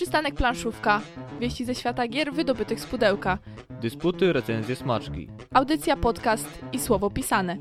Przystanek 0.00 0.34
planszówka. 0.34 1.00
Wieści 1.40 1.64
ze 1.64 1.74
świata 1.74 2.08
gier 2.08 2.32
wydobytych 2.32 2.80
z 2.80 2.86
pudełka. 2.86 3.38
Dysputy, 3.70 4.32
recenzje, 4.32 4.76
smaczki. 4.76 5.28
Audycja, 5.54 5.96
podcast 5.96 6.46
i 6.72 6.78
słowo 6.78 7.10
pisane. 7.10 7.56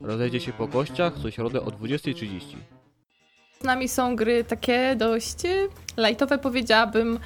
Rozejdzie 0.00 0.40
się 0.40 0.52
po 0.52 0.68
kościach 0.68 1.14
co 1.22 1.30
środę 1.30 1.60
o 1.60 1.66
20.30. 1.66 2.40
Z 3.60 3.64
nami 3.64 3.88
są 3.88 4.16
gry 4.16 4.44
takie 4.44 4.96
dość 4.96 5.44
y, 5.44 5.68
lajtowe, 5.96 6.38
powiedziałabym, 6.38 7.18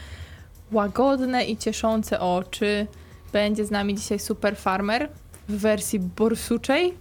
łagodne 0.72 1.44
i 1.44 1.56
cieszące 1.56 2.20
oczy. 2.20 2.86
Będzie 3.32 3.64
z 3.64 3.70
nami 3.70 3.94
dzisiaj 3.94 4.18
Super 4.18 4.56
Farmer 4.56 5.08
w 5.48 5.56
wersji 5.56 6.00
borsuczej 6.00 6.94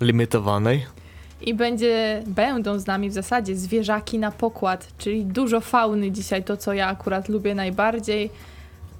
limitowanej. 0.00 0.99
I 1.42 1.54
będzie, 1.54 2.22
będą 2.26 2.78
z 2.78 2.86
nami 2.86 3.10
w 3.10 3.12
zasadzie 3.12 3.56
zwierzaki 3.56 4.18
na 4.18 4.30
pokład, 4.32 4.88
czyli 4.98 5.24
dużo 5.24 5.60
fauny 5.60 6.10
dzisiaj, 6.12 6.44
to 6.44 6.56
co 6.56 6.72
ja 6.72 6.86
akurat 6.88 7.28
lubię 7.28 7.54
najbardziej. 7.54 8.30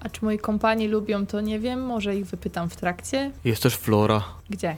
A 0.01 0.09
czy 0.09 0.25
moi 0.25 0.39
kompani 0.39 0.89
lubią, 0.89 1.27
to 1.27 1.41
nie 1.41 1.59
wiem, 1.59 1.83
może 1.87 2.17
ich 2.17 2.27
wypytam 2.27 2.71
w 2.71 2.77
trakcie. 2.77 3.31
Jest 3.45 3.63
też 3.63 3.77
flora. 3.77 4.25
Gdzie? 4.51 4.77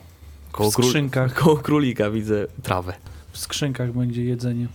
Koło, 0.52 0.70
W 0.70 0.74
król- 0.74 0.84
skrzynkach. 0.88 1.34
koło 1.42 1.56
królika 1.56 2.10
widzę 2.10 2.46
trawę. 2.62 2.92
W 3.32 3.38
skrzynkach 3.38 3.92
będzie 3.92 4.24
jedzenie. 4.24 4.66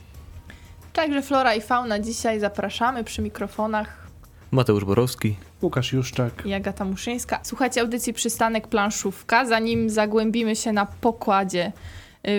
Także 0.93 1.21
flora 1.21 1.55
i 1.55 1.61
fauna 1.61 1.99
dzisiaj 1.99 2.39
zapraszamy 2.39 3.03
przy 3.03 3.21
mikrofonach. 3.21 4.07
Mateusz 4.51 4.85
Borowski. 4.85 5.35
Łukasz 5.61 5.93
Juszczak. 5.93 6.45
i 6.45 6.53
Agata 6.53 6.85
Muszyńska. 6.85 7.39
Słuchajcie 7.43 7.81
audycji 7.81 8.13
Przystanek 8.13 8.67
Planszówka. 8.67 9.45
Zanim 9.45 9.89
zagłębimy 9.89 10.55
się 10.55 10.71
na 10.73 10.85
pokładzie 10.85 11.71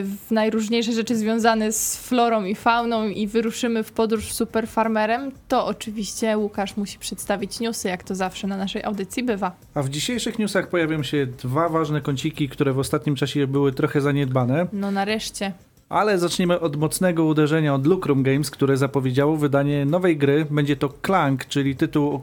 w 0.03 0.31
najróżniejsze 0.31 0.93
rzeczy 0.93 1.17
związane 1.17 1.73
z 1.73 1.97
florą 1.97 2.45
i 2.45 2.55
fauną 2.55 3.09
i 3.09 3.27
wyruszymy 3.27 3.83
w 3.83 3.93
podróż 3.93 4.33
super 4.33 4.69
farmerem, 4.69 5.33
to 5.49 5.67
oczywiście 5.67 6.39
Łukasz 6.39 6.77
musi 6.77 6.99
przedstawić 6.99 7.61
newsy, 7.61 7.89
jak 7.89 8.03
to 8.03 8.15
zawsze 8.15 8.47
na 8.47 8.57
naszej 8.57 8.85
audycji 8.85 9.23
bywa. 9.23 9.57
A 9.75 9.83
w 9.83 9.89
dzisiejszych 9.89 10.39
newsach 10.39 10.69
pojawią 10.69 11.03
się 11.03 11.27
dwa 11.27 11.69
ważne 11.69 12.01
kąciki, 12.01 12.49
które 12.49 12.73
w 12.73 12.79
ostatnim 12.79 13.15
czasie 13.15 13.47
były 13.47 13.73
trochę 13.73 14.01
zaniedbane. 14.01 14.67
No 14.73 14.91
nareszcie. 14.91 15.53
Ale 15.89 16.19
zaczniemy 16.19 16.61
od 16.61 16.77
mocnego 16.77 17.25
uderzenia 17.25 17.75
od 17.75 17.87
Lucrum 17.87 18.23
Games, 18.23 18.51
które 18.51 18.77
zapowiedziało 18.77 19.37
wydanie 19.37 19.85
nowej 19.85 20.17
gry. 20.17 20.47
Będzie 20.51 20.77
to 20.77 20.89
Clank, 21.07 21.45
czyli 21.45 21.77
tytuł, 21.77 22.21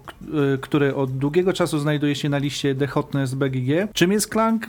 y, 0.55 0.57
który 0.57 0.95
od 0.95 1.17
długiego 1.17 1.53
czasu 1.53 1.79
znajduje 1.79 2.15
się 2.15 2.29
na 2.29 2.37
liście 2.37 2.75
The 2.75 2.87
Hotness 2.87 3.33
BGG. 3.33 3.93
Czym 3.93 4.11
jest 4.11 4.31
Clank? 4.31 4.67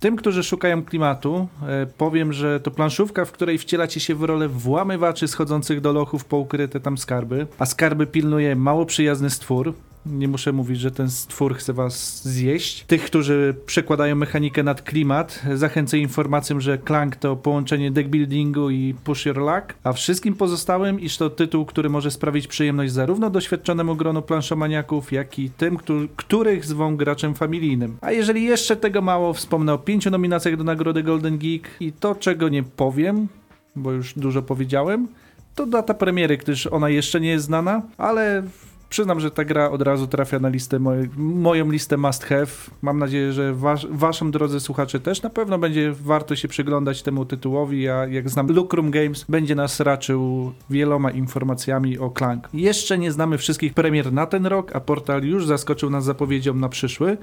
Tym, 0.00 0.16
którzy 0.16 0.42
szukają 0.44 0.84
klimatu, 0.84 1.48
e, 1.62 1.86
powiem, 1.86 2.32
że 2.32 2.60
to 2.60 2.70
planszówka, 2.70 3.24
w 3.24 3.32
której 3.32 3.58
wcielacie 3.58 4.00
się 4.00 4.14
w 4.14 4.22
rolę 4.22 4.48
włamywaczy 4.48 5.28
schodzących 5.28 5.80
do 5.80 5.92
lochów 5.92 6.24
po 6.24 6.36
ukryte 6.36 6.80
tam 6.80 6.98
skarby, 6.98 7.46
a 7.58 7.66
skarby 7.66 8.06
pilnuje 8.06 8.56
mało 8.56 8.86
przyjazny 8.86 9.30
stwór. 9.30 9.74
Nie 10.10 10.28
muszę 10.28 10.52
mówić, 10.52 10.80
że 10.80 10.90
ten 10.90 11.10
stwór 11.10 11.54
chce 11.56 11.72
was 11.72 12.22
zjeść. 12.28 12.84
Tych, 12.84 13.04
którzy 13.04 13.54
przekładają 13.66 14.16
mechanikę 14.16 14.62
nad 14.62 14.82
klimat, 14.82 15.42
zachęcę 15.54 15.98
informacją, 15.98 16.60
że 16.60 16.78
Clank 16.78 17.16
to 17.16 17.36
połączenie 17.36 17.90
deckbuildingu 17.90 18.70
i 18.70 18.94
push 19.04 19.26
your 19.26 19.36
luck, 19.36 19.74
a 19.84 19.92
wszystkim 19.92 20.34
pozostałym, 20.34 21.00
iż 21.00 21.16
to 21.16 21.30
tytuł, 21.30 21.64
który 21.64 21.90
może 21.90 22.10
sprawić 22.10 22.46
przyjemność 22.46 22.92
zarówno 22.92 23.30
doświadczonemu 23.30 23.96
gronu 23.96 24.22
planszomaniaków, 24.22 25.12
jak 25.12 25.38
i 25.38 25.50
tym, 25.50 25.76
któ- 25.76 26.08
których 26.16 26.64
zwą 26.64 26.96
graczem 26.96 27.34
familijnym. 27.34 27.96
A 28.00 28.12
jeżeli 28.12 28.44
jeszcze 28.44 28.76
tego 28.76 29.02
mało, 29.02 29.32
wspomnę 29.34 29.72
o 29.74 29.78
pięciu 29.78 30.10
nominacjach 30.10 30.56
do 30.56 30.64
nagrody 30.64 31.02
Golden 31.02 31.38
Geek 31.38 31.68
i 31.80 31.92
to, 31.92 32.14
czego 32.14 32.48
nie 32.48 32.62
powiem, 32.62 33.28
bo 33.76 33.92
już 33.92 34.14
dużo 34.14 34.42
powiedziałem, 34.42 35.08
to 35.54 35.66
data 35.66 35.94
premiery, 35.94 36.36
gdyż 36.36 36.66
ona 36.66 36.88
jeszcze 36.88 37.20
nie 37.20 37.28
jest 37.28 37.44
znana, 37.44 37.82
ale 37.98 38.42
przyznam, 38.88 39.20
że 39.20 39.30
ta 39.30 39.44
gra 39.44 39.70
od 39.70 39.82
razu 39.82 40.06
trafia 40.06 40.38
na 40.38 40.48
listę 40.48 40.78
moj, 40.78 41.08
moją 41.16 41.70
listę 41.70 41.96
must 41.96 42.24
have. 42.24 42.46
Mam 42.82 42.98
nadzieję, 42.98 43.32
że 43.32 43.54
wasz, 43.54 43.86
waszym 43.90 44.30
drodzy 44.30 44.60
słuchacze 44.60 45.00
też 45.00 45.22
na 45.22 45.30
pewno 45.30 45.58
będzie 45.58 45.92
warto 45.92 46.36
się 46.36 46.48
przyglądać 46.48 47.02
temu 47.02 47.24
tytułowi, 47.24 47.88
a 47.88 48.06
jak 48.06 48.30
znam 48.30 48.52
Lucrum 48.52 48.90
Games, 48.90 49.24
będzie 49.28 49.54
nas 49.54 49.80
raczył 49.80 50.52
wieloma 50.70 51.10
informacjami 51.10 51.98
o 51.98 52.10
Clank. 52.10 52.48
Jeszcze 52.54 52.98
nie 52.98 53.12
znamy 53.12 53.38
wszystkich 53.38 53.74
premier 53.74 54.12
na 54.12 54.26
ten 54.26 54.46
rok, 54.46 54.76
a 54.76 54.80
portal 54.80 55.22
już 55.22 55.46
zaskoczył 55.46 55.90
nas 55.90 56.04
zapowiedzią 56.04 56.54
na 56.54 56.68
przyszły. 56.68 57.16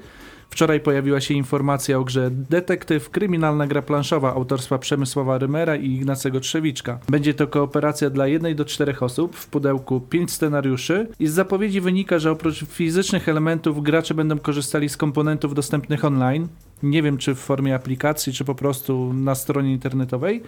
Wczoraj 0.50 0.80
pojawiła 0.80 1.22
się 1.22 1.34
informacja 1.34 1.98
o 1.98 2.04
grze 2.04 2.32
Detektyw, 2.32 3.10
kryminalna 3.10 3.68
gra 3.68 3.82
planszowa 3.82 4.34
autorstwa 4.34 4.78
Przemysława 4.78 5.38
Rymera 5.38 5.76
i 5.76 5.92
Ignacego 5.92 6.40
Trzewiczka. 6.40 7.00
Będzie 7.10 7.34
to 7.34 7.48
kooperacja 7.48 8.10
dla 8.10 8.28
jednej 8.28 8.56
do 8.56 8.66
czterech 8.66 9.04
osób, 9.04 9.36
w 9.36 9.48
pudełku 9.48 10.00
pięć 10.02 10.32
scenariuszy 10.32 11.08
i 11.20 11.28
z 11.28 11.34
zapowiedzi 11.34 11.82
wynika, 11.82 12.20
że 12.20 12.32
oprócz 12.32 12.66
fizycznych 12.66 13.30
elementów 13.30 13.84
gracze 13.84 14.14
będą 14.14 14.40
korzystali 14.40 14.90
z 14.90 14.98
komponentów 14.98 15.54
dostępnych 15.54 16.06
online. 16.06 16.48
Nie 16.84 17.04
wiem, 17.04 17.18
czy 17.18 17.36
w 17.36 17.40
formie 17.40 17.76
aplikacji, 17.76 18.34
czy 18.34 18.46
po 18.46 18.56
prostu 18.56 19.14
na 19.14 19.36
stronie 19.36 19.72
internetowej. 19.72 20.44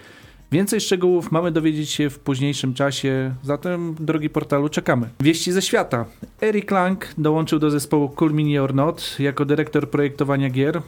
Więcej 0.51 0.81
szczegółów 0.81 1.31
mamy 1.31 1.51
dowiedzieć 1.51 1.89
się 1.89 2.09
w 2.09 2.19
późniejszym 2.19 2.73
czasie, 2.73 3.35
zatem 3.43 3.95
drogi 3.99 4.29
portalu 4.29 4.69
czekamy. 4.69 5.09
Wieści 5.19 5.51
ze 5.51 5.61
świata. 5.61 6.05
Eric 6.41 6.71
Lang 6.71 7.13
dołączył 7.17 7.59
do 7.59 7.69
zespołu 7.69 8.09
Cool 8.09 8.33
Mini 8.33 8.59
or 8.59 8.75
Not 8.75 9.15
jako 9.19 9.45
dyrektor 9.45 9.89
projektowania 9.89 10.49
gier. 10.49 10.81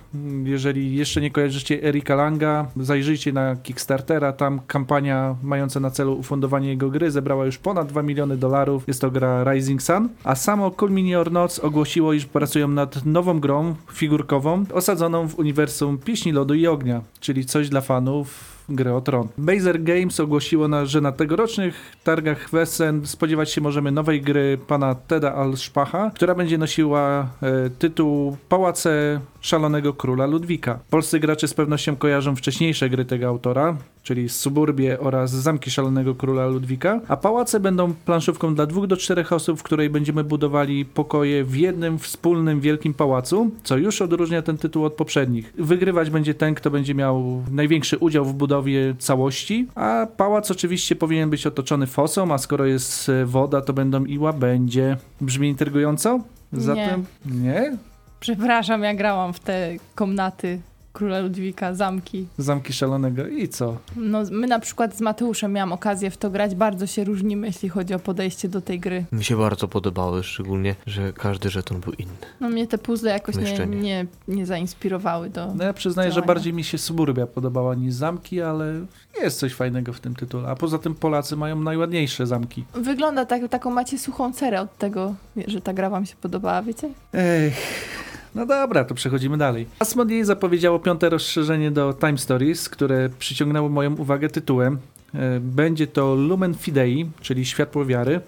Jeżeli 0.43 0.95
jeszcze 0.95 1.21
nie 1.21 1.31
kojarzycie 1.31 1.83
Erika 1.83 2.15
Langa, 2.15 2.67
zajrzyjcie 2.77 3.33
na 3.33 3.55
Kickstartera, 3.55 4.33
tam 4.33 4.61
kampania 4.67 5.35
mająca 5.43 5.79
na 5.79 5.91
celu 5.91 6.13
ufundowanie 6.13 6.69
jego 6.69 6.89
gry 6.89 7.11
zebrała 7.11 7.45
już 7.45 7.57
ponad 7.57 7.87
2 7.87 8.03
miliony 8.03 8.37
dolarów. 8.37 8.83
Jest 8.87 9.01
to 9.01 9.11
gra 9.11 9.53
Rising 9.53 9.81
Sun, 9.81 10.09
a 10.23 10.35
samo 10.35 10.71
Cool 10.71 10.91
Mini 10.91 11.15
or 11.15 11.31
Not 11.31 11.59
ogłosiło, 11.63 12.13
iż 12.13 12.25
pracują 12.25 12.67
nad 12.67 13.05
nową 13.05 13.39
grą 13.39 13.75
figurkową 13.93 14.65
osadzoną 14.73 15.27
w 15.27 15.39
uniwersum 15.39 15.97
Pieśni 15.97 16.31
Lodu 16.31 16.53
i 16.53 16.67
Ognia, 16.67 17.01
czyli 17.19 17.45
coś 17.45 17.69
dla 17.69 17.81
fanów 17.81 18.58
gry 18.69 18.93
o 18.93 19.01
tron. 19.01 19.27
Bazer 19.37 19.83
Games 19.83 20.19
ogłosiło, 20.19 20.67
na, 20.67 20.85
że 20.85 21.01
na 21.01 21.11
tegorocznych 21.11 21.75
targach 22.03 22.49
Wesen 22.49 23.07
spodziewać 23.07 23.51
się 23.51 23.61
możemy 23.61 23.91
nowej 23.91 24.21
gry 24.21 24.57
pana 24.67 24.95
Teda 24.95 25.33
Alszpacha, 25.33 26.11
która 26.15 26.35
będzie 26.35 26.57
nosiła 26.57 27.29
e, 27.41 27.69
tytuł 27.69 28.37
Pałace 28.49 29.19
Szalonego 29.41 29.93
Króla 29.93 30.25
Ludwika. 30.25 30.79
Polscy 30.89 31.19
gracze 31.19 31.47
z 31.47 31.53
pewnością 31.53 31.95
kojarzą 31.95 32.35
wcześniejsze 32.35 32.89
gry 32.89 33.05
tego 33.05 33.27
autora, 33.27 33.77
czyli 34.09 34.29
Suburbie 34.29 34.99
oraz 34.99 35.31
Zamki 35.31 35.71
Szalonego 35.71 36.15
Króla 36.15 36.47
Ludwika, 36.47 37.01
a 37.07 37.17
pałace 37.17 37.59
będą 37.59 37.93
planszówką 37.93 38.55
dla 38.55 38.65
dwóch 38.65 38.87
do 38.87 38.97
czterech 38.97 39.33
osób, 39.33 39.59
w 39.59 39.63
której 39.63 39.89
będziemy 39.89 40.23
budowali 40.23 40.85
pokoje 40.85 41.43
w 41.43 41.55
jednym 41.55 41.99
wspólnym 41.99 42.61
wielkim 42.61 42.93
pałacu, 42.93 43.51
co 43.63 43.77
już 43.77 44.01
odróżnia 44.01 44.41
ten 44.41 44.57
tytuł 44.57 44.85
od 44.85 44.93
poprzednich. 44.93 45.53
Wygrywać 45.57 46.09
będzie 46.09 46.33
ten, 46.33 46.55
kto 46.55 46.71
będzie 46.71 46.95
miał 46.95 47.43
największy 47.51 47.97
udział 47.97 48.25
w 48.25 48.33
budowie 48.33 48.95
całości, 48.99 49.67
a 49.75 50.07
pałac 50.17 50.51
oczywiście 50.51 50.95
powinien 50.95 51.29
być 51.29 51.47
otoczony 51.47 51.87
fosą, 51.87 52.33
a 52.33 52.37
skoro 52.37 52.65
jest 52.65 53.09
e, 53.09 53.25
woda, 53.25 53.61
to 53.61 53.73
będą 53.73 54.05
i 54.05 54.17
łabędzie. 54.17 54.97
Brzmi 55.21 55.49
intrygująco? 55.49 56.19
Zatem 56.53 57.05
nie? 57.25 57.77
Przepraszam, 58.19 58.83
ja 58.83 58.93
grałam 58.93 59.33
w 59.33 59.39
te 59.39 59.75
komnaty 59.95 60.61
króla 60.93 61.19
Ludwika, 61.19 61.73
zamki. 61.73 62.27
Zamki 62.37 62.73
Szalonego 62.73 63.27
i 63.27 63.47
co? 63.47 63.77
No, 63.95 64.23
my 64.31 64.47
na 64.47 64.59
przykład 64.59 64.97
z 64.97 65.01
Mateuszem 65.01 65.53
miałam 65.53 65.71
okazję 65.71 66.11
w 66.11 66.17
to 66.17 66.29
grać. 66.29 66.55
Bardzo 66.55 66.87
się 66.87 67.03
różnimy, 67.03 67.47
jeśli 67.47 67.69
chodzi 67.69 67.93
o 67.93 67.99
podejście 67.99 68.49
do 68.49 68.61
tej 68.61 68.79
gry. 68.79 69.05
Mi 69.11 69.23
się 69.23 69.37
bardzo 69.37 69.67
podobały, 69.67 70.23
szczególnie, 70.23 70.75
że 70.85 71.13
każdy 71.13 71.49
żeton 71.49 71.79
był 71.79 71.93
inny. 71.93 72.13
No 72.39 72.49
mnie 72.49 72.67
te 72.67 72.77
puzzle 72.77 73.11
jakoś 73.11 73.35
nie, 73.35 73.65
nie. 73.67 74.05
nie, 74.27 74.45
zainspirowały 74.45 75.29
do... 75.29 75.53
No 75.55 75.63
ja 75.63 75.73
przyznaję, 75.73 76.09
że 76.09 76.15
działania. 76.15 76.27
bardziej 76.27 76.53
mi 76.53 76.63
się 76.63 76.77
Suburbia 76.77 77.27
podobała 77.27 77.75
niż 77.75 77.93
zamki, 77.93 78.41
ale 78.41 78.85
jest 79.21 79.39
coś 79.39 79.53
fajnego 79.53 79.93
w 79.93 79.99
tym 79.99 80.15
tytule. 80.15 80.49
A 80.49 80.55
poza 80.55 80.77
tym 80.77 80.95
Polacy 80.95 81.35
mają 81.35 81.59
najładniejsze 81.61 82.27
zamki. 82.27 82.65
Wygląda 82.73 83.25
tak, 83.25 83.47
taką 83.49 83.69
macie 83.71 83.99
suchą 83.99 84.33
cerę 84.33 84.61
od 84.61 84.77
tego, 84.77 85.15
że 85.47 85.61
ta 85.61 85.73
gra 85.73 85.89
wam 85.89 86.05
się 86.05 86.15
podobała, 86.21 86.61
wiecie? 86.61 86.89
Ech. 87.13 88.08
No 88.35 88.45
dobra, 88.45 88.83
to 88.83 88.95
przechodzimy 88.95 89.37
dalej. 89.37 89.65
Asmodee 89.79 90.23
zapowiedziało 90.23 90.79
piąte 90.79 91.09
rozszerzenie 91.09 91.71
do 91.71 91.93
Time 91.93 92.17
Stories, 92.17 92.69
które 92.69 93.09
przyciągnęło 93.19 93.69
moją 93.69 93.95
uwagę 93.95 94.29
tytułem. 94.29 94.77
E, 95.13 95.39
Będzie 95.39 95.87
to 95.87 96.15
Lumen 96.15 96.53
Fidei, 96.55 97.09
czyli 97.21 97.45
Światło 97.45 97.85
Wiary. 97.85 98.21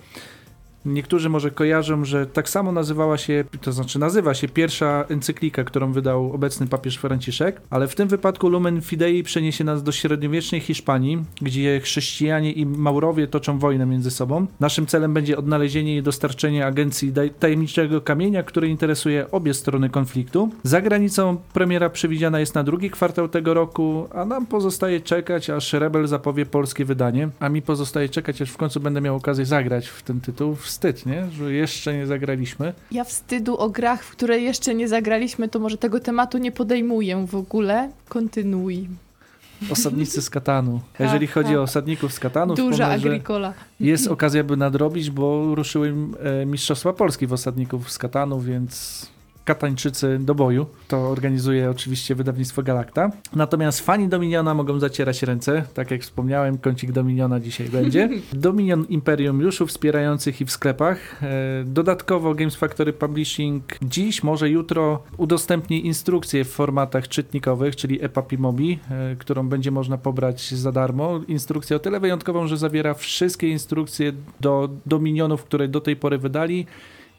Niektórzy 0.86 1.30
może 1.30 1.52
kojarzą, 1.52 2.06
że 2.06 2.26
tak 2.26 2.50
samo 2.50 2.72
nazywała 2.72 3.18
się, 3.18 3.44
to 3.62 3.72
znaczy 3.72 4.00
nazywa 4.00 4.34
się 4.34 4.48
pierwsza 4.48 5.06
encyklika, 5.10 5.64
którą 5.64 5.92
wydał 5.92 6.34
obecny 6.34 6.68
papież 6.68 6.98
Franciszek, 6.98 7.62
ale 7.70 7.88
w 7.88 7.96
tym 7.96 8.08
wypadku 8.08 8.50
Lumen 8.50 8.82
Fidei 8.82 9.24
przeniesie 9.24 9.64
nas 9.64 9.84
do 9.84 9.92
średniowiecznej 9.92 10.62
Hiszpanii, 10.62 11.24
gdzie 11.42 11.80
chrześcijanie 11.80 12.52
i 12.52 12.66
Maurowie 12.66 13.28
toczą 13.28 13.60
wojnę 13.60 13.86
między 13.86 14.12
sobą. 14.12 14.48
Naszym 14.60 14.86
celem 14.86 15.14
będzie 15.14 15.38
odnalezienie 15.38 15.98
i 15.98 16.02
dostarczenie 16.02 16.66
agencji 16.66 17.14
tajemniczego 17.40 18.02
kamienia, 18.02 18.44
który 18.44 18.68
interesuje 18.68 19.32
obie 19.32 19.54
strony 19.54 19.90
konfliktu. 19.90 20.50
Za 20.64 20.82
granicą 20.82 21.38
premiera 21.54 21.90
przewidziana 21.90 22.40
jest 22.40 22.56
na 22.56 22.64
drugi 22.64 22.90
kwartał 22.90 23.30
tego 23.30 23.54
roku, 23.54 24.08
a 24.14 24.26
nam 24.26 24.46
pozostaje 24.46 25.02
czekać, 25.02 25.50
aż 25.50 25.74
Rebel 25.74 26.08
zapowie 26.08 26.46
polskie 26.46 26.86
wydanie, 26.86 27.30
a 27.40 27.50
mi 27.50 27.62
pozostaje 27.62 28.10
czekać, 28.10 28.42
aż 28.42 28.52
w 28.52 28.58
końcu 28.58 28.80
będę 28.80 29.02
miał 29.02 29.16
okazję 29.16 29.46
zagrać 29.46 29.88
w 29.88 30.04
ten 30.04 30.22
tytuł. 30.22 30.56
Wstyd, 30.72 31.06
nie? 31.06 31.32
Że 31.32 31.54
jeszcze 31.54 31.94
nie 31.98 32.08
zagraliśmy. 32.08 32.74
Ja 32.92 33.04
wstydu 33.04 33.58
o 33.58 33.70
grach, 33.70 34.04
w 34.04 34.12
które 34.12 34.40
jeszcze 34.40 34.76
nie 34.76 34.88
zagraliśmy, 34.88 35.50
to 35.50 35.60
może 35.60 35.78
tego 35.78 36.00
tematu 36.00 36.38
nie 36.38 36.52
podejmuję 36.52 37.26
w 37.28 37.36
ogóle. 37.36 37.90
Kontynuuj. 38.10 38.88
Osadnicy 39.72 40.22
z 40.22 40.30
Katanu. 40.30 40.82
A 41.00 41.04
Jeżeli 41.04 41.28
Ha, 41.28 41.34
chodzi 41.34 41.54
ha. 41.54 41.60
o 41.60 41.62
osadników 41.62 42.14
z 42.14 42.20
Katanu, 42.20 42.56
Duża 42.56 42.88
agrikola. 42.88 43.54
jest 43.80 44.08
okazja, 44.08 44.44
by 44.44 44.58
nadrobić, 44.58 45.10
bo 45.12 45.56
ruszyły 45.56 45.94
e, 46.42 46.46
Mistrzostwa 46.46 46.94
Polski 46.94 47.28
w 47.28 47.34
osadników 47.34 47.92
z 47.92 47.98
Katanu, 47.98 48.40
więc 48.40 49.06
Katańczycy 49.52 50.20
do 50.20 50.36
boju. 50.36 50.66
To 50.88 51.10
organizuje 51.10 51.70
oczywiście 51.70 52.16
wydawnictwo 52.16 52.64
Galacta. 52.64 53.12
Natomiast 53.36 53.80
fani 53.82 54.08
Dominiona 54.08 54.54
mogą 54.54 54.80
zacierać 54.80 55.24
ręce. 55.24 55.64
Tak 55.74 55.92
jak 55.92 56.02
wspomniałem, 56.02 56.58
kącik 56.58 56.92
Dominiona 56.92 57.40
dzisiaj 57.40 57.70
będzie. 57.70 58.10
Dominion 58.34 58.86
Imperium 58.90 59.42
już 59.42 59.62
u 59.62 59.68
wspierających 59.68 60.42
i 60.42 60.46
w 60.46 60.52
sklepach. 60.52 61.24
E, 61.24 61.64
Dodatkowo 61.66 62.36
Games 62.36 62.56
Factory 62.56 62.94
Publishing 62.94 63.64
dziś, 63.82 64.24
może 64.24 64.50
jutro 64.50 65.04
udostępni 65.18 65.86
instrukcję 65.86 66.46
w 66.46 66.50
formatach 66.50 67.08
czytnikowych, 67.08 67.76
czyli 67.76 68.06
EPUB 68.06 68.34
i 68.34 68.38
MOBI, 68.38 68.80
e, 68.92 69.16
którą 69.16 69.50
będzie 69.50 69.72
można 69.72 69.98
pobrać 69.98 70.54
za 70.54 70.72
darmo. 70.72 71.20
Instrukcję 71.28 71.76
o 71.76 71.80
tyle 71.80 72.00
wyjątkową, 72.00 72.48
że 72.48 72.58
zawiera 72.58 72.94
wszystkie 72.94 73.50
instrukcje 73.50 74.14
do 74.40 74.70
Dominionów, 74.86 75.44
które 75.44 75.68
do 75.68 75.82
tej 75.82 75.96
pory 75.96 76.18
wydali. 76.18 76.66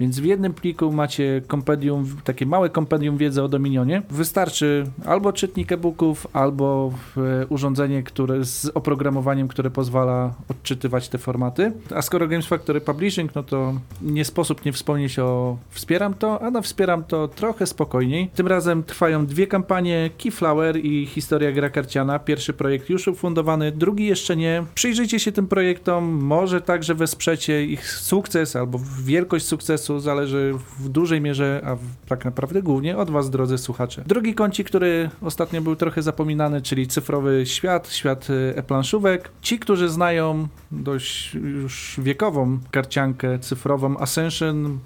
Więc 0.02 0.20
w 0.20 0.24
jednym 0.24 0.54
pliku 0.54 0.92
macie 0.92 1.42
kompendium, 1.46 2.06
takie 2.24 2.46
małe 2.46 2.70
kompendium 2.70 3.16
wiedzy 3.16 3.42
o 3.42 3.48
Dominionie. 3.48 4.02
Wystarczy 4.10 4.86
albo 5.06 5.32
czytnik 5.32 5.72
e-booków, 5.72 6.26
albo 6.32 6.92
e, 7.16 7.46
urządzenie 7.46 8.02
które, 8.02 8.44
z 8.44 8.70
oprogramowaniem, 8.74 9.48
które 9.48 9.70
pozwala 9.70 10.34
odczytywać 10.48 11.08
te 11.08 11.18
formaty. 11.18 11.72
A 11.94 12.02
skoro 12.02 12.28
Games 12.28 12.46
Factory 12.46 12.80
Publishing, 12.80 13.34
no 13.34 13.42
to 13.42 13.74
nie 14.02 14.24
sposób 14.24 14.64
nie 14.64 14.72
wspomnieć 14.72 15.18
o 15.18 15.56
Wspieram 15.70 16.14
to, 16.14 16.42
a 16.42 16.50
na 16.50 16.60
Wspieram 16.60 17.04
to 17.04 17.28
trochę 17.28 17.66
spokojniej. 17.66 18.30
Tym 18.34 18.46
razem 18.46 18.82
trwają 18.82 19.26
dwie 19.26 19.46
kampanie, 19.46 20.10
Keyflower 20.18 20.76
i 20.76 21.06
Historia 21.06 21.52
gra 21.52 21.70
karciana. 21.70 22.18
Pierwszy 22.18 22.52
projekt 22.52 22.90
już 22.90 23.08
ufundowany, 23.08 23.72
drugi 23.72 24.06
jeszcze 24.06 24.36
nie. 24.36 24.64
Przyjrzyjcie 24.74 25.20
się 25.20 25.32
tym 25.32 25.46
projektom, 25.46 26.04
może 26.04 26.60
także 26.60 26.94
wesprzecie 26.94 27.64
ich 27.64 27.90
sukces 27.90 28.56
albo 28.56 28.80
wielkość 29.04 29.46
sukcesu, 29.46 29.91
zależy 30.00 30.54
w 30.78 30.88
dużej 30.88 31.20
mierze, 31.20 31.62
a 31.64 31.76
tak 32.08 32.24
naprawdę 32.24 32.62
głównie 32.62 32.96
od 32.96 33.10
was, 33.10 33.30
drodzy 33.30 33.58
słuchacze. 33.58 34.04
Drugi 34.06 34.34
kącik, 34.34 34.66
który 34.66 35.10
ostatnio 35.22 35.62
był 35.62 35.76
trochę 35.76 36.02
zapominany, 36.02 36.62
czyli 36.62 36.86
cyfrowy 36.86 37.46
świat, 37.46 37.92
świat 37.92 38.28
e-planszówek. 38.54 39.30
Ci, 39.42 39.58
którzy 39.58 39.88
znają 39.88 40.48
dość 40.70 41.34
już 41.34 41.94
wiekową 41.98 42.58
karciankę 42.70 43.38
cyfrową 43.38 43.98
Ascension, 43.98 44.78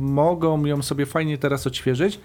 mogą 0.00 0.64
ją 0.64 0.82
sobie 0.82 1.06
fajnie 1.06 1.38
teraz 1.38 1.66
odświeżyć, 1.66 2.20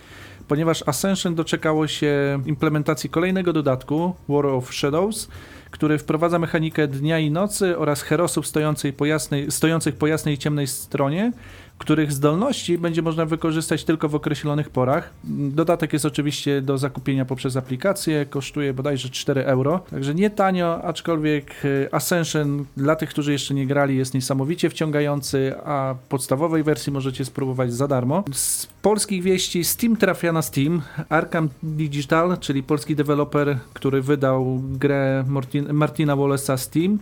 ponieważ 0.47 0.83
Ascension 0.88 1.36
doczekało 1.36 1.88
się 1.88 2.41
implementacji 2.45 3.09
kolejnego 3.09 3.53
dodatku, 3.53 4.15
War 4.30 4.45
of 4.45 4.74
Shadows, 4.74 5.30
który 5.71 5.97
wprowadza 5.97 6.39
mechanikę 6.39 6.88
dnia 6.88 7.19
i 7.19 7.31
nocy 7.31 7.77
oraz 7.77 8.01
herosów 8.01 8.47
stojących 8.47 8.95
po 8.95 9.06
jasnej, 9.06 9.51
stojących 9.51 9.95
po 9.95 10.07
jasnej 10.07 10.33
i 10.33 10.38
ciemnej 10.38 10.68
stronie, 10.68 11.31
których 11.80 12.12
zdolności 12.12 12.78
będzie 12.78 13.02
można 13.02 13.26
wykorzystać 13.26 13.84
tylko 13.84 14.10
w 14.10 14.16
określonych 14.16 14.70
porach. 14.70 15.14
Dodatek 15.24 15.94
jest 15.94 16.06
oczywiście 16.06 16.62
do 16.62 16.78
zakupienia 16.78 17.26
poprzez 17.26 17.56
aplikację, 17.56 18.26
kosztuje 18.26 18.74
bodajże 18.74 19.10
4 19.10 19.46
euro, 19.46 19.80
także 19.90 20.16
nie 20.16 20.30
tanio, 20.30 20.84
aczkolwiek 20.84 21.56
e, 21.66 21.94
Ascension 21.94 22.66
dla 22.78 22.96
tych, 22.96 23.10
którzy 23.10 23.31
jeszcze 23.31 23.54
nie 23.54 23.68
grali 23.68 23.98
jest 23.98 24.14
niesamowicie 24.14 24.70
wciągający, 24.70 25.54
a 25.66 25.96
podstawowej 26.10 26.64
wersji 26.64 26.94
możecie 26.94 27.26
spróbować 27.26 27.74
za 27.74 27.88
darmo. 27.88 28.24
Z 28.34 28.68
polskich 28.82 29.24
wieści 29.24 29.64
Steam 29.64 29.96
trafia 29.96 30.32
na 30.32 30.42
Steam, 30.42 30.82
Arkham 31.10 31.50
Digital, 31.64 32.38
czyli 32.40 32.64
polski 32.64 32.96
deweloper, 32.96 33.58
który 33.74 34.02
wydał 34.02 34.62
grę 34.72 35.24
Martin, 35.28 35.74
Martina 35.74 36.16
Wallace'a 36.16 36.58
Steam, 36.58 37.00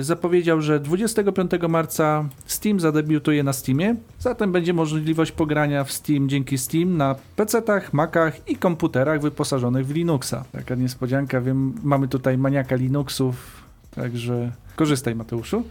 Zapowiedział, 0.00 0.60
że 0.60 0.80
25 0.80 1.50
marca 1.68 2.28
Steam 2.46 2.80
zadebiutuje 2.80 3.42
na 3.42 3.52
Steamie, 3.52 3.96
zatem 4.18 4.52
będzie 4.52 4.72
możliwość 4.72 5.32
pogrania 5.32 5.84
w 5.84 5.92
Steam 5.92 6.28
dzięki 6.28 6.58
Steam 6.58 6.96
na 6.96 7.14
PC-tach, 7.36 7.92
Macach 7.92 8.48
i 8.48 8.56
komputerach 8.56 9.20
wyposażonych 9.20 9.86
w 9.86 9.94
Linuxa. 9.94 10.44
Taka 10.52 10.74
niespodzianka, 10.74 11.40
wiem, 11.40 11.74
mamy 11.82 12.08
tutaj 12.08 12.38
maniaka 12.38 12.76
Linuxów, 12.76 13.62
także 13.94 14.52
korzystaj 14.76 15.14
Mateuszu. 15.14 15.62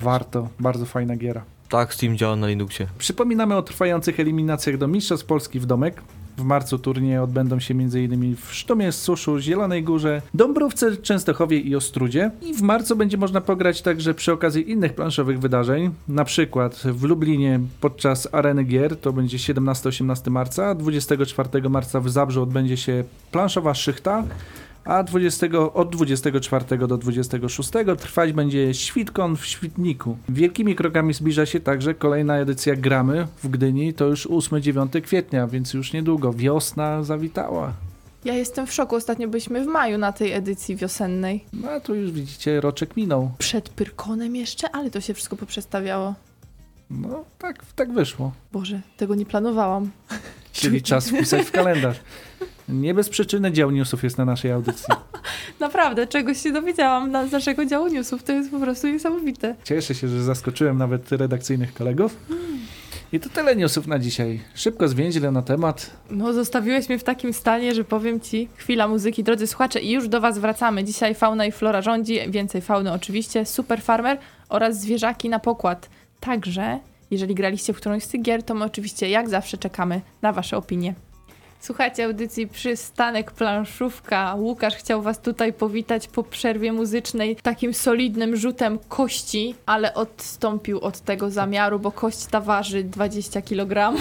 Warto, 0.00 0.48
bardzo 0.60 0.86
fajna 0.86 1.16
giera. 1.16 1.42
Tak, 1.68 1.94
Steam 1.94 2.16
działa 2.16 2.36
na 2.36 2.46
Linuxie. 2.46 2.86
Przypominamy 2.98 3.56
o 3.56 3.62
trwających 3.62 4.20
eliminacjach 4.20 4.78
do 4.78 4.88
Mistrzostw 4.88 5.26
Polski 5.26 5.60
w 5.60 5.66
domek. 5.66 6.02
W 6.36 6.42
marcu 6.42 6.78
turnieje 6.78 7.22
odbędą 7.22 7.60
się 7.60 7.74
m.in. 7.74 8.36
w 8.36 8.54
Sztomie, 8.54 8.92
Suszu, 8.92 9.38
Zielonej 9.38 9.82
Górze, 9.82 10.22
Dąbrówce, 10.34 10.96
Częstochowie 10.96 11.58
i 11.58 11.76
Ostrudzie. 11.76 12.30
I 12.42 12.54
w 12.54 12.62
marcu 12.62 12.96
będzie 12.96 13.16
można 13.16 13.40
pograć 13.40 13.82
także 13.82 14.14
przy 14.14 14.32
okazji 14.32 14.70
innych 14.70 14.94
planszowych 14.94 15.40
wydarzeń. 15.40 15.90
Na 16.08 16.24
przykład 16.24 16.74
w 16.74 17.02
Lublinie 17.02 17.60
podczas 17.80 18.28
Areny 18.32 18.64
Gier, 18.64 18.96
to 18.96 19.12
będzie 19.12 19.38
17-18 19.38 20.30
marca, 20.30 20.74
24 20.74 21.68
marca 21.70 22.00
w 22.00 22.08
Zabrzu 22.10 22.42
odbędzie 22.42 22.76
się 22.76 23.04
planszowa 23.30 23.74
szychta, 23.74 24.24
a 24.84 25.02
20, 25.02 25.46
od 25.74 25.90
24 25.90 26.78
do 26.88 26.98
26 26.98 27.70
trwać 27.98 28.32
będzie 28.32 28.74
Świtkon 28.74 29.36
w 29.36 29.46
Świtniku. 29.46 30.16
Wielkimi 30.28 30.74
krokami 30.74 31.14
zbliża 31.14 31.46
się 31.46 31.60
także 31.60 31.94
kolejna 31.94 32.36
edycja 32.36 32.76
Gramy 32.76 33.26
w 33.42 33.48
Gdyni, 33.48 33.94
to 33.94 34.04
już 34.04 34.26
8-9 34.26 35.00
kwietnia, 35.02 35.46
więc 35.46 35.74
już 35.74 35.92
niedługo. 35.92 36.32
Wiosna 36.32 37.02
zawitała. 37.02 37.72
Ja 38.24 38.34
jestem 38.34 38.66
w 38.66 38.72
szoku. 38.72 38.96
Ostatnio 38.96 39.28
byliśmy 39.28 39.64
w 39.64 39.66
maju 39.66 39.98
na 39.98 40.12
tej 40.12 40.32
edycji 40.32 40.76
wiosennej. 40.76 41.44
No 41.52 41.70
a 41.70 41.80
tu 41.80 41.94
już 41.94 42.12
widzicie, 42.12 42.60
roczek 42.60 42.96
minął. 42.96 43.30
Przed 43.38 43.68
Pyrkonem 43.68 44.36
jeszcze, 44.36 44.70
ale 44.70 44.90
to 44.90 45.00
się 45.00 45.14
wszystko 45.14 45.36
poprzestawiało. 45.36 46.14
No 46.90 47.24
tak, 47.38 47.64
tak 47.76 47.92
wyszło. 47.92 48.32
Boże, 48.52 48.80
tego 48.96 49.14
nie 49.14 49.26
planowałam. 49.26 49.90
Czyli 50.54 50.82
czas 50.90 51.08
wpisać 51.08 51.46
w 51.46 51.50
kalendarz. 51.50 51.96
Nie 52.68 52.94
bez 52.94 53.08
przyczyny 53.08 53.52
dział 53.52 53.70
newsów 53.70 54.04
jest 54.04 54.18
na 54.18 54.24
naszej 54.24 54.52
audycji. 54.52 54.94
Naprawdę, 55.60 56.06
czegoś 56.06 56.42
się 56.42 56.52
dowiedziałam 56.52 57.28
z 57.28 57.32
naszego 57.32 57.66
działu 57.66 57.88
newsów. 57.88 58.22
To 58.22 58.32
jest 58.32 58.50
po 58.50 58.60
prostu 58.60 58.86
niesamowite. 58.86 59.54
Cieszę 59.64 59.94
się, 59.94 60.08
że 60.08 60.22
zaskoczyłem 60.22 60.78
nawet 60.78 61.12
redakcyjnych 61.12 61.74
kolegów. 61.74 62.16
I 63.12 63.20
to 63.20 63.28
tyle 63.28 63.56
newsów 63.56 63.86
na 63.86 63.98
dzisiaj. 63.98 64.40
Szybko 64.54 64.88
zwięźle 64.88 65.30
na 65.30 65.42
temat. 65.42 65.90
No, 66.10 66.32
zostawiłeś 66.32 66.88
mnie 66.88 66.98
w 66.98 67.04
takim 67.04 67.32
stanie, 67.32 67.74
że 67.74 67.84
powiem 67.84 68.20
ci, 68.20 68.48
chwila 68.56 68.88
muzyki, 68.88 69.24
drodzy 69.24 69.46
słuchacze, 69.46 69.80
i 69.80 69.90
już 69.90 70.08
do 70.08 70.20
was 70.20 70.38
wracamy. 70.38 70.84
Dzisiaj 70.84 71.14
fauna 71.14 71.46
i 71.46 71.52
flora 71.52 71.82
rządzi, 71.82 72.20
więcej 72.28 72.60
fauny 72.60 72.92
oczywiście, 72.92 73.46
Super 73.46 73.82
Farmer 73.82 74.18
oraz 74.48 74.80
zwierzaki 74.80 75.28
na 75.28 75.38
pokład. 75.38 75.90
Także, 76.20 76.78
jeżeli 77.14 77.34
graliście 77.34 77.72
w 77.72 77.76
którąś 77.76 78.02
z 78.02 78.08
tych 78.08 78.22
gier, 78.22 78.42
to 78.42 78.54
my 78.54 78.64
oczywiście 78.64 79.08
jak 79.08 79.28
zawsze 79.28 79.58
czekamy 79.58 80.00
na 80.22 80.32
wasze 80.32 80.56
opinie. 80.56 80.94
Słuchajcie 81.60 82.04
audycji 82.04 82.46
Przystanek 82.46 83.30
Planszówka. 83.32 84.34
Łukasz 84.38 84.74
chciał 84.74 85.02
was 85.02 85.20
tutaj 85.20 85.52
powitać 85.52 86.08
po 86.08 86.22
przerwie 86.22 86.72
muzycznej 86.72 87.36
takim 87.36 87.74
solidnym 87.74 88.36
rzutem 88.36 88.78
kości, 88.88 89.54
ale 89.66 89.94
odstąpił 89.94 90.80
od 90.80 91.00
tego 91.00 91.30
zamiaru, 91.30 91.78
bo 91.78 91.92
kość 91.92 92.26
ta 92.26 92.40
waży 92.40 92.84
20 92.84 93.42
kg. 93.42 94.00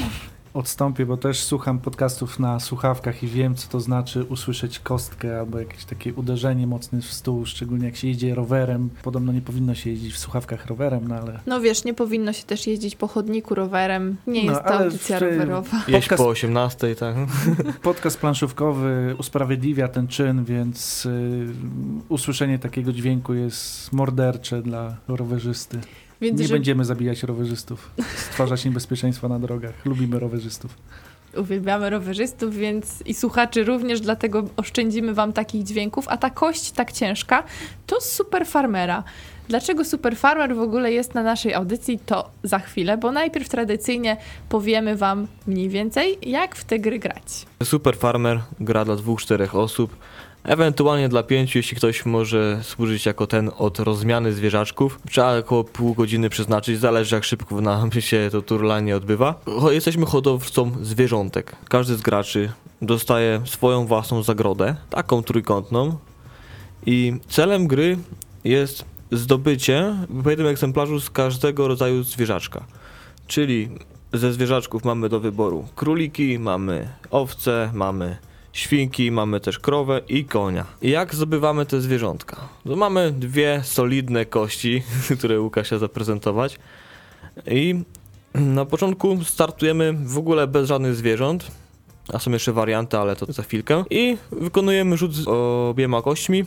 Odstąpię, 0.53 1.05
bo 1.05 1.17
też 1.17 1.43
słucham 1.43 1.79
podcastów 1.79 2.39
na 2.39 2.59
słuchawkach 2.59 3.23
i 3.23 3.27
wiem, 3.27 3.55
co 3.55 3.67
to 3.69 3.79
znaczy 3.79 4.23
usłyszeć 4.23 4.79
kostkę 4.79 5.39
albo 5.39 5.59
jakieś 5.59 5.85
takie 5.85 6.13
uderzenie 6.13 6.67
mocne 6.67 7.01
w 7.01 7.13
stół, 7.13 7.45
szczególnie 7.45 7.85
jak 7.85 7.95
się 7.95 8.07
jedzie 8.07 8.35
rowerem. 8.35 8.89
Podobno 9.03 9.31
nie 9.33 9.41
powinno 9.41 9.75
się 9.75 9.89
jeździć 9.89 10.13
w 10.13 10.17
słuchawkach 10.17 10.65
rowerem, 10.65 11.07
no 11.07 11.15
ale 11.15 11.39
No 11.45 11.61
wiesz, 11.61 11.83
nie 11.83 11.93
powinno 11.93 12.33
się 12.33 12.43
też 12.43 12.67
jeździć 12.67 12.95
po 12.95 13.07
chodniku 13.07 13.55
rowerem. 13.55 14.15
Nie 14.27 14.45
No, 14.45 14.51
jest 14.51 14.63
to 14.63 14.73
audycja 14.79 15.19
w- 15.19 15.21
rowerowa. 15.21 15.77
Jeść 15.87 16.07
Podcast- 16.09 16.17
po 16.17 16.27
18, 16.27 16.95
tak? 16.95 17.15
podcast 17.83 18.17
planszówkowy 18.19 19.15
usprawiedliwia 19.19 19.87
ten 19.87 20.07
czyn, 20.07 20.43
więc 20.45 21.05
y, 21.05 21.45
usłyszenie 22.09 22.59
takiego 22.59 22.93
dźwięku 22.93 23.33
jest 23.33 23.93
mordercze 23.93 24.61
dla 24.61 24.95
rowerzysty. 25.07 25.79
Więc 26.23 26.39
Nie 26.39 26.47
żeby- 26.47 26.55
będziemy 26.59 26.85
zabijać 26.85 27.23
rowerzystów, 27.23 27.91
stwarzać 28.17 28.65
niebezpieczeństwa 28.65 29.27
na 29.27 29.39
drogach. 29.39 29.73
Lubimy 29.85 30.19
rowerzystów. 30.19 30.77
Uwielbiamy 31.37 31.89
rowerzystów, 31.89 32.55
więc 32.55 33.01
i 33.05 33.13
słuchaczy 33.13 33.63
również, 33.63 34.01
dlatego 34.01 34.43
oszczędzimy 34.57 35.13
wam 35.13 35.33
takich 35.33 35.63
dźwięków. 35.63 36.05
A 36.07 36.17
ta 36.17 36.29
kość 36.29 36.71
tak 36.71 36.91
ciężka 36.91 37.43
to 37.87 38.01
z 38.01 38.11
Super 38.11 38.45
Farmera. 38.47 39.03
Dlaczego 39.47 39.85
Super 39.85 40.17
Farmer 40.17 40.55
w 40.55 40.59
ogóle 40.59 40.91
jest 40.91 41.13
na 41.13 41.23
naszej 41.23 41.53
audycji, 41.53 41.99
to 42.05 42.29
za 42.43 42.59
chwilę, 42.59 42.97
bo 42.97 43.11
najpierw 43.11 43.49
tradycyjnie 43.49 44.17
powiemy 44.49 44.95
wam 44.95 45.27
mniej 45.47 45.69
więcej, 45.69 46.17
jak 46.21 46.55
w 46.55 46.63
te 46.63 46.79
gry 46.79 46.99
grać. 46.99 47.45
Super 47.63 47.95
Farmer 47.97 48.39
gra 48.59 48.85
dla 48.85 48.95
dwóch, 48.95 49.21
czterech 49.21 49.55
osób, 49.55 49.95
ewentualnie 50.43 51.09
dla 51.09 51.23
pięciu, 51.23 51.59
jeśli 51.59 51.77
ktoś 51.77 52.05
może 52.05 52.59
służyć 52.63 53.05
jako 53.05 53.27
ten 53.27 53.51
od 53.57 53.79
rozmiany 53.79 54.33
zwierzaczków. 54.33 54.99
Trzeba 55.09 55.37
około 55.37 55.63
pół 55.63 55.93
godziny 55.93 56.29
przeznaczyć, 56.29 56.79
zależy 56.79 57.15
jak 57.15 57.23
szybko 57.23 57.61
nam 57.61 57.91
się 57.99 58.29
to 58.31 58.41
turlanie 58.41 58.95
odbywa. 58.95 59.35
Jesteśmy 59.71 60.05
hodowcą 60.05 60.71
zwierzątek. 60.81 61.55
Każdy 61.69 61.95
z 61.95 62.01
graczy 62.01 62.51
dostaje 62.81 63.41
swoją 63.45 63.85
własną 63.85 64.23
zagrodę, 64.23 64.75
taką 64.89 65.23
trójkątną 65.23 65.97
i 66.85 67.13
celem 67.27 67.67
gry 67.67 67.97
jest 68.43 68.85
zdobycie 69.11 69.95
w 70.09 70.29
jednym 70.29 70.47
egzemplarzu 70.47 70.99
z 70.99 71.09
każdego 71.09 71.67
rodzaju 71.67 72.03
zwierzaczka. 72.03 72.65
Czyli 73.27 73.69
ze 74.13 74.33
zwierzaczków 74.33 74.83
mamy 74.83 75.09
do 75.09 75.19
wyboru 75.19 75.67
króliki, 75.75 76.39
mamy 76.39 76.89
owce, 77.11 77.71
mamy 77.73 78.17
świnki, 78.53 79.11
mamy 79.11 79.39
też 79.39 79.59
krowę 79.59 80.01
i 80.09 80.25
konia. 80.25 80.65
Jak 80.81 81.15
zdobywamy 81.15 81.65
te 81.65 81.81
zwierzątka? 81.81 82.37
No 82.65 82.75
mamy 82.75 83.11
dwie 83.11 83.61
solidne 83.63 84.25
kości, 84.25 84.83
które 85.19 85.41
Łukasz 85.41 85.67
chciał 85.67 85.79
zaprezentować. 85.79 86.59
I 87.47 87.75
na 88.33 88.65
początku 88.65 89.23
startujemy 89.23 89.93
w 89.93 90.17
ogóle 90.17 90.47
bez 90.47 90.67
żadnych 90.67 90.95
zwierząt. 90.95 91.51
A 92.13 92.19
są 92.19 92.31
jeszcze 92.31 92.53
warianty, 92.53 92.97
ale 92.97 93.15
to 93.15 93.33
za 93.33 93.43
chwilkę. 93.43 93.83
I 93.89 94.17
wykonujemy 94.31 94.97
rzut 94.97 95.15
z 95.15 95.27
obiema 95.27 96.01
kośćmi 96.01 96.45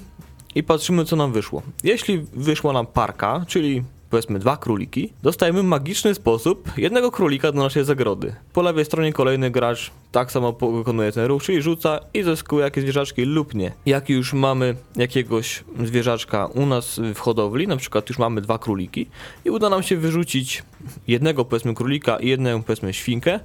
i 0.54 0.62
patrzymy 0.62 1.04
co 1.04 1.16
nam 1.16 1.32
wyszło. 1.32 1.62
Jeśli 1.84 2.26
wyszła 2.32 2.72
nam 2.72 2.86
parka, 2.86 3.44
czyli 3.48 3.82
powiedzmy 4.10 4.38
dwa 4.38 4.56
króliki, 4.56 5.12
dostajemy 5.22 5.62
magiczny 5.62 6.14
sposób 6.14 6.72
jednego 6.76 7.10
królika 7.10 7.52
do 7.52 7.58
naszej 7.58 7.84
zagrody. 7.84 8.34
Po 8.52 8.62
lewej 8.62 8.84
stronie 8.84 9.12
kolejny 9.12 9.50
gracz 9.50 9.90
tak 10.12 10.32
samo 10.32 10.52
wykonuje 10.52 11.12
ten 11.12 11.24
ruch, 11.24 11.42
czyli 11.42 11.62
rzuca 11.62 12.00
i 12.14 12.22
zyskuje 12.22 12.64
jakieś 12.64 12.82
zwierzaczki 12.82 13.24
lub 13.24 13.54
nie. 13.54 13.72
Jak 13.86 14.10
już 14.10 14.32
mamy 14.32 14.74
jakiegoś 14.96 15.64
zwierzaczka 15.84 16.46
u 16.46 16.66
nas 16.66 17.00
w 17.14 17.18
hodowli, 17.18 17.68
na 17.68 17.76
przykład 17.76 18.08
już 18.08 18.18
mamy 18.18 18.40
dwa 18.40 18.58
króliki 18.58 19.06
i 19.44 19.50
uda 19.50 19.68
nam 19.68 19.82
się 19.82 19.96
wyrzucić 19.96 20.62
jednego 21.08 21.44
powiedzmy 21.44 21.74
królika 21.74 22.16
i 22.16 22.28
jedną 22.28 22.62
powiedzmy 22.62 22.94
świnkę, 22.94 23.40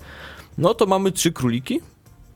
no 0.57 0.73
to 0.73 0.85
mamy 0.85 1.11
trzy 1.11 1.31
króliki, 1.31 1.81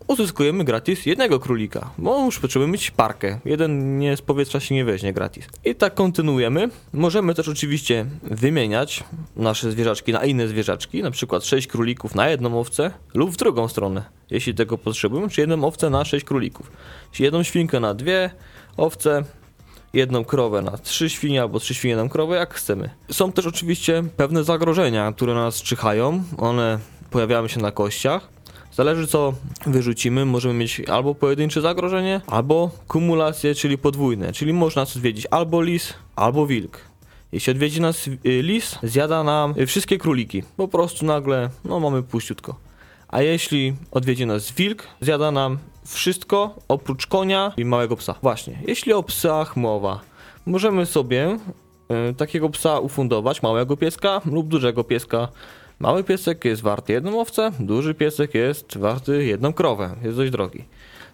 uzyskujemy 0.07 0.63
gratis 0.63 1.05
jednego 1.05 1.39
królika, 1.39 1.89
bo 1.97 2.25
już 2.25 2.39
potrzebujemy 2.39 2.73
mieć 2.73 2.91
parkę. 2.91 3.39
Jeden 3.45 3.99
nie 3.99 4.17
z 4.17 4.21
powietrza 4.21 4.59
się 4.59 4.75
nie 4.75 4.85
weźmie 4.85 5.13
gratis. 5.13 5.47
I 5.65 5.75
tak 5.75 5.93
kontynuujemy. 5.93 6.69
Możemy 6.93 7.33
też 7.33 7.47
oczywiście 7.47 8.05
wymieniać 8.23 9.03
nasze 9.35 9.71
zwierzaczki 9.71 10.13
na 10.13 10.25
inne 10.25 10.47
zwierzaczki, 10.47 11.03
na 11.03 11.11
przykład 11.11 11.45
6 11.45 11.67
królików 11.67 12.15
na 12.15 12.29
jedną 12.29 12.59
owcę 12.59 12.91
lub 13.13 13.31
w 13.31 13.37
drugą 13.37 13.67
stronę, 13.67 14.03
jeśli 14.29 14.53
tego 14.53 14.77
potrzebujemy, 14.77 15.29
czy 15.29 15.41
jedną 15.41 15.63
owcę 15.63 15.89
na 15.89 16.05
6 16.05 16.25
królików. 16.25 16.71
Czyli 17.11 17.25
jedną 17.25 17.43
świnkę 17.43 17.79
na 17.79 17.93
dwie 17.93 18.29
owce, 18.77 19.23
jedną 19.93 20.25
krowę 20.25 20.61
na 20.61 20.77
trzy 20.77 21.09
świnie 21.09 21.41
albo 21.41 21.59
trzy 21.59 21.73
świnie 21.73 21.95
na 21.95 22.09
krowę, 22.09 22.35
jak 22.35 22.53
chcemy. 22.53 22.89
Są 23.11 23.31
też 23.31 23.45
oczywiście 23.45 24.03
pewne 24.17 24.43
zagrożenia, 24.43 25.13
które 25.13 25.33
nas 25.33 25.61
czyhają. 25.61 26.23
One 26.37 26.79
pojawiają 27.09 27.47
się 27.47 27.61
na 27.61 27.71
kościach. 27.71 28.34
Zależy 28.75 29.07
co 29.07 29.33
wyrzucimy, 29.65 30.25
możemy 30.25 30.53
mieć 30.53 30.81
albo 30.87 31.15
pojedyncze 31.15 31.61
zagrożenie, 31.61 32.21
albo 32.27 32.71
kumulację, 32.87 33.55
czyli 33.55 33.77
podwójne, 33.77 34.33
czyli 34.33 34.53
można 34.53 34.81
nas 34.81 34.97
odwiedzić 34.97 35.27
albo 35.31 35.61
lis, 35.61 35.93
albo 36.15 36.47
wilk. 36.47 36.77
Jeśli 37.31 37.51
odwiedzi 37.51 37.81
nas 37.81 38.07
y, 38.07 38.19
lis, 38.25 38.79
zjada 38.83 39.23
nam 39.23 39.53
y, 39.57 39.65
wszystkie 39.65 39.97
króliki. 39.97 40.43
Po 40.57 40.67
prostu 40.67 41.05
nagle, 41.05 41.49
no 41.65 41.79
mamy 41.79 42.03
puściutko. 42.03 42.55
A 43.07 43.21
jeśli 43.21 43.75
odwiedzi 43.91 44.25
nas 44.25 44.51
wilk, 44.51 44.87
zjada 45.01 45.31
nam 45.31 45.57
wszystko 45.85 46.55
oprócz 46.67 47.07
konia 47.07 47.53
i 47.57 47.65
małego 47.65 47.95
psa. 47.95 48.15
Właśnie, 48.21 48.59
jeśli 48.67 48.93
o 48.93 49.03
psach 49.03 49.57
mowa, 49.57 49.99
możemy 50.45 50.85
sobie 50.85 51.37
y, 52.09 52.13
takiego 52.13 52.49
psa 52.49 52.79
ufundować, 52.79 53.43
małego 53.43 53.77
pieska 53.77 54.21
lub 54.25 54.47
dużego 54.47 54.83
pieska. 54.83 55.27
Mały 55.79 56.03
piesek 56.03 56.45
jest 56.45 56.61
warty 56.61 56.93
jedną 56.93 57.21
owcę, 57.21 57.51
duży 57.59 57.93
piesek 57.93 58.33
jest 58.33 58.77
warty 58.77 59.25
jedną 59.25 59.53
krowę, 59.53 59.95
jest 60.03 60.17
dość 60.17 60.31
drogi. 60.31 60.63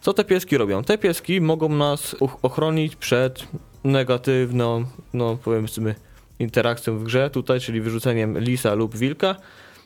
Co 0.02 0.14
te 0.14 0.24
pieski 0.24 0.58
robią? 0.58 0.84
Te 0.84 0.98
pieski 0.98 1.42
mogą 1.42 1.70
nas 1.70 2.16
ochronić 2.42 2.96
przed 2.96 3.48
negatywną, 3.84 4.86
no 5.14 5.38
powiedzmy, 5.44 5.96
interakcją 6.40 6.98
w 6.98 7.04
grze 7.04 7.30
tutaj, 7.30 7.60
czyli 7.60 7.82
wyrzuceniem 7.82 8.40
lisa 8.40 8.74
lub 8.74 8.98
wilka. 8.98 9.36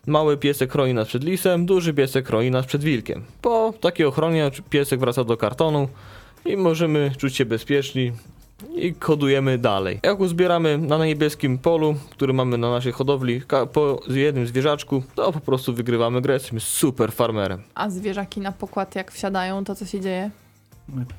Mały 0.08 0.38
piesek 0.38 0.72
chroni 0.72 0.94
nas 0.94 1.08
przed 1.08 1.24
lisem, 1.24 1.66
duży 1.66 1.94
piesek 1.94 2.28
chroni 2.28 2.52
nas 2.52 2.66
przed 2.66 2.84
wilkiem. 2.84 3.24
Po 3.42 3.74
takiej 3.82 4.06
ochronie 4.06 4.52
piesek 4.70 5.00
wraca 5.00 5.24
do 5.24 5.38
kartonu 5.38 5.90
i 6.46 6.58
możemy 6.58 7.12
czuć 7.18 7.36
się 7.36 7.46
bezpieczni 7.46 8.12
i 8.76 8.94
kodujemy 8.94 9.58
dalej. 9.58 10.00
Jak 10.04 10.20
uzbieramy 10.20 10.78
na 10.78 11.06
niebieskim 11.06 11.58
polu, 11.58 11.96
który 12.10 12.34
mamy 12.34 12.58
na 12.58 12.72
naszej 12.72 12.92
hodowli, 12.92 13.42
po 13.74 14.00
jednym 14.08 14.48
zwierzaczku, 14.48 15.04
to 15.16 15.32
po 15.32 15.40
prostu 15.40 15.74
wygrywamy 15.74 16.22
grę, 16.22 16.34
jesteśmy 16.34 16.60
super 16.60 17.12
farmerem. 17.12 17.62
A 17.76 17.90
zwierzaki 17.90 18.42
na 18.42 18.52
pokład, 18.52 18.96
jak 18.96 19.12
wsiadają, 19.12 19.64
to 19.64 19.76
co 19.76 19.86
się 19.86 20.02
dzieje? 20.02 20.32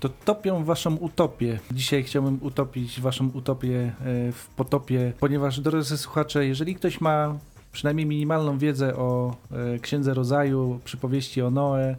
To 0.01 0.09
topią 0.09 0.65
waszą 0.65 0.97
utopię. 0.97 1.59
Dzisiaj 1.71 2.05
chciałbym 2.05 2.39
utopić 2.43 3.01
waszą 3.01 3.31
utopię 3.35 3.79
e, 3.79 3.93
w 4.33 4.47
potopie, 4.57 5.13
ponieważ, 5.21 5.61
drodzy 5.61 5.99
słuchacze, 5.99 6.47
jeżeli 6.47 6.75
ktoś 6.75 7.01
ma 7.01 7.39
przynajmniej 7.73 8.07
minimalną 8.07 8.59
wiedzę 8.59 8.97
o 8.97 9.37
e, 9.75 9.79
Księdze 9.79 10.15
Rodzaju, 10.15 10.81
przypowieści 10.85 11.43
o 11.43 11.51
Noe, 11.51 11.97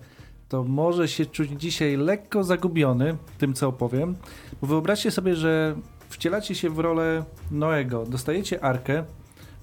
to 0.50 0.63
może 0.63 1.08
się 1.08 1.25
czuć 1.25 1.50
dzisiaj 1.51 1.98
lekko 1.98 2.44
zagubiony 2.44 3.18
tym, 3.38 3.54
co 3.54 3.68
opowiem. 3.68 4.16
Bo 4.62 4.68
wyobraźcie 4.68 5.12
sobie, 5.12 5.36
że 5.36 5.75
wcielacie 6.10 6.56
się 6.56 6.70
w 6.70 6.80
rolę 6.80 7.24
Noego. 7.51 8.06
Dostajecie 8.06 8.63
arkę, 8.63 9.04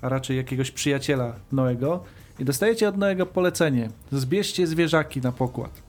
a 0.02 0.08
raczej 0.08 0.36
jakiegoś 0.36 0.70
przyjaciela 0.70 1.34
Noego 1.52 2.04
i 2.38 2.44
dostajecie 2.44 2.88
od 2.88 2.96
Noego 2.96 3.26
polecenie. 3.26 3.88
Zbierzcie 4.12 4.66
zwierzaki 4.66 5.20
na 5.20 5.32
pokład. 5.32 5.82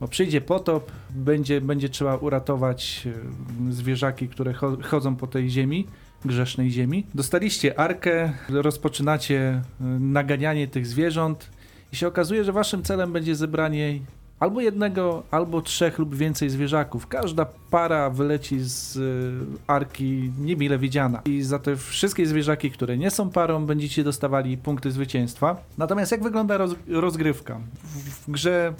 Bo 0.00 0.08
przyjdzie 0.08 0.40
potop, 0.40 0.92
będzie, 1.10 1.60
będzie 1.60 1.88
trzeba 1.88 2.16
uratować 2.16 3.08
e, 3.68 3.72
zwierzaki, 3.72 4.28
które 4.28 4.52
cho- 4.52 4.82
chodzą 4.82 5.16
po 5.16 5.26
tej 5.26 5.50
ziemi, 5.50 5.86
grzesznej 6.24 6.70
ziemi. 6.70 7.06
Dostaliście 7.14 7.78
arkę, 7.80 8.32
rozpoczynacie 8.48 9.38
e, 9.40 9.84
naganianie 10.00 10.68
tych 10.68 10.86
zwierząt 10.86 11.50
i 11.92 11.96
się 11.96 12.06
okazuje, 12.08 12.44
że 12.44 12.52
waszym 12.52 12.82
celem 12.82 13.12
będzie 13.12 13.34
zebranie 13.36 13.98
albo 14.40 14.60
jednego, 14.60 15.22
albo 15.30 15.62
trzech 15.62 15.98
lub 15.98 16.14
więcej 16.14 16.50
zwierzaków. 16.50 17.06
Każda 17.06 17.46
para 17.70 18.10
wyleci 18.10 18.60
z 18.60 18.96
e, 18.96 19.00
arki 19.66 20.30
niemile 20.40 20.78
widziana. 20.78 21.22
I 21.24 21.42
za 21.42 21.58
te 21.58 21.76
wszystkie 21.76 22.26
zwierzaki, 22.26 22.70
które 22.70 22.98
nie 22.98 23.10
są 23.10 23.30
parą, 23.30 23.66
będziecie 23.66 24.04
dostawali 24.04 24.56
punkty 24.56 24.90
zwycięstwa. 24.90 25.56
Natomiast 25.78 26.12
jak 26.12 26.22
wygląda 26.22 26.56
roz, 26.56 26.74
rozgrywka? 26.88 27.60
W, 27.84 27.98
w 28.10 28.30
grze 28.30 28.74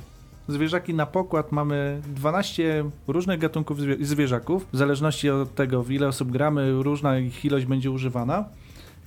Zwierzaki 0.50 0.94
na 0.94 1.06
pokład 1.06 1.52
mamy 1.52 2.00
12 2.14 2.84
różnych 3.08 3.38
gatunków 3.40 3.78
zwie- 3.80 4.04
zwierzaków. 4.04 4.66
W 4.72 4.76
zależności 4.76 5.30
od 5.30 5.54
tego, 5.54 5.82
w 5.82 5.90
ile 5.90 6.08
osób 6.08 6.30
gramy, 6.30 6.82
różna 6.82 7.18
ich 7.18 7.44
ilość 7.44 7.66
będzie 7.66 7.90
używana. 7.90 8.44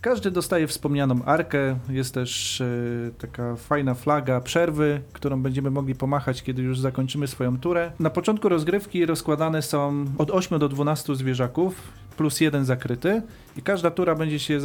Każdy 0.02 0.32
dostaje 0.32 0.68
wspomnianą 0.68 1.24
arkę. 1.26 1.80
Jest 1.90 2.14
też 2.14 2.62
e, 2.62 2.66
taka 3.18 3.56
fajna 3.56 3.94
flaga 3.94 4.42
przerwy, 4.42 5.02
którą 5.14 5.42
będziemy 5.42 5.72
mogli 5.72 5.96
pomachać, 5.96 6.44
kiedy 6.44 6.62
już 6.62 6.80
zakończymy 6.80 7.28
swoją 7.28 7.60
turę. 7.60 7.92
Na 8.00 8.10
początku 8.10 8.50
rozgrywki 8.50 9.06
rozkładane 9.06 9.62
są 9.62 10.06
od 10.18 10.32
8 10.32 10.60
do 10.60 10.70
12 10.70 11.16
zwierzaków, 11.16 11.76
plus 12.18 12.42
jeden 12.42 12.66
zakryty. 12.66 13.22
I 13.58 13.62
każda 13.62 13.92
tura 13.92 14.16
będzie 14.16 14.40
się 14.40 14.60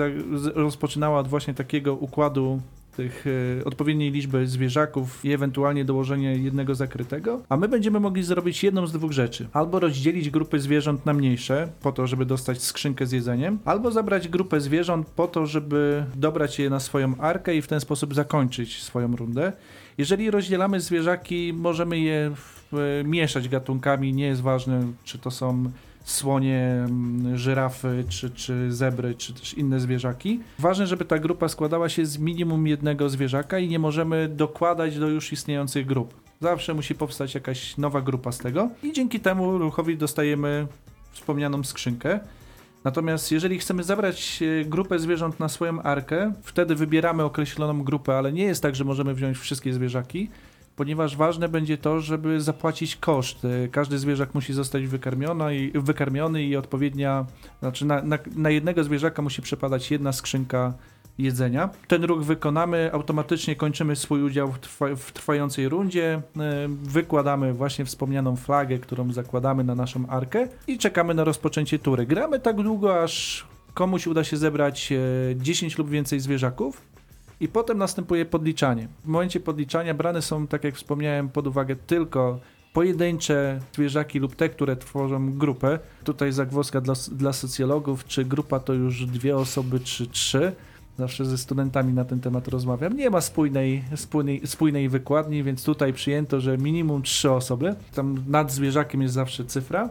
rozpoczynała 0.54 1.20
od 1.20 1.28
właśnie 1.28 1.54
takiego 1.54 1.94
układu 1.94 2.60
tych 2.96 3.24
e, 3.60 3.64
odpowiedniej 3.64 4.12
liczby 4.12 4.46
zwierzaków 4.46 5.24
i 5.24 5.32
ewentualnie 5.32 5.84
dołożenie 5.84 6.36
jednego 6.36 6.74
zakrytego, 6.74 7.42
a 7.48 7.56
my 7.56 7.68
będziemy 7.68 8.00
mogli 8.00 8.22
zrobić 8.22 8.64
jedną 8.64 8.86
z 8.86 8.92
dwóch 8.92 9.12
rzeczy. 9.12 9.48
Albo 9.52 9.80
rozdzielić 9.80 10.30
grupy 10.30 10.60
zwierząt 10.60 11.06
na 11.06 11.12
mniejsze, 11.12 11.68
po 11.80 11.92
to, 11.92 12.06
żeby 12.06 12.26
dostać 12.26 12.62
skrzynkę 12.62 13.06
z 13.06 13.12
jedzeniem, 13.12 13.58
albo 13.64 13.90
zabrać 13.90 14.28
grupę 14.28 14.60
zwierząt 14.60 15.10
po 15.10 15.28
to, 15.28 15.46
żeby 15.46 16.04
dobrać 16.14 16.58
je 16.58 16.70
na 16.70 16.80
swoją 16.80 17.16
arkę 17.16 17.56
i 17.56 17.62
w 17.62 17.66
ten 17.66 17.80
sposób 17.80 18.14
zakończyć 18.14 18.82
swoją 18.82 19.16
rundę. 19.16 19.52
Jeżeli 19.98 20.30
rozdzielamy 20.30 20.80
zwierzaki, 20.80 21.52
możemy 21.52 21.98
je 21.98 22.30
e, 22.72 23.04
mieszać 23.04 23.48
gatunkami, 23.48 24.12
nie 24.12 24.26
jest 24.26 24.42
ważne, 24.42 24.86
czy 25.04 25.18
to 25.18 25.30
są 25.30 25.70
słonie, 26.06 26.84
mm, 26.88 27.38
żyrafy, 27.38 28.04
czy, 28.08 28.30
czy 28.30 28.72
zebry, 28.72 29.14
czy 29.14 29.34
też 29.34 29.54
inne 29.54 29.80
zwierzaki. 29.80 30.40
Ważne, 30.58 30.86
żeby 30.86 31.04
ta 31.04 31.18
grupa 31.18 31.48
składała 31.48 31.88
się 31.88 32.06
z 32.06 32.18
minimum 32.18 32.66
jednego 32.66 33.08
zwierzaka 33.08 33.58
i 33.58 33.68
nie 33.68 33.78
możemy 33.78 34.28
dokładać 34.28 34.98
do 34.98 35.08
już 35.08 35.32
istniejących 35.32 35.86
grup. 35.86 36.14
Zawsze 36.40 36.74
musi 36.74 36.94
powstać 36.94 37.34
jakaś 37.34 37.76
nowa 37.76 38.00
grupa 38.00 38.32
z 38.32 38.38
tego 38.38 38.70
i 38.82 38.92
dzięki 38.92 39.20
temu 39.20 39.58
ruchowi 39.58 39.96
dostajemy 39.96 40.66
wspomnianą 41.12 41.64
skrzynkę. 41.64 42.20
Natomiast 42.84 43.32
jeżeli 43.32 43.58
chcemy 43.58 43.82
zabrać 43.82 44.42
e, 44.42 44.64
grupę 44.64 44.98
zwierząt 44.98 45.40
na 45.40 45.48
swoją 45.48 45.82
arkę, 45.82 46.32
wtedy 46.42 46.74
wybieramy 46.74 47.22
określoną 47.24 47.82
grupę, 47.82 48.18
ale 48.18 48.32
nie 48.32 48.44
jest 48.44 48.62
tak, 48.62 48.74
że 48.74 48.84
możemy 48.84 49.14
wziąć 49.14 49.38
wszystkie 49.38 49.72
zwierzaki, 49.72 50.30
ponieważ 50.76 51.16
ważne 51.16 51.48
będzie 51.48 51.78
to, 51.78 52.00
żeby 52.00 52.40
zapłacić 52.40 52.96
koszt. 52.96 53.44
E, 53.44 53.68
Każdy 53.68 53.98
zwierzak 53.98 54.34
musi 54.34 54.52
zostać 54.52 54.86
wykarmiony 54.86 55.56
i, 55.56 55.70
wykarmiony 55.74 56.42
i 56.42 56.56
odpowiednia, 56.56 57.26
znaczy 57.60 57.84
na, 57.86 58.02
na, 58.02 58.18
na 58.36 58.50
jednego 58.50 58.84
zwierzaka 58.84 59.22
musi 59.22 59.42
przepadać 59.42 59.90
jedna 59.90 60.12
skrzynka 60.12 60.72
jedzenia. 61.18 61.70
Ten 61.88 62.04
ruch 62.04 62.24
wykonamy, 62.24 62.90
automatycznie 62.92 63.56
kończymy 63.56 63.96
swój 63.96 64.22
udział 64.22 64.52
w, 64.52 64.58
trwa, 64.58 64.86
w 64.96 65.12
trwającej 65.12 65.68
rundzie, 65.68 66.22
e, 66.36 66.68
wykładamy 66.68 67.52
właśnie 67.52 67.84
wspomnianą 67.84 68.36
flagę, 68.36 68.78
którą 68.78 69.12
zakładamy 69.12 69.64
na 69.64 69.74
naszą 69.74 70.06
arkę 70.08 70.48
i 70.66 70.78
czekamy 70.78 71.14
na 71.14 71.24
rozpoczęcie 71.24 71.78
tury. 71.78 72.06
Gramy 72.06 72.40
tak 72.40 72.56
długo, 72.56 73.02
aż 73.02 73.46
komuś 73.74 74.06
uda 74.06 74.24
się 74.24 74.36
zebrać 74.36 74.92
e, 74.92 75.36
10 75.36 75.78
lub 75.78 75.90
więcej 75.90 76.20
zwierzaków 76.20 76.95
i 77.40 77.48
potem 77.48 77.78
następuje 77.78 78.24
podliczanie. 78.24 78.88
W 79.04 79.08
momencie 79.08 79.40
podliczania 79.40 79.94
brane 79.94 80.22
są, 80.22 80.46
tak 80.46 80.64
jak 80.64 80.74
wspomniałem, 80.74 81.28
pod 81.28 81.46
uwagę 81.46 81.76
tylko 81.76 82.40
pojedyncze 82.72 83.60
zwierzaki 83.74 84.18
lub 84.18 84.36
te, 84.36 84.48
które 84.48 84.76
tworzą 84.76 85.38
grupę. 85.38 85.78
Tutaj 86.04 86.32
zagwozdka 86.32 86.80
dla, 86.80 86.94
dla 87.12 87.32
socjologów, 87.32 88.04
czy 88.04 88.24
grupa 88.24 88.60
to 88.60 88.72
już 88.72 89.06
dwie 89.06 89.36
osoby, 89.36 89.80
czy 89.80 90.06
trzy. 90.06 90.52
Zawsze 90.98 91.24
ze 91.24 91.38
studentami 91.38 91.92
na 91.92 92.04
ten 92.04 92.20
temat 92.20 92.48
rozmawiam. 92.48 92.96
Nie 92.96 93.10
ma 93.10 93.20
spójnej, 93.20 93.84
spójnej, 93.96 94.46
spójnej 94.46 94.88
wykładni, 94.88 95.42
więc 95.42 95.64
tutaj 95.64 95.92
przyjęto, 95.92 96.40
że 96.40 96.58
minimum 96.58 97.02
trzy 97.02 97.30
osoby. 97.30 97.74
Tam 97.94 98.24
nad 98.28 98.52
zwierzakiem 98.52 99.02
jest 99.02 99.14
zawsze 99.14 99.44
cyfra. 99.44 99.88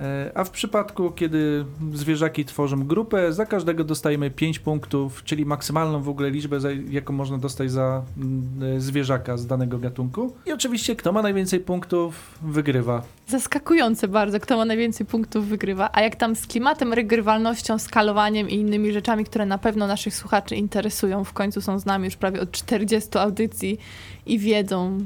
E, 0.00 0.30
A 0.34 0.44
w 0.44 0.50
przypadku, 0.50 1.10
kiedy 1.10 1.64
zwierzaki 1.94 2.44
tworzą 2.44 2.86
grupę, 2.86 3.32
za 3.32 3.46
każdego 3.46 3.84
dostajemy 3.84 4.30
5 4.30 4.58
punktów, 4.58 5.24
czyli 5.24 5.46
maksymalną 5.46 6.02
w 6.02 6.08
ogóle 6.08 6.30
liczbę, 6.30 6.58
jaką 6.90 7.12
można 7.12 7.38
dostać 7.38 7.70
za 7.70 8.02
mm, 8.16 8.76
e, 8.76 8.80
zwierzaka 8.80 9.36
z 9.36 9.46
danego 9.46 9.78
gatunku. 9.78 10.32
I 10.46 10.52
oczywiście, 10.52 10.96
kto 10.96 11.12
ma 11.12 11.22
najwięcej 11.22 11.60
punktów, 11.60 12.38
wygrywa. 12.42 13.02
Zaskakujące 13.26 14.08
bardzo, 14.08 14.40
kto 14.40 14.56
ma 14.56 14.64
najwięcej 14.64 15.06
punktów 15.06 15.48
wygrywa. 15.48 15.90
A 15.92 16.00
jak 16.00 16.16
tam 16.16 16.36
z 16.36 16.46
klimatem, 16.46 16.92
regrywalnością, 16.92 17.78
skalowaniem 17.78 18.50
i 18.50 18.54
innymi 18.54 18.92
rzeczami, 18.92 19.24
które 19.24 19.46
na 19.46 19.58
pewno 19.58 19.86
naszych 19.86 20.14
słuchaczy 20.14 20.56
interesują. 20.56 21.24
W 21.24 21.32
końcu 21.32 21.60
są 21.60 21.78
z 21.78 21.86
nami 21.86 22.04
już 22.04 22.16
prawie 22.16 22.40
od 22.40 22.50
40 22.50 23.18
audycji 23.18 23.78
i 24.26 24.38
wiedzą, 24.38 24.98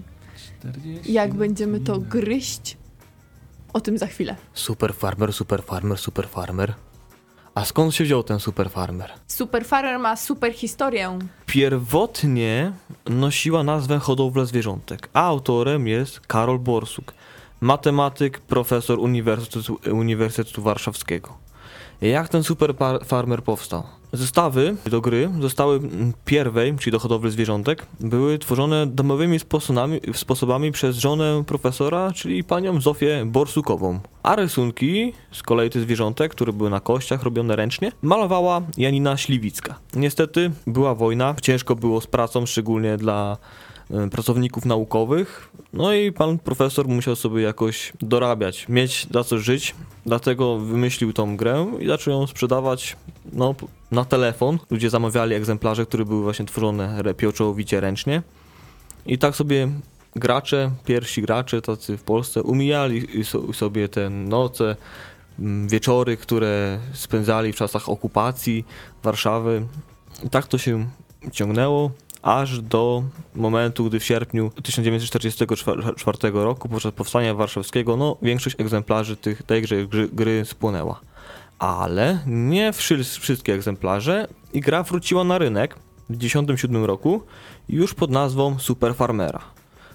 40 0.61 1.13
jak 1.13 1.35
będziemy 1.35 1.81
to 1.81 1.99
gryźć. 1.99 2.77
O 3.75 3.81
tym 3.81 3.99
za 3.99 4.07
chwilę. 4.07 4.37
Super 4.55 4.95
farmer, 4.95 5.33
super 5.33 5.63
farmer, 5.63 5.99
super 5.99 6.29
farmer. 6.29 6.75
A 7.55 7.65
skąd 7.65 7.95
się 7.95 8.05
wziął 8.05 8.23
ten 8.23 8.41
super 8.41 8.71
farmer? 8.71 9.13
Super 9.27 9.65
Farmer 9.65 9.99
ma 9.99 10.17
super 10.17 10.53
historię. 10.53 11.19
Pierwotnie 11.47 12.73
nosiła 13.07 13.63
nazwę 13.63 13.99
hodowla 13.99 14.45
zwierzątek, 14.45 15.09
a 15.13 15.23
autorem 15.23 15.89
jest 15.89 16.21
Karol 16.21 16.59
Borsuk, 16.59 17.15
matematyk, 17.61 18.41
profesor 18.41 18.99
Uniwersytetu, 18.99 19.79
Uniwersytetu 19.93 20.63
Warszawskiego. 20.63 21.39
Jak 22.01 22.29
ten 22.29 22.43
super 22.43 22.75
farmer 23.05 23.43
powstał? 23.43 23.83
Zestawy 24.15 24.77
do 24.91 25.01
gry 25.01 25.31
zostały 25.41 25.77
mm, 25.77 26.13
pierwej, 26.25 26.75
czyli 26.79 26.93
do 26.93 26.99
hodowli 26.99 27.31
zwierzątek, 27.31 27.87
były 28.01 28.39
tworzone 28.39 28.87
domowymi 28.87 29.39
sposobami, 29.39 30.01
sposobami 30.15 30.73
przez 30.73 30.97
żonę 30.97 31.43
profesora, 31.47 32.13
czyli 32.13 32.45
panią 32.45 32.81
Zofię 32.81 33.23
Borsukową. 33.27 34.01
A 34.23 34.37
rysunki 34.37 35.13
z 35.33 35.43
kolei 35.43 35.71
tych 35.71 35.83
zwierzątek, 35.83 36.33
które 36.33 36.53
były 36.53 36.71
na 36.71 36.81
kościach 36.81 37.23
robione 37.23 37.57
ręcznie, 37.57 37.93
malowała 38.03 38.63
Janina 38.77 39.17
Śliwicka. 39.17 39.75
Niestety 39.95 40.51
była 40.67 40.95
wojna, 40.95 41.35
ciężko 41.43 41.77
było 41.77 42.01
z 42.01 42.07
pracą, 42.07 42.47
szczególnie 42.47 42.97
dla 42.97 43.37
pracowników 44.11 44.65
naukowych. 44.65 45.49
No 45.73 45.93
i 45.93 46.13
pan 46.13 46.39
profesor 46.39 46.89
musiał 46.89 47.17
sobie 47.17 47.43
jakoś 47.43 47.93
dorabiać, 48.01 48.69
mieć 48.69 49.07
za 49.11 49.25
co 49.25 49.39
żyć, 49.39 49.75
dlatego 50.07 50.59
wymyślił 50.59 51.13
tą 51.13 51.37
grę 51.37 51.67
i 51.81 51.87
zaczął 51.87 52.15
ją 52.15 52.27
sprzedawać 52.27 52.97
no, 53.33 53.55
na 53.91 54.05
telefon. 54.05 54.59
Ludzie 54.71 54.91
zamawiali 54.91 55.35
egzemplarze, 55.35 55.87
które 55.87 56.05
były 56.05 56.23
właśnie 56.23 56.45
tworzone 56.45 57.03
pieczołowicie 57.17 57.81
ręcznie. 57.81 58.23
I 59.07 59.19
tak 59.19 59.37
sobie 59.37 59.69
gracze, 60.17 60.71
pierwsi 60.85 61.23
gracze 61.23 61.63
tacy 61.63 61.97
w 61.97 62.03
Polsce 62.03 62.43
umijali 62.43 63.25
sobie 63.53 63.89
te 63.89 64.11
noce, 64.11 64.77
wieczory, 65.67 66.17
które 66.17 66.79
spędzali 66.93 67.53
w 67.53 67.57
czasach 67.57 67.89
okupacji 67.89 68.65
Warszawy. 69.03 69.67
I 70.25 70.31
tak 70.31 70.47
to 70.47 70.59
się 70.59 70.87
ciągnęło 71.33 71.91
aż 72.25 72.61
do 72.61 73.03
momentu, 73.35 73.85
gdy 73.85 74.01
w 74.01 74.05
sierpniu 74.05 74.51
1944 74.63 76.19
roku 76.33 76.69
podczas 76.69 76.93
powstania 76.93 77.35
warszawskiego 77.35 77.97
no, 77.97 78.17
większość 78.23 78.57
egzemplarzy 78.61 79.17
tych, 79.17 79.43
tejże 79.43 79.87
gry, 79.87 80.09
gry 80.13 80.45
spłonęła. 80.45 81.01
Ale 81.59 82.19
nie 82.27 82.73
wszy- 82.73 83.05
wszystkie 83.05 83.55
egzemplarze 83.55 84.29
i 84.53 84.61
gra 84.61 84.83
wróciła 84.83 85.25
na 85.25 85.39
rynek 85.39 85.75
w 86.11 86.19
1997 86.19 86.85
roku 86.85 87.23
już 87.69 87.95
pod 87.95 88.11
nazwą 88.11 88.59
Super 88.59 88.95
Farmera. 88.95 89.41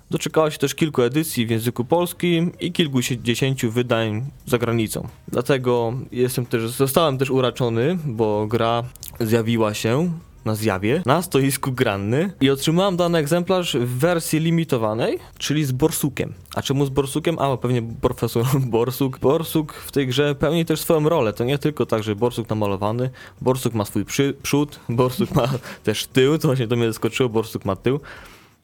Doczekała 0.10 0.52
się 0.52 0.58
też 0.58 0.76
kilku 0.76 1.02
edycji 1.02 1.46
w 1.46 1.50
języku 1.50 1.86
polskim 1.86 2.52
i 2.60 2.72
kilkudziesięciu 2.72 3.72
wydań 3.72 4.26
za 4.46 4.58
granicą. 4.58 5.08
Dlatego 5.28 5.94
jestem 6.12 6.46
też, 6.46 6.70
zostałem 6.70 7.18
też 7.18 7.30
uraczony, 7.30 7.98
bo 8.06 8.48
gra 8.48 8.84
zjawiła 9.20 9.74
się 9.74 10.12
na 10.46 10.56
zjawie 10.56 11.02
na 11.06 11.22
stoisku 11.22 11.72
Granny 11.72 12.32
i 12.42 12.50
otrzymałem 12.50 12.98
dany 12.98 13.18
egzemplarz 13.18 13.76
w 13.76 13.98
wersji 13.98 14.40
limitowanej, 14.40 15.20
czyli 15.38 15.66
z 15.66 15.72
borsukiem. 15.72 16.34
A 16.56 16.62
czemu 16.62 16.86
z 16.86 16.90
borsukiem? 16.90 17.40
A, 17.40 17.58
pewnie 17.58 17.82
profesor 18.02 18.46
Borsuk. 18.76 19.20
Borsuk 19.20 19.74
w 19.74 19.92
tej 19.92 20.08
grze 20.08 20.36
pełni 20.36 20.66
też 20.66 20.82
swoją 20.82 21.10
rolę. 21.10 21.34
To 21.34 21.44
nie 21.44 21.58
tylko 21.58 21.86
tak, 21.86 22.04
że 22.04 22.16
borsuk 22.16 22.50
namalowany. 22.50 23.10
Borsuk 23.42 23.74
ma 23.74 23.86
swój 23.86 24.06
przy, 24.06 24.36
przód, 24.44 24.80
borsuk 24.90 25.32
ma 25.32 25.50
też 25.84 26.08
tył, 26.08 26.38
to 26.38 26.48
właśnie 26.48 26.68
do 26.68 26.76
mnie 26.76 26.88
zaskoczyło, 26.88 27.30
borsuk 27.30 27.66
ma 27.66 27.76
tył. 27.76 28.00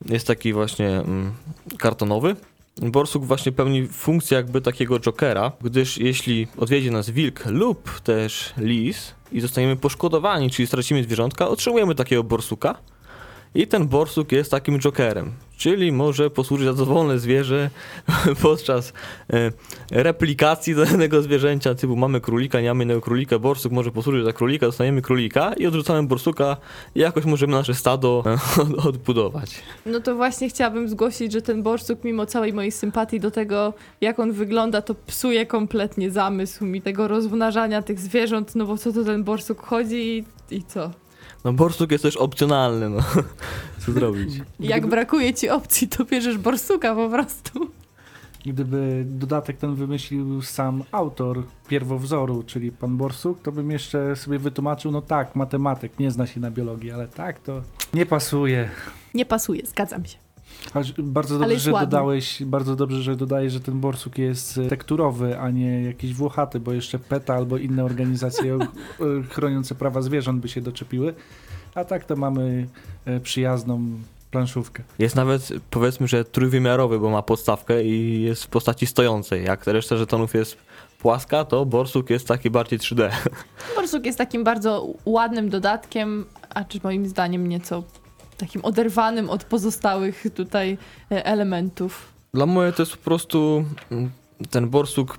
Jest 0.06 0.28
taki 0.28 0.54
właśnie 0.54 0.90
mm, 0.90 1.34
kartonowy. 1.78 2.36
Borsuk 2.82 3.26
właśnie 3.26 3.52
pełni 3.52 3.88
funkcję 3.88 4.38
jakby 4.38 4.62
takiego 4.62 5.00
jokera, 5.00 5.52
gdyż 5.62 5.98
jeśli 5.98 6.48
odwiedzi 6.58 6.92
nas 6.92 7.10
wilk 7.10 7.46
lub 7.46 8.00
też 8.00 8.54
lis 8.58 9.14
i 9.36 9.42
zostaniemy 9.42 9.76
poszkodowani, 9.76 10.50
czyli 10.50 10.68
stracimy 10.68 11.04
zwierzątka, 11.04 11.48
otrzymujemy 11.48 11.96
takiego 11.96 12.24
borsuka 12.24 12.78
i 13.56 13.68
ten 13.68 13.88
borsuk 13.88 14.32
jest 14.32 14.52
takim 14.52 14.80
jokerem, 14.80 15.32
czyli 15.58 15.92
może 15.92 16.30
posłużyć 16.30 16.66
za 16.68 16.74
dowolne 16.74 17.20
zwierzę 17.20 17.70
podczas 18.42 18.94
e, 19.34 19.52
replikacji 19.92 20.76
danego 20.76 21.22
zwierzęcia, 21.22 21.76
typu 21.76 21.96
mamy 21.96 22.22
królika, 22.22 22.62
nie 22.62 22.68
mamy 22.68 22.84
innego 22.84 23.02
królika, 23.02 23.40
borsuk 23.40 23.72
może 23.72 23.92
posłużyć 23.92 24.26
za 24.26 24.34
królika, 24.34 24.66
dostaniemy 24.66 25.02
królika 25.02 25.54
i 25.54 25.68
odrzucamy 25.68 26.08
borsuka 26.08 26.58
i 26.96 27.00
jakoś 27.00 27.26
możemy 27.26 27.54
nasze 27.54 27.74
stado 27.74 28.24
e, 28.26 28.38
odbudować. 28.90 29.64
No 29.86 30.00
to 30.00 30.16
właśnie 30.16 30.50
chciałabym 30.50 30.90
zgłosić, 30.90 31.32
że 31.32 31.42
ten 31.42 31.64
borsuk, 31.64 32.04
mimo 32.04 32.26
całej 32.26 32.54
mojej 32.54 32.72
sympatii 32.72 33.20
do 33.20 33.32
tego, 33.32 33.74
jak 34.02 34.20
on 34.20 34.32
wygląda, 34.32 34.82
to 34.82 34.96
psuje 34.96 35.46
kompletnie 35.46 36.12
zamysł 36.12 36.66
mi 36.66 36.82
tego 36.82 37.08
rozmnażania 37.08 37.82
tych 37.82 38.00
zwierząt, 38.00 38.56
no 38.56 38.66
bo 38.66 38.78
co 38.78 38.94
to 38.94 39.04
ten 39.04 39.24
borsuk 39.24 39.62
chodzi 39.62 40.18
i, 40.50 40.56
i 40.56 40.64
co? 40.64 41.05
No 41.46 41.54
borsuk 41.54 41.92
jest 41.92 42.04
też 42.04 42.18
opcjonalny, 42.18 42.90
no. 42.90 43.00
Co 43.86 43.92
zrobić? 43.92 44.42
Jak 44.60 44.88
brakuje 44.88 45.34
ci 45.34 45.50
opcji, 45.50 45.88
to 45.88 46.06
bierzesz 46.06 46.38
borsuka 46.38 46.96
po 46.96 47.10
prostu. 47.10 47.72
Gdyby 48.46 49.06
dodatek 49.08 49.58
ten 49.58 49.76
wymyślił 49.76 50.42
sam 50.42 50.84
autor 50.92 51.44
pierwowzoru, 51.68 52.44
czyli 52.44 52.72
pan 52.72 52.98
Borsuk, 52.98 53.42
to 53.42 53.52
bym 53.52 53.72
jeszcze 53.72 54.16
sobie 54.16 54.40
wytłumaczył, 54.40 54.92
no 54.92 55.02
tak, 55.02 55.36
matematyk, 55.36 56.00
nie 56.00 56.12
zna 56.12 56.28
się 56.28 56.40
na 56.40 56.52
biologii, 56.52 56.92
ale 56.92 57.08
tak 57.08 57.40
to 57.40 57.62
nie 57.94 58.06
pasuje. 58.06 58.70
Nie 59.14 59.26
pasuje, 59.26 59.66
zgadzam 59.66 60.06
się. 60.06 60.25
Bardzo 60.98 61.40
dobrze, 61.40 61.60
że 61.60 61.72
ładny. 61.72 61.88
dodałeś, 61.88 62.44
bardzo 62.44 62.76
dobrze, 62.76 63.02
że 63.02 63.16
dodajesz, 63.16 63.54
że 63.54 63.60
ten 63.60 63.80
borsuk 63.80 64.18
jest 64.18 64.58
e, 64.58 64.68
tekturowy, 64.68 65.40
a 65.40 65.50
nie 65.50 65.84
jakiś 65.84 66.14
włochaty, 66.14 66.60
bo 66.60 66.74
jeszcze 66.74 67.00
PETA 67.00 67.36
albo 67.36 67.58
inne 67.58 67.86
organizacje 67.86 68.56
e, 68.56 68.60
chroniące 69.30 69.76
prawa 69.76 70.02
zwierząt 70.02 70.42
by 70.42 70.48
się 70.48 70.62
doczepiły. 70.62 71.14
A 71.76 71.86
tak 71.86 72.06
to 72.06 72.16
mamy 72.16 72.68
e, 73.06 73.20
przyjazną 73.20 73.82
planszówkę. 74.32 74.84
Jest 75.00 75.16
nawet, 75.16 75.50
powiedzmy, 75.70 76.08
że 76.08 76.26
trójwymiarowy, 76.26 77.00
bo 77.00 77.10
ma 77.10 77.22
podstawkę 77.22 77.84
i 77.84 78.22
jest 78.22 78.44
w 78.44 78.48
postaci 78.48 78.86
stojącej, 78.86 79.44
jak 79.44 79.68
reszta 79.68 79.98
żetonów 79.98 80.34
jest 80.34 80.58
płaska, 81.00 81.46
to 81.46 81.66
Borsuk 81.66 82.10
jest 82.10 82.28
taki 82.28 82.50
bardziej 82.50 82.80
3D. 82.80 83.12
Borsuk 83.76 84.06
jest 84.06 84.18
takim 84.18 84.44
bardzo 84.44 84.88
ładnym 85.06 85.50
dodatkiem, 85.50 86.26
a 86.50 86.64
czy 86.64 86.80
moim 86.84 87.08
zdaniem 87.08 87.48
nieco 87.48 87.84
takim 88.38 88.66
oderwanym 88.66 89.30
od 89.30 89.44
pozostałych 89.44 90.24
tutaj 90.36 90.78
e, 91.12 91.26
elementów. 91.26 92.14
Dla 92.34 92.46
mnie 92.46 92.72
to 92.76 92.82
jest 92.82 92.98
po 92.98 93.04
prostu 93.04 93.66
mm, 93.92 94.12
ten 94.50 94.70
borsuk 94.70 95.18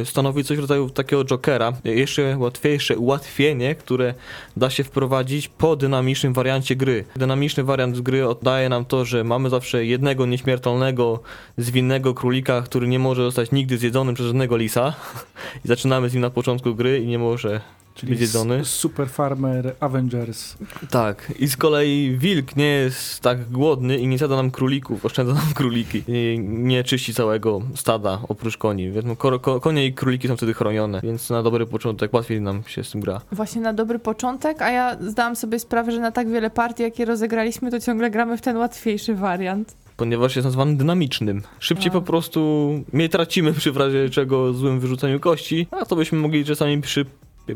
e, 0.00 0.04
stanowi 0.04 0.44
coś 0.44 0.56
w 0.56 0.60
rodzaju 0.60 0.90
takiego 0.90 1.24
jokera. 1.24 1.72
Jeszcze 1.84 2.36
łatwiejsze 2.38 2.98
ułatwienie, 2.98 3.74
które 3.74 4.14
da 4.56 4.70
się 4.70 4.84
wprowadzić 4.84 5.48
po 5.48 5.76
dynamicznym 5.76 6.32
wariancie 6.32 6.76
gry. 6.76 7.04
Dynamiczny 7.16 7.64
wariant 7.64 8.00
gry 8.00 8.28
oddaje 8.28 8.68
nam 8.68 8.84
to, 8.84 9.04
że 9.04 9.24
mamy 9.24 9.50
zawsze 9.50 9.86
jednego 9.86 10.26
nieśmiertelnego, 10.26 11.20
zwinnego 11.58 12.14
królika, 12.14 12.62
który 12.62 12.88
nie 12.88 12.98
może 12.98 13.22
zostać 13.22 13.52
nigdy 13.52 13.78
zjedzony 13.78 14.14
przez 14.14 14.26
żadnego 14.26 14.56
lisa. 14.56 14.94
I 15.64 15.68
zaczynamy 15.68 16.08
z 16.08 16.14
nim 16.14 16.22
na 16.22 16.30
początku 16.30 16.74
gry 16.74 16.98
i 16.98 17.06
nie 17.06 17.18
może 17.18 17.60
Czyli 17.94 18.16
Zjedzony. 18.16 18.54
s- 18.54 18.66
Super 18.68 19.08
Farmer 19.08 19.74
Avengers. 19.80 20.56
Tak, 20.90 21.32
i 21.38 21.48
z 21.48 21.56
kolei 21.56 22.16
wilk 22.18 22.56
nie 22.56 22.66
jest 22.66 23.20
tak 23.20 23.50
głodny 23.50 23.98
i 23.98 24.06
nie 24.06 24.18
zjada 24.18 24.36
nam 24.36 24.50
królików, 24.50 25.04
oszczędza 25.04 25.34
nam 25.34 25.54
króliki. 25.54 26.02
I 26.08 26.38
nie 26.48 26.84
czyści 26.84 27.14
całego 27.14 27.60
stada 27.74 28.18
oprócz 28.28 28.56
koni. 28.56 28.90
Więc 28.90 29.06
no, 29.06 29.16
ko- 29.16 29.38
ko- 29.40 29.60
konie 29.60 29.86
i 29.86 29.92
króliki 29.92 30.28
są 30.28 30.36
wtedy 30.36 30.54
chronione, 30.54 31.00
więc 31.02 31.30
na 31.30 31.42
dobry 31.42 31.66
początek 31.66 32.12
łatwiej 32.14 32.40
nam 32.40 32.62
się 32.66 32.84
z 32.84 32.90
tym 32.90 33.00
gra. 33.00 33.20
Właśnie 33.32 33.60
na 33.60 33.72
dobry 33.72 33.98
początek, 33.98 34.62
a 34.62 34.70
ja 34.70 34.96
zdałam 35.00 35.36
sobie 35.36 35.58
sprawę, 35.58 35.92
że 35.92 36.00
na 36.00 36.10
tak 36.12 36.28
wiele 36.30 36.50
partii, 36.50 36.82
jakie 36.82 37.04
rozegraliśmy, 37.04 37.70
to 37.70 37.80
ciągle 37.80 38.10
gramy 38.10 38.36
w 38.36 38.40
ten 38.40 38.56
łatwiejszy 38.56 39.14
wariant. 39.14 39.74
Ponieważ 39.96 40.36
jest 40.36 40.44
nazwany 40.44 40.76
dynamicznym. 40.76 41.42
Szybciej 41.58 41.88
A. 41.88 41.92
po 41.92 42.02
prostu 42.02 42.70
nie 42.92 43.08
tracimy 43.08 43.52
przy 43.52 43.72
w 43.72 43.76
razie 43.76 44.10
czego 44.10 44.52
złym 44.52 44.80
wyrzuceniu 44.80 45.20
kości, 45.20 45.66
a 45.70 45.84
to 45.84 45.96
byśmy 45.96 46.18
mogli 46.18 46.44
czasami 46.44 46.80
przy 46.80 47.06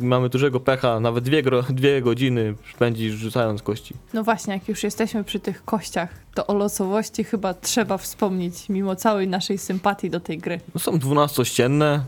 mamy 0.00 0.28
dużego 0.28 0.60
pecha, 0.60 1.00
nawet 1.00 1.24
dwie, 1.24 1.42
dwie 1.70 2.02
godziny 2.02 2.54
spędzić 2.74 3.12
rzucając 3.12 3.62
kości. 3.62 3.94
No 4.14 4.24
właśnie, 4.24 4.54
jak 4.54 4.68
już 4.68 4.82
jesteśmy 4.82 5.24
przy 5.24 5.40
tych 5.40 5.64
kościach, 5.64 6.08
to 6.34 6.46
o 6.46 6.54
losowości 6.54 7.24
chyba 7.24 7.54
trzeba 7.54 7.98
wspomnieć, 7.98 8.68
mimo 8.68 8.96
całej 8.96 9.28
naszej 9.28 9.58
sympatii 9.58 10.10
do 10.10 10.20
tej 10.20 10.38
gry. 10.38 10.60
No, 10.74 10.80
są 10.80 10.98
dwunastościenne. 10.98 12.00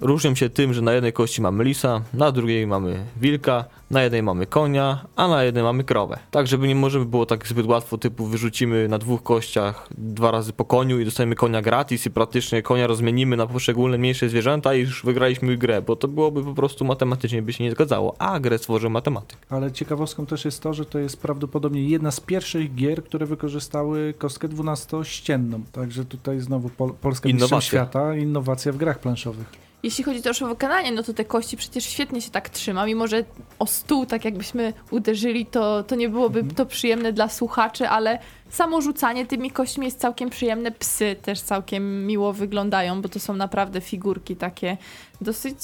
Różnią 0.00 0.34
się 0.34 0.48
tym, 0.48 0.72
że 0.72 0.82
na 0.82 0.92
jednej 0.92 1.12
kości 1.12 1.42
mamy 1.42 1.64
lisa, 1.64 2.02
na 2.14 2.32
drugiej 2.32 2.66
mamy 2.66 3.04
wilka, 3.20 3.64
na 3.90 4.02
jednej 4.02 4.22
mamy 4.22 4.46
konia, 4.46 5.04
a 5.16 5.28
na 5.28 5.44
jednej 5.44 5.64
mamy 5.64 5.84
krowę. 5.84 6.18
Tak, 6.30 6.46
żeby 6.46 6.68
nie 6.68 6.74
może 6.74 7.00
było 7.04 7.26
tak 7.26 7.46
zbyt 7.48 7.66
łatwo, 7.66 7.98
typu 7.98 8.26
wyrzucimy 8.26 8.88
na 8.88 8.98
dwóch 8.98 9.22
kościach 9.22 9.88
dwa 9.98 10.30
razy 10.30 10.52
po 10.52 10.64
koniu 10.64 11.00
i 11.00 11.04
dostajemy 11.04 11.34
konia 11.34 11.62
gratis 11.62 12.06
i 12.06 12.10
praktycznie 12.10 12.62
konia 12.62 12.86
rozmienimy 12.86 13.36
na 13.36 13.46
poszczególne 13.46 13.98
mniejsze 13.98 14.28
zwierzęta 14.28 14.74
i 14.74 14.80
już 14.80 15.04
wygraliśmy 15.04 15.56
grę, 15.56 15.82
bo 15.82 15.96
to 15.96 16.08
byłoby 16.08 16.44
po 16.44 16.54
prostu 16.54 16.84
matematycznie 16.84 17.42
by 17.42 17.52
się 17.52 17.64
nie 17.64 17.70
zgadzało, 17.70 18.14
a 18.18 18.40
grę 18.40 18.58
stworzył 18.58 18.90
matematyk. 18.90 19.38
Ale 19.50 19.72
ciekawostką 19.72 20.26
też 20.26 20.44
jest 20.44 20.62
to, 20.62 20.74
że 20.74 20.84
to 20.84 20.98
jest 20.98 21.22
prawdopodobnie 21.22 21.88
jedna 21.88 22.10
z 22.10 22.20
pierwszych 22.20 22.74
gier, 22.74 23.04
które 23.04 23.26
wykorzystały 23.26 24.14
kostkę 24.18 24.48
12-ścienną. 24.48 25.60
Także 25.72 26.04
tutaj 26.04 26.40
znowu 26.40 26.68
pol 26.68 26.92
Polska 27.00 27.28
Innowacja. 27.28 27.60
świata, 27.60 28.16
innowacja 28.16 28.72
w 28.72 28.76
grach 28.76 28.98
planszowych. 28.98 29.69
Jeśli 29.82 30.04
chodzi 30.04 30.22
też 30.22 30.42
o 30.42 30.46
wykonanie, 30.46 30.92
no 30.92 31.02
to 31.02 31.14
te 31.14 31.24
kości 31.24 31.56
przecież 31.56 31.84
świetnie 31.84 32.20
się 32.20 32.30
tak 32.30 32.48
trzyma, 32.48 32.86
mimo 32.86 33.06
że 33.06 33.24
o 33.58 33.66
stół, 33.66 34.06
tak 34.06 34.24
jakbyśmy 34.24 34.72
uderzyli, 34.90 35.46
to, 35.46 35.82
to 35.82 35.94
nie 35.94 36.08
byłoby 36.08 36.44
to 36.56 36.66
przyjemne 36.66 37.12
dla 37.12 37.28
słuchaczy, 37.28 37.88
ale 37.88 38.18
samo 38.50 38.80
rzucanie 38.80 39.26
tymi 39.26 39.50
kośćmi 39.50 39.84
jest 39.84 40.00
całkiem 40.00 40.30
przyjemne. 40.30 40.70
Psy 40.70 41.16
też 41.22 41.40
całkiem 41.40 42.06
miło 42.06 42.32
wyglądają, 42.32 43.02
bo 43.02 43.08
to 43.08 43.20
są 43.20 43.36
naprawdę 43.36 43.80
figurki 43.80 44.36
takie 44.36 44.76
dosyć, 45.20 45.56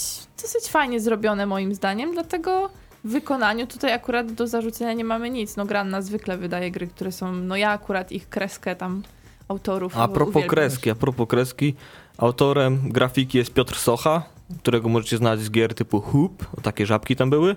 dosyć 0.43 0.69
fajnie 0.69 1.01
zrobione 1.01 1.47
moim 1.47 1.75
zdaniem, 1.75 2.13
dlatego 2.13 2.71
w 3.05 3.09
wykonaniu 3.09 3.67
tutaj 3.67 3.93
akurat 3.93 4.33
do 4.33 4.47
zarzucenia 4.47 4.93
nie 4.93 5.05
mamy 5.05 5.31
nic. 5.31 5.57
No 5.57 5.67
Granna 5.67 6.03
zwykle 6.03 6.39
wydaje 6.39 6.71
gry, 6.71 6.87
które 6.87 7.13
są, 7.13 7.33
no 7.33 7.57
ja 7.57 7.71
akurat 7.71 8.13
ich 8.13 8.29
kreskę 8.29 8.77
tam 8.77 9.03
autorów 9.49 9.97
A 9.99 10.09
propos 10.09 10.29
uwielbiam. 10.37 10.51
kreski, 10.51 10.91
a 10.91 10.95
propos 10.95 11.29
kreski, 11.29 11.75
autorem 12.19 12.79
grafiki 12.93 13.39
jest 13.39 13.53
Piotr 13.53 13.75
Socha, 13.77 14.23
którego 14.63 14.89
możecie 14.89 15.17
znać 15.17 15.41
z 15.41 15.51
gier 15.51 15.75
typu 15.75 16.01
Hoop, 16.01 16.47
takie 16.63 16.87
żabki 16.87 17.17
tam 17.17 17.31
były. 17.31 17.57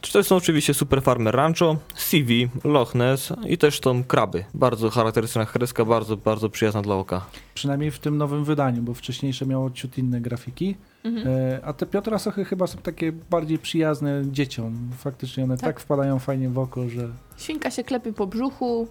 Czy 0.00 0.12
to 0.12 0.24
są 0.24 0.36
oczywiście 0.36 0.74
Super 0.74 1.02
Farmer 1.02 1.34
Rancho, 1.34 1.76
CV, 1.96 2.48
Loch 2.64 2.94
Ness 2.94 3.32
i 3.46 3.58
też 3.58 3.80
tą 3.80 4.04
kraby. 4.04 4.44
Bardzo 4.54 4.90
charakterystyczna 4.90 5.46
kreska, 5.46 5.84
bardzo, 5.84 6.16
bardzo 6.16 6.50
przyjazna 6.50 6.82
dla 6.82 6.94
oka. 6.94 7.26
Przynajmniej 7.54 7.90
w 7.90 7.98
tym 7.98 8.16
nowym 8.16 8.44
wydaniu, 8.44 8.82
bo 8.82 8.94
wcześniejsze 8.94 9.46
miało 9.46 9.70
ciut 9.70 9.98
inne 9.98 10.20
grafiki. 10.20 10.76
Mhm. 11.04 11.28
E, 11.28 11.60
a 11.64 11.72
te 11.72 11.86
Piotra 11.86 12.18
Sochy 12.18 12.44
chyba 12.44 12.66
są 12.66 12.78
takie 12.78 13.12
bardziej 13.12 13.58
przyjazne 13.58 14.22
dzieciom. 14.32 14.90
Faktycznie 14.98 15.44
one 15.44 15.56
tak, 15.56 15.64
Tak. 15.64 15.80
wpadają 15.80 16.18
fajnie 16.18 16.48
w 16.48 16.58
oko, 16.58 16.88
że 16.88 17.08
Świnka 17.36 17.70
się 17.70 17.84
klepie 17.84 18.12
po 18.12 18.26
brzuchu, 18.26 18.88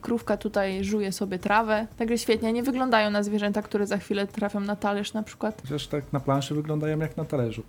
krówka 0.00 0.36
tutaj 0.36 0.84
żuje 0.84 1.12
sobie 1.12 1.38
trawę. 1.38 1.86
Także 1.96 2.18
świetnie, 2.18 2.52
nie 2.52 2.62
wyglądają 2.62 3.10
na 3.10 3.22
zwierzęta, 3.22 3.62
które 3.62 3.86
za 3.86 3.98
chwilę 3.98 4.26
trafią 4.26 4.60
na 4.60 4.76
talerz 4.76 5.12
na 5.12 5.22
przykład. 5.22 5.62
chociaż 5.62 5.86
tak 5.86 6.12
na 6.12 6.20
planszy 6.20 6.54
wyglądają 6.54 6.98
jak 6.98 7.16
na 7.16 7.24
talerzu. 7.24 7.62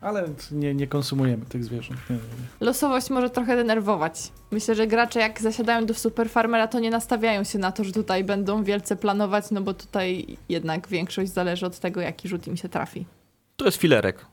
Ale 0.00 0.28
nie, 0.52 0.74
nie 0.74 0.86
konsumujemy 0.86 1.46
tych 1.46 1.64
zwierząt. 1.64 2.00
Nie, 2.10 2.16
nie, 2.16 2.22
nie. 2.22 2.66
Losowość 2.66 3.10
może 3.10 3.30
trochę 3.30 3.56
denerwować. 3.56 4.32
Myślę, 4.50 4.74
że 4.74 4.86
gracze 4.86 5.20
jak 5.20 5.40
zasiadają 5.40 5.86
do 5.86 5.94
Super 5.94 6.30
Farmera, 6.30 6.68
to 6.68 6.80
nie 6.80 6.90
nastawiają 6.90 7.44
się 7.44 7.58
na 7.58 7.72
to, 7.72 7.84
że 7.84 7.92
tutaj 7.92 8.24
będą 8.24 8.64
wielce 8.64 8.96
planować, 8.96 9.50
no 9.50 9.60
bo 9.60 9.74
tutaj 9.74 10.36
jednak 10.48 10.88
większość 10.88 11.32
zależy 11.32 11.66
od 11.66 11.78
tego, 11.78 12.00
jaki 12.00 12.28
rzut 12.28 12.46
im 12.46 12.56
się 12.56 12.68
trafi. 12.68 13.06
To 13.56 13.64
jest 13.64 13.76
filerek. 13.76 14.26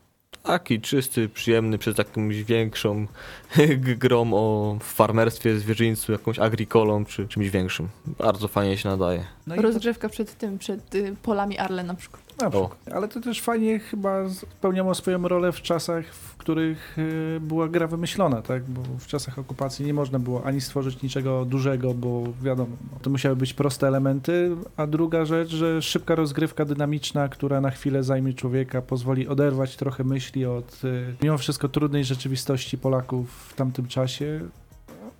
Taki 0.43 0.81
czysty, 0.81 1.29
przyjemny, 1.29 1.77
przez 1.77 1.97
jakąś 1.97 2.43
większą 2.43 3.07
grą 3.99 4.33
o 4.33 4.77
farmerstwie, 4.79 5.59
zwierzyństwu, 5.59 6.11
jakąś 6.11 6.39
agrikolą 6.39 7.05
czy 7.05 7.27
czymś 7.27 7.49
większym. 7.49 7.87
Bardzo 8.05 8.47
fajnie 8.47 8.77
się 8.77 8.89
nadaje. 8.89 9.25
No 9.47 9.55
Rozgrzewka 9.55 10.09
przed 10.09 10.37
tym, 10.37 10.57
przed 10.57 10.95
y, 10.95 11.15
polami 11.23 11.57
Arle 11.57 11.83
na 11.83 11.93
przykład. 11.93 12.23
Na 12.41 12.47
O. 12.47 12.49
przykład. 12.49 12.95
Ale 12.95 13.07
to 13.07 13.21
też 13.21 13.41
fajnie 13.41 13.79
chyba 13.79 14.29
spełniało 14.29 14.95
swoją 14.95 15.27
rolę 15.27 15.51
w 15.51 15.61
czasach, 15.61 16.05
w 16.05 16.37
których 16.37 16.97
y, 16.97 17.39
była 17.41 17.67
gra 17.67 17.87
wymyślona, 17.87 18.41
tak? 18.41 18.63
Bo 18.63 18.81
w 18.99 19.07
czasach 19.07 19.39
okupacji 19.39 19.85
nie 19.85 19.93
można 19.93 20.19
było 20.19 20.43
ani 20.45 20.61
stworzyć 20.61 21.01
niczego 21.03 21.45
dużego, 21.45 21.93
bo 21.93 22.23
wiadomo, 22.41 22.75
no, 22.91 22.99
to 23.01 23.09
musiały 23.09 23.35
być 23.35 23.53
proste 23.53 23.87
elementy, 23.87 24.55
a 24.77 24.87
druga 24.87 25.25
rzecz, 25.25 25.49
że 25.49 25.81
szybka 25.81 26.15
rozgrywka 26.15 26.65
dynamiczna, 26.65 27.29
która 27.29 27.61
na 27.61 27.71
chwilę 27.71 28.03
zajmie 28.03 28.33
człowieka, 28.33 28.81
pozwoli 28.81 29.27
oderwać 29.27 29.75
trochę 29.75 30.03
myśli 30.03 30.45
od 30.45 30.81
y, 30.83 31.15
mimo 31.23 31.37
wszystko 31.37 31.69
trudnej 31.69 32.03
rzeczywistości 32.05 32.77
Polaków 32.77 33.31
w 33.49 33.53
tamtym 33.53 33.87
czasie. 33.87 34.41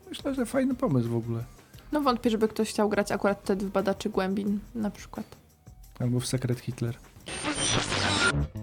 Myślę, 0.10 0.36
że 0.36 0.46
fajny 0.46 0.76
pomysł 0.76 1.10
w 1.10 1.16
ogóle. 1.16 1.44
No 1.92 2.02
wątpię, 2.02 2.30
żeby 2.30 2.48
ktoś 2.48 2.70
chciał 2.70 2.90
grać 2.90 3.12
akurat 3.12 3.40
wtedy 3.44 3.66
w 3.66 3.70
Badaczy 3.70 4.10
Głębin 4.10 4.60
na 4.76 4.92
przykład. 4.92 5.41
Albo 6.02 6.20
w 6.20 6.26
Sekret 6.26 6.60
Hitler. 6.60 6.96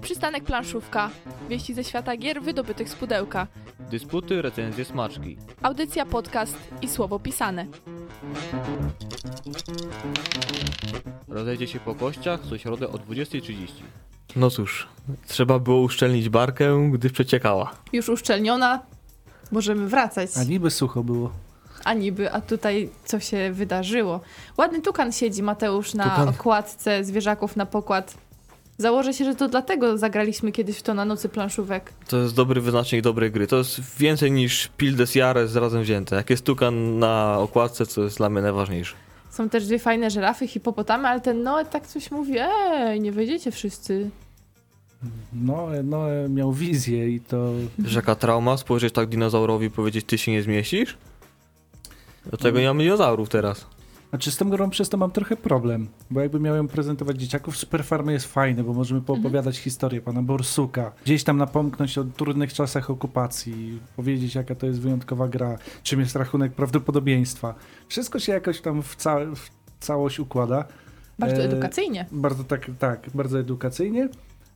Przystanek 0.01 0.45
planszówka. 0.45 1.11
Wieści 1.49 1.75
ze 1.75 1.85
świata 1.85 2.17
gier 2.17 2.43
wydobytych 2.43 2.89
z 2.89 2.95
pudełka. 2.95 3.47
Dysputy, 3.91 4.43
recenzje, 4.43 4.85
smaczki. 4.85 5.37
Audycja, 5.63 6.07
podcast 6.07 6.57
i 6.83 6.89
słowo 6.89 7.19
pisane. 7.19 7.67
Rozejdzie 11.29 11.67
się 11.67 11.81
po 11.81 11.95
kościach 11.95 12.41
co 12.51 12.59
środę 12.59 12.89
o 12.89 12.93
20.30. 12.93 13.55
No 14.37 14.51
cóż, 14.51 14.89
trzeba 15.27 15.59
było 15.59 15.81
uszczelnić 15.81 16.29
barkę, 16.29 16.91
gdy 16.93 17.11
przeciekała. 17.11 17.75
Już 17.93 18.09
uszczelniona, 18.09 18.83
możemy 19.53 19.89
wracać. 19.89 20.31
A 20.37 20.45
niby 20.45 20.71
sucho 20.71 21.05
było. 21.05 21.33
A 21.89 21.95
niby, 21.95 22.33
a 22.33 22.41
tutaj 22.41 22.89
co 23.05 23.21
się 23.21 23.53
wydarzyło? 23.53 24.21
Ładny 24.59 24.83
tukan 24.83 25.13
siedzi, 25.13 25.43
Mateusz, 25.43 25.95
na 25.95 26.05
Tukan. 26.11 26.29
okładce 26.29 27.05
zwierzaków 27.05 27.57
na 27.57 27.67
pokład. 27.67 28.15
Założę 28.79 29.15
się, 29.15 29.25
że 29.25 29.35
to 29.35 29.49
dlatego 29.49 29.99
zagraliśmy 29.99 30.53
kiedyś 30.53 30.79
w 30.79 30.83
to 30.83 30.95
na 30.95 31.05
nocy 31.05 31.29
planszówek. 31.29 31.93
To 32.09 32.17
jest 32.19 32.35
dobry 32.35 32.61
wyznacznik 32.61 33.03
dobrej 33.03 33.31
gry. 33.31 33.47
To 33.47 33.57
jest 33.57 33.81
więcej 33.99 34.33
niż 34.33 34.69
Pil 34.77 34.97
des 34.97 35.15
Jahres 35.15 35.57
razem 35.57 35.83
wzięte. 35.83 36.17
Jak 36.17 36.31
jest 36.31 36.45
tukan 36.45 36.99
na 36.99 37.39
okładce, 37.39 37.87
co 37.87 38.03
jest 38.03 38.17
dla 38.17 38.31
mnie 38.31 38.43
najważniejsze. 38.43 38.95
Są 39.31 39.49
też 39.49 39.67
dwie 39.67 39.79
fajne 39.79 40.11
żyrafy, 40.11 40.47
hipopotamy, 40.47 41.09
ale 41.09 41.21
ten 41.21 41.43
Noe 41.43 41.65
tak 41.65 41.87
coś 41.87 42.11
mówi, 42.11 42.35
ej, 42.39 43.01
nie 43.01 43.13
wejdziecie 43.13 43.51
wszyscy. 43.51 44.11
No, 45.33 45.69
no 45.85 46.07
miał 46.29 46.53
wizję 46.53 47.09
i 47.11 47.21
to 47.21 47.53
Wiesz 47.79 47.95
jaka 47.95 48.15
trauma 48.15 48.57
spojrzeć 48.57 48.95
tak 48.95 49.09
dinozaurowi 49.09 49.67
i 49.67 49.71
powiedzieć 49.71 50.07
ty 50.07 50.19
się 50.19 50.33
nie 50.33 50.43
zmieścisz? 50.43 50.97
Dlatego 52.29 52.61
nie 52.61 52.67
mamy 52.67 52.83
dinozaurów 52.83 53.29
teraz. 53.29 53.67
Znaczy 54.11 54.31
z 54.31 54.37
tą 54.37 54.51
grą 54.51 54.71
przez 54.71 54.89
to 54.89 54.97
mam 54.97 55.11
trochę 55.11 55.37
problem, 55.37 55.89
bo 56.11 56.21
jakby 56.21 56.41
miałem 56.41 56.69
prezentować 56.69 57.17
dzieciaków, 57.17 57.57
Super 57.57 57.85
Farmy 57.85 58.13
jest 58.13 58.27
fajne, 58.27 58.65
bo 58.65 58.73
możemy 58.73 59.01
poopowiadać 59.01 59.59
historię 59.59 60.01
pana 60.01 60.23
Borsuka, 60.23 60.93
gdzieś 61.05 61.25
tam 61.25 61.37
napomknąć 61.37 61.99
o 61.99 62.05
trudnych 62.05 62.53
czasach 62.53 62.91
okupacji, 62.91 63.81
powiedzieć 63.97 64.35
jaka 64.35 64.55
to 64.55 64.67
jest 64.67 64.81
wyjątkowa 64.81 65.29
gra, 65.29 65.59
czym 65.83 66.01
jest 66.01 66.17
rachunek 66.17 66.53
prawdopodobieństwa. 66.53 67.55
Wszystko 67.89 68.19
się 68.19 68.33
jakoś 68.33 68.61
tam 68.61 68.83
w, 68.83 68.97
ca 68.97 69.19
w 69.35 69.51
całość 69.81 70.21
układa. 70.21 70.65
Bardzo 71.19 71.37
E, 71.37 71.45
edukacyjnie. 71.45 72.07
Bardzo 72.13 72.45
tak, 72.45 72.71
tak, 72.79 73.07
bardzo 73.15 73.41
edukacyjnie. 73.41 74.09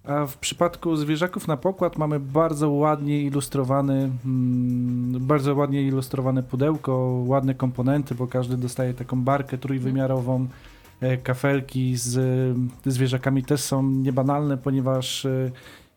A 0.05 0.27
w 0.27 0.37
przypadku 0.37 0.97
zwierzaków 0.97 1.49
na 1.49 1.57
pokład 1.57 1.99
mamy 1.99 2.21
bardzo 2.21 2.71
ładnie 2.71 3.23
ilustrowany, 3.23 4.11
mm, 4.25 5.27
bardzo 5.27 5.55
ładnie 5.55 5.83
ilustrowane 5.83 6.43
pudełko, 6.43 7.23
ładne 7.27 7.55
komponenty, 7.55 8.15
bo 8.15 8.27
każdy 8.27 8.57
dostaje 8.57 8.95
taką 8.95 9.23
barkę 9.23 9.59
trójwymiarową. 9.59 10.47
E, 11.01 11.17
Kafelki 11.17 11.97
z 11.97 12.57
zwierzakami 12.87 13.43
też 13.43 13.61
są 13.61 13.83
niebanalne, 13.83 14.59
ponieważ 14.59 15.25
e, 15.27 15.51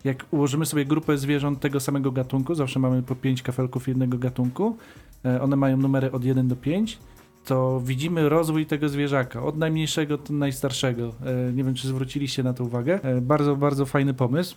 jak 0.04 0.26
ułożymy 0.32 0.66
sobie 0.66 0.86
grupę 0.86 1.18
zwierząt 1.18 1.60
tego 1.60 1.80
samego 1.80 2.12
gatunku, 2.12 2.56
zawsze 2.56 2.80
mamy 2.80 3.04
po 3.04 3.16
5 3.16 3.44
kafelków 3.44 3.88
jednego 3.88 4.18
gatunku, 4.18 4.78
e, 5.26 5.42
one 5.42 5.56
mają 5.56 5.78
numery 5.78 6.12
od 6.12 6.26
1 6.26 6.48
do 6.48 6.56
5, 6.56 7.00
to 7.46 7.82
widzimy 7.84 8.30
rozwój 8.30 8.66
tego 8.66 8.90
zwierzaka, 8.90 9.44
od 9.44 9.58
najmniejszego 9.58 10.18
do 10.18 10.34
najstarszego. 10.34 11.14
E, 11.26 11.54
Nie 11.54 11.64
wiem, 11.64 11.74
czy 11.74 11.88
zwróciliście 11.88 12.44
na 12.44 12.54
to 12.54 12.64
uwagę. 12.64 13.00
E, 13.04 13.22
Bardzo, 13.22 13.56
bardzo 13.56 13.86
fajny 13.86 14.14
pomysł. 14.14 14.56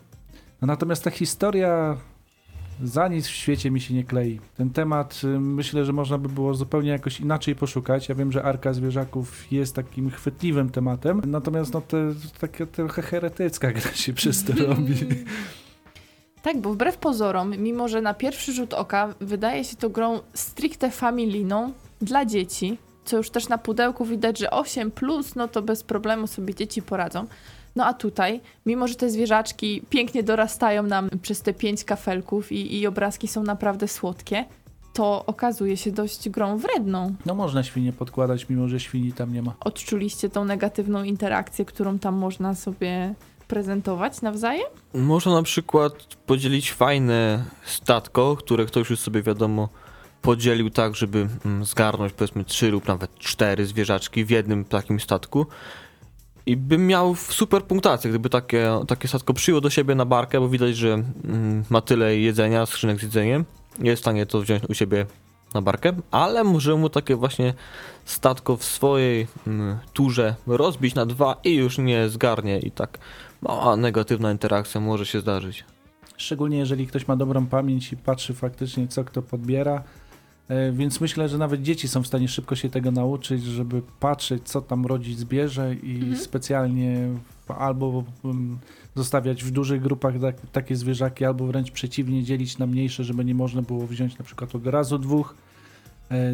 No 0.63 0.67
natomiast 0.67 1.05
ta 1.05 1.11
historia 1.11 1.97
za 2.83 3.09
nic 3.09 3.27
w 3.27 3.31
świecie 3.31 3.71
mi 3.71 3.81
się 3.81 3.95
nie 3.95 4.05
klei. 4.05 4.41
Ten 4.57 4.71
temat 4.71 5.21
y, 5.25 5.41
myślę, 5.41 5.85
że 5.85 5.93
można 5.93 6.19
by 6.19 6.29
było 6.29 6.55
zupełnie 6.55 6.91
jakoś 6.91 7.21
inaczej 7.21 7.55
poszukać. 7.57 8.09
Ja 8.09 8.15
wiem, 8.15 8.33
że 8.33 8.43
Arka 8.43 8.73
Zwierzaków 8.73 9.53
jest 9.53 9.75
takim 9.75 10.11
chwytliwym 10.11 10.71
tematem, 10.71 11.23
natomiast 11.27 11.75
no 11.75 11.81
te, 11.81 12.15
taka 12.41 12.67
trochę 12.67 13.03
heretycka 13.03 13.73
gra 13.73 13.93
się 13.93 14.13
przez 14.13 14.45
to 14.45 14.53
robi. 14.67 14.95
Tak, 16.43 16.61
bo 16.61 16.73
wbrew 16.73 16.97
pozorom, 16.97 17.55
mimo 17.59 17.89
że 17.89 18.03
na 18.03 18.15
pierwszy 18.15 18.53
rzut 18.53 18.75
oka 18.75 19.15
wydaje 19.21 19.65
się 19.65 19.77
to 19.77 19.91
grą 19.91 20.21
stricte 20.35 20.91
familijną 20.91 21.73
dla 22.01 22.25
dzieci, 22.25 22.79
co 23.05 23.17
już 23.17 23.31
też 23.31 23.49
na 23.49 23.59
pudełku 23.59 24.05
widać, 24.05 24.39
że 24.39 24.51
8 24.51 24.91
plus, 24.91 25.35
no 25.35 25.49
to 25.49 25.63
bez 25.63 25.83
problemu 25.83 26.27
sobie 26.27 26.55
dzieci 26.55 26.83
poradzą. 26.83 27.27
No 27.77 27.87
a 27.87 27.95
tutaj, 27.95 28.41
mimo 28.67 28.89
że 28.89 28.95
te 28.95 29.11
zwierzaczki 29.11 29.83
pięknie 29.91 30.23
dorastają 30.23 30.83
nam 30.83 31.11
przez 31.23 31.43
te 31.43 31.53
pięć 31.55 31.85
kafelków 31.85 32.53
i, 32.53 32.79
i 32.81 32.87
obrazki 32.87 33.29
są 33.29 33.43
naprawdę 33.43 33.89
słodkie, 33.89 34.45
to 34.93 35.27
okazuje 35.27 35.77
się 35.77 35.93
dość 35.93 36.29
grą 36.29 36.59
wredną. 36.59 37.15
No 37.27 37.35
można 37.35 37.63
świnie 37.63 37.93
podkładać, 37.93 38.49
mimo 38.49 38.69
że 38.69 38.81
świni 38.81 39.13
tam 39.13 39.33
nie 39.33 39.43
ma. 39.43 39.55
Odczuliście 39.61 40.29
tą 40.29 40.45
negatywną 40.45 41.03
interakcję, 41.03 41.65
którą 41.65 41.99
tam 41.99 42.15
można 42.15 42.55
sobie 42.55 43.15
prezentować 43.49 44.23
nawzajem? 44.23 44.67
Można 44.95 45.33
na 45.33 45.43
przykład 45.43 45.93
podzielić 46.27 46.73
fajne 46.73 47.45
statko, 47.65 48.37
które 48.37 48.67
ktoś 48.67 48.91
już 48.91 49.01
sobie 49.01 49.23
wiadomo 49.23 49.69
podzielił 50.23 50.71
tak, 50.71 50.97
żeby 50.97 51.29
mm, 51.45 51.65
zgarnąć 51.65 52.13
powiedzmy 52.13 52.45
trzy 52.45 52.71
lub 52.71 52.89
nawet 52.89 53.19
cztery 53.19 53.67
zwierzaczki 53.67 54.25
w 54.25 54.31
jednym 54.31 54.65
takim 54.65 55.01
statku. 55.01 55.47
I 56.47 56.57
bym 56.57 56.87
miał 56.87 57.15
super 57.15 57.65
punktację, 57.65 58.11
gdyby 58.11 58.31
takie, 58.31 58.81
takie 58.89 59.09
statko 59.09 59.35
przyjął 59.35 59.61
do 59.61 59.71
siebie 59.71 59.95
na 59.95 60.05
barkę, 60.05 60.41
bo 60.41 60.49
widać, 60.49 60.77
że 60.77 60.93
mm, 61.25 61.65
ma 61.71 61.81
tyle 61.81 62.17
jedzenia, 62.17 62.67
skrzynek 62.67 63.01
z 63.01 63.03
jedzeniem, 63.03 63.45
jest 63.79 64.01
w 64.01 64.05
stanie 64.05 64.27
to 64.27 64.41
wziąć 64.41 64.63
u 64.69 64.75
siebie 64.75 65.07
na 65.55 65.63
barkę, 65.63 65.93
ale 66.11 66.45
może 66.45 66.77
mu 66.77 66.89
takie 66.89 67.17
właśnie 67.17 67.55
statko 68.05 68.57
w 68.57 68.65
swojej 68.65 69.27
mm, 69.47 69.79
turze 69.93 70.35
rozbić 70.47 70.95
na 70.95 71.07
dwa 71.07 71.37
i 71.45 71.55
już 71.55 71.79
nie 71.79 72.09
zgarnie 72.09 72.59
i 72.59 72.71
tak 72.71 72.99
mała 73.43 73.77
negatywna 73.77 74.33
interakcja 74.33 74.81
może 74.81 75.07
się 75.07 75.21
zdarzyć. 75.21 75.65
Szczególnie 76.17 76.59
jeżeli 76.59 76.87
ktoś 76.87 77.09
ma 77.09 77.17
dobrą 77.17 77.47
pamięć 77.47 77.93
i 77.93 77.97
patrzy 77.97 78.35
faktycznie, 78.35 78.89
co 78.89 79.05
kto 79.05 79.23
podbiera. 79.23 79.83
E, 80.49 80.73
Więc 80.73 81.01
myślę, 81.01 81.29
że 81.29 81.39
nawet 81.39 81.63
dzieci 81.63 81.89
są 81.89 82.03
w 82.03 82.07
stanie 82.07 82.29
szybko 82.29 82.57
się 82.57 82.69
tego 82.71 82.91
nauczyć, 82.91 83.45
żeby 83.45 83.83
patrzeć, 84.01 84.43
co 84.49 84.61
tam 84.61 84.87
rodzic 84.87 85.19
zbierze 85.19 85.75
i 85.75 85.95
Mhm. 85.97 86.17
specjalnie 86.17 87.09
albo 87.49 88.05
mm, 88.25 88.59
zostawiać 88.95 89.45
w 89.45 89.51
dużych 89.51 89.83
grupach 89.83 90.15
tak, 90.21 90.37
takie 90.53 90.77
zwierzaki, 90.77 91.25
albo 91.25 91.47
wręcz 91.47 91.71
przeciwnie, 91.71 92.23
dzielić 92.25 92.59
na 92.59 92.67
mniejsze, 92.67 93.05
żeby 93.05 93.25
nie 93.25 93.35
można 93.35 93.63
było 93.63 93.87
wziąć 93.87 94.19
na 94.19 94.25
przykład 94.25 94.55
od 94.55 94.67
razu 94.67 94.99
dwóch, 94.99 95.35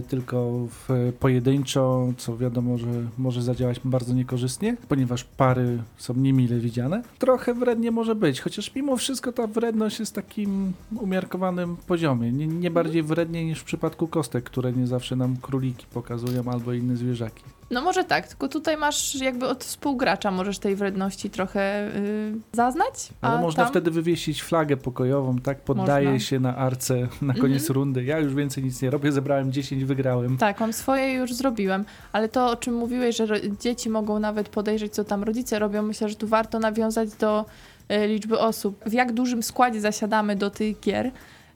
tylko 0.09 0.67
w 0.71 1.13
pojedynczo, 1.21 2.13
co 2.17 2.37
wiadomo, 2.37 2.79
że 2.79 2.87
może 3.19 3.43
zadziałać 3.43 3.81
bardzo 3.85 4.15
niekorzystnie, 4.15 4.77
ponieważ 4.89 5.25
pary 5.25 5.79
są 5.97 6.15
niemile 6.15 6.59
widziane. 6.59 7.03
Trochę 7.19 7.55
wrednie 7.55 7.91
może 7.91 8.15
być, 8.15 8.41
chociaż 8.41 8.75
mimo 8.75 8.97
wszystko 8.97 9.33
ta 9.33 9.47
wredność 9.47 10.01
jest 10.01 10.15
takim 10.15 10.73
umiarkowanym 11.01 11.77
poziomie. 11.77 12.33
Nie, 12.33 12.47
nie 12.47 12.71
bardziej 12.71 13.03
wrednie 13.03 13.45
niż 13.45 13.61
w 13.61 13.65
przypadku 13.65 14.09
kostek, 14.09 14.45
które 14.45 14.73
nie 14.73 14.87
zawsze 14.87 15.17
nam 15.17 15.37
króliki 15.37 15.87
pokazują 15.95 16.43
albo 16.51 16.73
inne 16.73 16.97
zwierzaki. 16.97 17.45
No 17.71 17.83
może 17.83 18.05
tak, 18.05 18.29
tylko 18.29 18.49
tutaj 18.49 18.77
masz 18.77 19.15
jakby 19.15 19.49
od 19.49 19.65
współgracza 19.65 20.31
możesz 20.31 20.59
tej 20.59 20.77
wredności 20.77 21.31
trochę 21.31 21.91
yy, 21.95 22.41
zaznać. 22.53 23.09
Ale 23.21 23.41
można 23.41 23.63
tam... 23.63 23.71
wtedy 23.73 23.91
wywiesić 23.91 24.43
flagę 24.43 24.77
pokojową, 24.77 25.39
tak? 25.39 25.61
Poddaje 25.61 26.07
Można. 26.13 26.21
się 26.21 26.41
na 26.41 26.57
arce 26.57 27.09
na 27.23 27.35
koniec 27.35 27.63
Mhm. 27.63 27.75
rundy. 27.75 28.05
Ja 28.05 28.19
już 28.19 28.35
więcej 28.35 28.65
nic 28.65 28.83
nie 28.83 28.91
robię, 28.91 29.13
zebrałem 29.13 29.53
10, 29.53 29.85
wygrałem. 29.85 30.37
Tak, 30.39 30.61
mam 30.61 30.73
swoje 30.73 31.13
już 31.13 31.35
zrobiłem, 31.35 31.85
ale 32.13 32.29
to 32.29 32.51
o 32.51 32.57
czym 32.57 32.75
mówiłeś, 32.75 33.17
że 33.17 33.41
dzieci 33.61 33.91
mogą 33.91 34.19
nawet 34.19 34.49
podejrzeć, 34.49 34.95
co 34.95 35.05
tam 35.05 35.23
rodzice 35.23 35.59
robią, 35.59 35.83
myślę, 35.83 36.09
że 36.09 36.15
tu 36.15 36.27
warto 36.27 36.59
nawiązać 36.59 37.15
do 37.15 37.45
y, 37.93 38.07
liczby 38.07 38.39
osób. 38.39 38.85
W 38.87 38.93
jak 38.93 39.13
dużym 39.13 39.43
składzie 39.43 39.81
zasiadamy 39.81 40.37
do 40.37 40.51
tych 40.51 40.81
gier, 40.81 41.11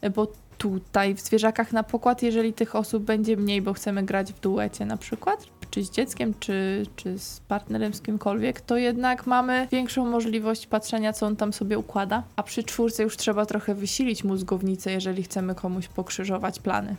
y, 0.05 0.11
bo 0.11 0.33
tutaj 0.59 1.15
w 1.15 1.21
zwierzakach 1.21 1.73
na 1.73 1.83
pokład, 1.83 2.23
jeżeli 2.23 2.53
tych 2.53 2.77
osób 2.77 3.05
będzie 3.05 3.37
mniej, 3.37 3.63
bo 3.63 3.73
chcemy 3.73 4.03
grać 4.03 4.33
w 4.33 4.41
duecie 4.41 4.87
na 4.87 4.97
przykład, 4.97 5.47
czy 5.71 5.85
z 5.85 5.91
dzieckiem, 5.91 6.35
czy, 6.41 6.87
czy 6.97 7.19
z 7.19 7.41
partnerem, 7.41 7.95
z 7.95 8.01
kimkolwiek, 8.01 8.61
to 8.61 8.77
jednak 8.77 9.27
mamy 9.27 9.69
większą 9.73 10.07
możliwość 10.07 10.67
patrzenia, 10.67 11.13
co 11.13 11.27
on 11.27 11.37
tam 11.37 11.53
sobie 11.53 11.79
układa. 11.79 12.23
A 12.37 12.43
przy 12.43 12.63
czwórce 12.63 13.03
już 13.03 13.17
trzeba 13.17 13.47
trochę 13.47 13.75
wysilić 13.75 14.25
mózgownicę, 14.25 14.93
jeżeli 14.93 15.23
chcemy 15.23 15.55
komuś 15.55 15.89
pokrzyżować 15.89 16.61
plany. 16.61 16.97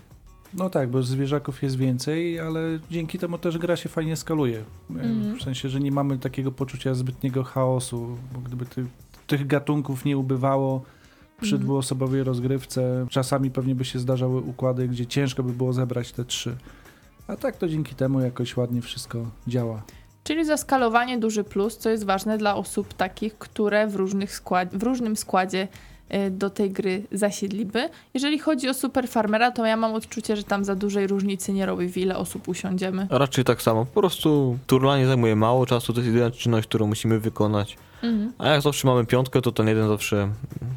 No 0.54 0.70
tak, 0.70 0.90
bo 0.90 1.04
zwierzaków 1.04 1.64
jest 1.64 1.78
więcej, 1.78 2.40
ale 2.40 2.60
dzięki 2.92 3.20
temu 3.20 3.38
też 3.38 3.58
gra 3.58 3.76
się 3.76 3.90
fajnie 3.90 4.16
skaluje. 4.16 4.64
Mhm. 4.90 5.40
W 5.40 5.44
sensie, 5.44 5.70
że 5.70 5.80
nie 5.80 5.92
mamy 5.92 6.18
takiego 6.18 6.52
poczucia 6.52 6.94
zbytniego 6.94 7.44
chaosu, 7.44 8.18
bo 8.34 8.40
gdyby 8.40 8.66
ty, 8.66 8.86
tych 9.28 9.48
gatunków 9.48 10.06
nie 10.06 10.18
ubywało 10.18 10.84
przy 11.42 11.56
Mhm. 11.56 11.64
dwuosobowej 11.64 12.24
rozgrywce, 12.24 13.06
czasami 13.10 13.52
pewnie 13.52 13.76
by 13.76 13.86
się 13.86 14.00
zdarzały 14.00 14.42
układy, 14.42 14.88
gdzie 14.88 15.06
ciężko 15.06 15.44
by 15.44 15.54
było 15.54 15.74
zebrać 15.74 16.12
te 16.12 16.26
trzy. 16.26 16.56
A 17.28 17.36
tak 17.36 17.58
to 17.58 17.68
dzięki 17.68 17.96
temu 17.96 18.20
jakoś 18.22 18.58
ładnie 18.58 18.82
wszystko 18.82 19.20
działa. 19.48 19.82
Czyli 20.24 20.46
zaskalowanie 20.46 21.18
duży 21.18 21.44
plus, 21.44 21.78
co 21.78 21.90
jest 21.90 22.06
ważne 22.06 22.38
dla 22.38 22.56
osób 22.56 22.94
takich, 22.94 23.38
które 23.38 23.88
w, 23.88 23.96
różnych 23.96 24.32
skład- 24.42 24.78
w 24.78 24.84
różnym 24.84 25.16
składzie 25.18 25.68
y, 26.28 26.32
do 26.32 26.50
tej 26.50 26.72
gry 26.72 27.04
zasiedliby. 27.12 27.90
Jeżeli 28.14 28.40
chodzi 28.40 28.70
o 28.70 28.74
Super 28.74 29.08
Farmera, 29.08 29.52
to 29.52 29.66
ja 29.66 29.78
mam 29.78 29.94
odczucie, 29.94 30.36
że 30.36 30.44
tam 30.44 30.66
za 30.66 30.76
dużej 30.76 31.08
różnicy 31.08 31.54
nie 31.54 31.66
robi, 31.66 31.90
w 31.90 31.98
ile 31.98 32.18
osób 32.18 32.48
usiądziemy. 32.48 33.08
Raczej 33.10 33.44
tak 33.44 33.62
samo, 33.62 33.86
po 33.86 34.00
prostu 34.02 34.58
turlanie 34.68 35.08
zajmuje 35.08 35.36
mało 35.36 35.66
czasu, 35.66 35.94
to 35.94 36.00
jest 36.00 36.14
jedyna 36.14 36.32
czynność, 36.32 36.68
którą 36.68 36.88
musimy 36.88 37.20
wykonać. 37.20 37.78
Mhm. 38.04 38.34
A 38.38 38.48
jak 38.48 38.62
zawsze 38.62 38.88
mamy 38.88 39.06
piątkę, 39.06 39.42
to 39.42 39.52
ten 39.52 39.68
jeden 39.68 39.88
zawsze 39.88 40.30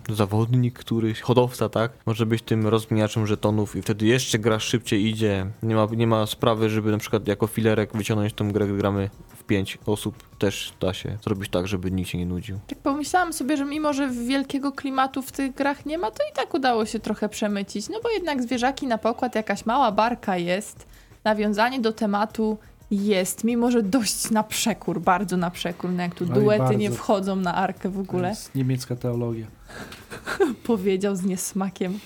zawodnik, 0.09 0.79
któryś, 0.79 1.21
hodowca, 1.21 1.69
tak, 1.69 1.93
może 2.07 2.27
być 2.27 2.43
tym 2.43 2.67
rozmieniaczem 2.67 3.27
żetonów 3.27 3.77
i 3.77 3.83
wtedy 3.83 4.07
jeszcze 4.07 4.39
gra 4.39 4.61
szybciej 4.61 5.07
idzie. 5.07 5.47
Nie 5.63 5.75
ma, 5.75 5.87
nie 5.97 6.07
ma 6.07 6.27
sprawy, 6.27 6.71
żeby 6.71 6.91
na 6.91 6.99
przykład 6.99 7.27
jako 7.27 7.47
filerek 7.47 7.97
wyciągnąć 7.97 8.33
tą 8.33 8.53
grę, 8.53 8.67
gdy 8.67 8.77
gramy 8.77 9.11
w 9.37 9.45
pięć 9.45 9.79
osób. 9.87 10.39
Też 10.39 10.73
da 10.81 10.95
się 10.95 11.19
zrobić 11.25 11.51
tak, 11.51 11.69
żeby 11.69 11.91
nikt 11.91 12.11
się 12.11 12.19
nie 12.19 12.27
nudził. 12.27 12.59
Tak 12.67 12.79
pomyślałam 12.79 13.33
sobie, 13.33 13.57
że 13.57 13.65
mimo, 13.65 13.93
że 13.93 14.11
wielkiego 14.11 14.73
klimatu 14.73 15.23
w 15.23 15.33
tych 15.33 15.55
grach 15.55 15.87
nie 15.87 15.99
ma, 15.99 16.11
to 16.11 16.25
i 16.33 16.37
tak 16.37 16.55
udało 16.55 16.87
się 16.87 17.01
trochę 17.01 17.29
przemycić. 17.29 17.89
No 17.89 18.01
bo 18.03 18.11
jednak 18.11 18.43
zwierzaki 18.43 18.87
na 18.87 18.99
pokład, 18.99 19.35
jakaś 19.35 19.67
mała 19.67 19.93
barka 19.93 20.37
jest, 20.37 20.87
nawiązanie 21.25 21.81
do 21.81 21.93
tematu 21.93 22.59
jest, 22.93 23.45
mimo 23.45 23.71
że 23.71 23.83
dość 23.83 24.31
na 24.31 24.43
przekór, 24.43 25.01
bardzo 25.01 25.37
na 25.37 25.51
przekór, 25.51 25.91
no 25.91 26.03
jak 26.03 26.15
tu 26.15 26.25
Oj, 26.25 26.31
duety 26.31 26.77
nie 26.77 26.91
wchodzą 26.91 27.37
na 27.37 27.55
arkę 27.55 27.89
w 27.89 27.95
To 27.95 28.01
ogóle. 28.01 28.29
jest 28.29 28.55
niemiecka 28.55 28.97
teologia. 28.97 29.47
powiedział 30.67 31.17
z 31.17 31.25
niesmakiem. 31.25 31.99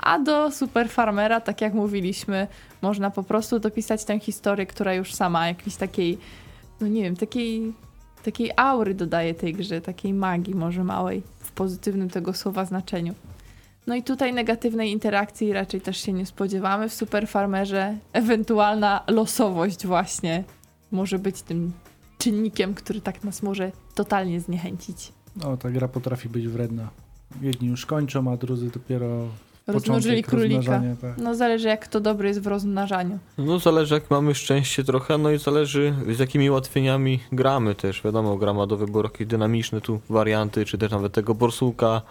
A 0.00 0.18
do 0.18 0.50
Super 0.50 0.88
Farmera, 0.88 1.40
tak 1.40 1.60
jak 1.60 1.74
mówiliśmy, 1.74 2.46
można 2.82 3.10
po 3.10 3.22
prostu 3.22 3.58
dopisać 3.58 4.04
tę 4.04 4.20
historię, 4.20 4.66
która 4.66 4.94
już 4.94 5.14
sama 5.14 5.48
jakiejś 5.48 5.76
takiej, 5.76 6.18
no 6.80 6.86
nie 6.86 7.02
wiem, 7.02 7.16
takiej, 7.16 7.72
takiej 8.24 8.50
aury 8.56 8.94
dodaje 8.94 9.34
tej 9.34 9.52
grze, 9.52 9.80
takiej 9.80 10.14
magii 10.14 10.54
może 10.54 10.84
małej, 10.84 11.22
w 11.40 11.52
pozytywnym 11.52 12.10
tego 12.10 12.32
słowa 12.32 12.64
znaczeniu. 12.64 13.14
No 13.86 13.94
i 13.94 14.02
tutaj 14.02 14.32
negatywnej 14.32 14.90
interakcji 14.90 15.52
raczej 15.52 15.80
też 15.80 15.96
się 15.96 16.12
nie 16.12 16.26
spodziewamy. 16.26 16.88
W 16.88 16.94
Super 16.94 17.28
Farmerze 17.28 17.96
ewentualna 18.12 19.04
losowość 19.08 19.86
właśnie 19.86 20.44
może 20.92 21.18
być 21.18 21.42
tym 21.42 21.72
czynnikiem, 22.18 22.74
który 22.74 23.00
tak 23.00 23.24
nas 23.24 23.42
może 23.42 23.72
totalnie 23.94 24.40
zniechęcić. 24.40 25.12
No, 25.36 25.56
ta 25.56 25.70
gra 25.70 25.88
potrafi 25.88 26.28
być 26.28 26.48
wredna. 26.48 26.88
Jedni 27.42 27.68
już 27.68 27.86
kończą, 27.86 28.32
a 28.32 28.36
drudzy 28.36 28.70
dopiero 28.70 29.26
Rozmnożyli 29.66 30.22
królika. 30.22 30.82
tak. 31.00 31.18
No 31.18 31.34
zależy 31.34 31.68
jak 31.68 31.80
kto 31.80 32.00
dobry 32.00 32.28
jest 32.28 32.40
w 32.40 32.46
rozmnażaniu. 32.46 33.18
No 33.38 33.58
zależy 33.58 33.94
jak 33.94 34.10
mamy 34.10 34.34
szczęście 34.34 34.84
trochę, 34.84 35.18
no 35.18 35.30
i 35.30 35.38
zależy 35.38 35.94
z 36.16 36.18
jakimi 36.18 36.50
ułatwieniami 36.50 37.20
gramy 37.32 37.74
też. 37.74 38.02
Wiadomo, 38.02 38.36
gra 38.36 38.54
ma 38.54 38.66
do 38.66 38.76
wyboru 38.76 39.08
jakieś 39.12 39.26
dynamiczne 39.26 39.80
tu 39.80 40.00
warianty, 40.10 40.64
czy 40.64 40.78
też 40.78 40.90
nawet 40.90 41.12
tego 41.12 41.34
borsuka. 41.34 42.02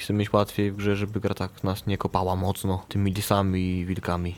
Chcemy 0.00 0.18
mieć 0.18 0.32
łatwiej 0.32 0.72
w 0.72 0.76
grze, 0.76 0.96
żeby 0.96 1.20
gra 1.20 1.34
tak 1.34 1.64
nas 1.64 1.86
nie 1.86 1.98
kopała 1.98 2.36
mocno 2.36 2.84
tymi 2.88 3.12
disami 3.12 3.60
i 3.78 3.86
wilkami. 3.86 4.34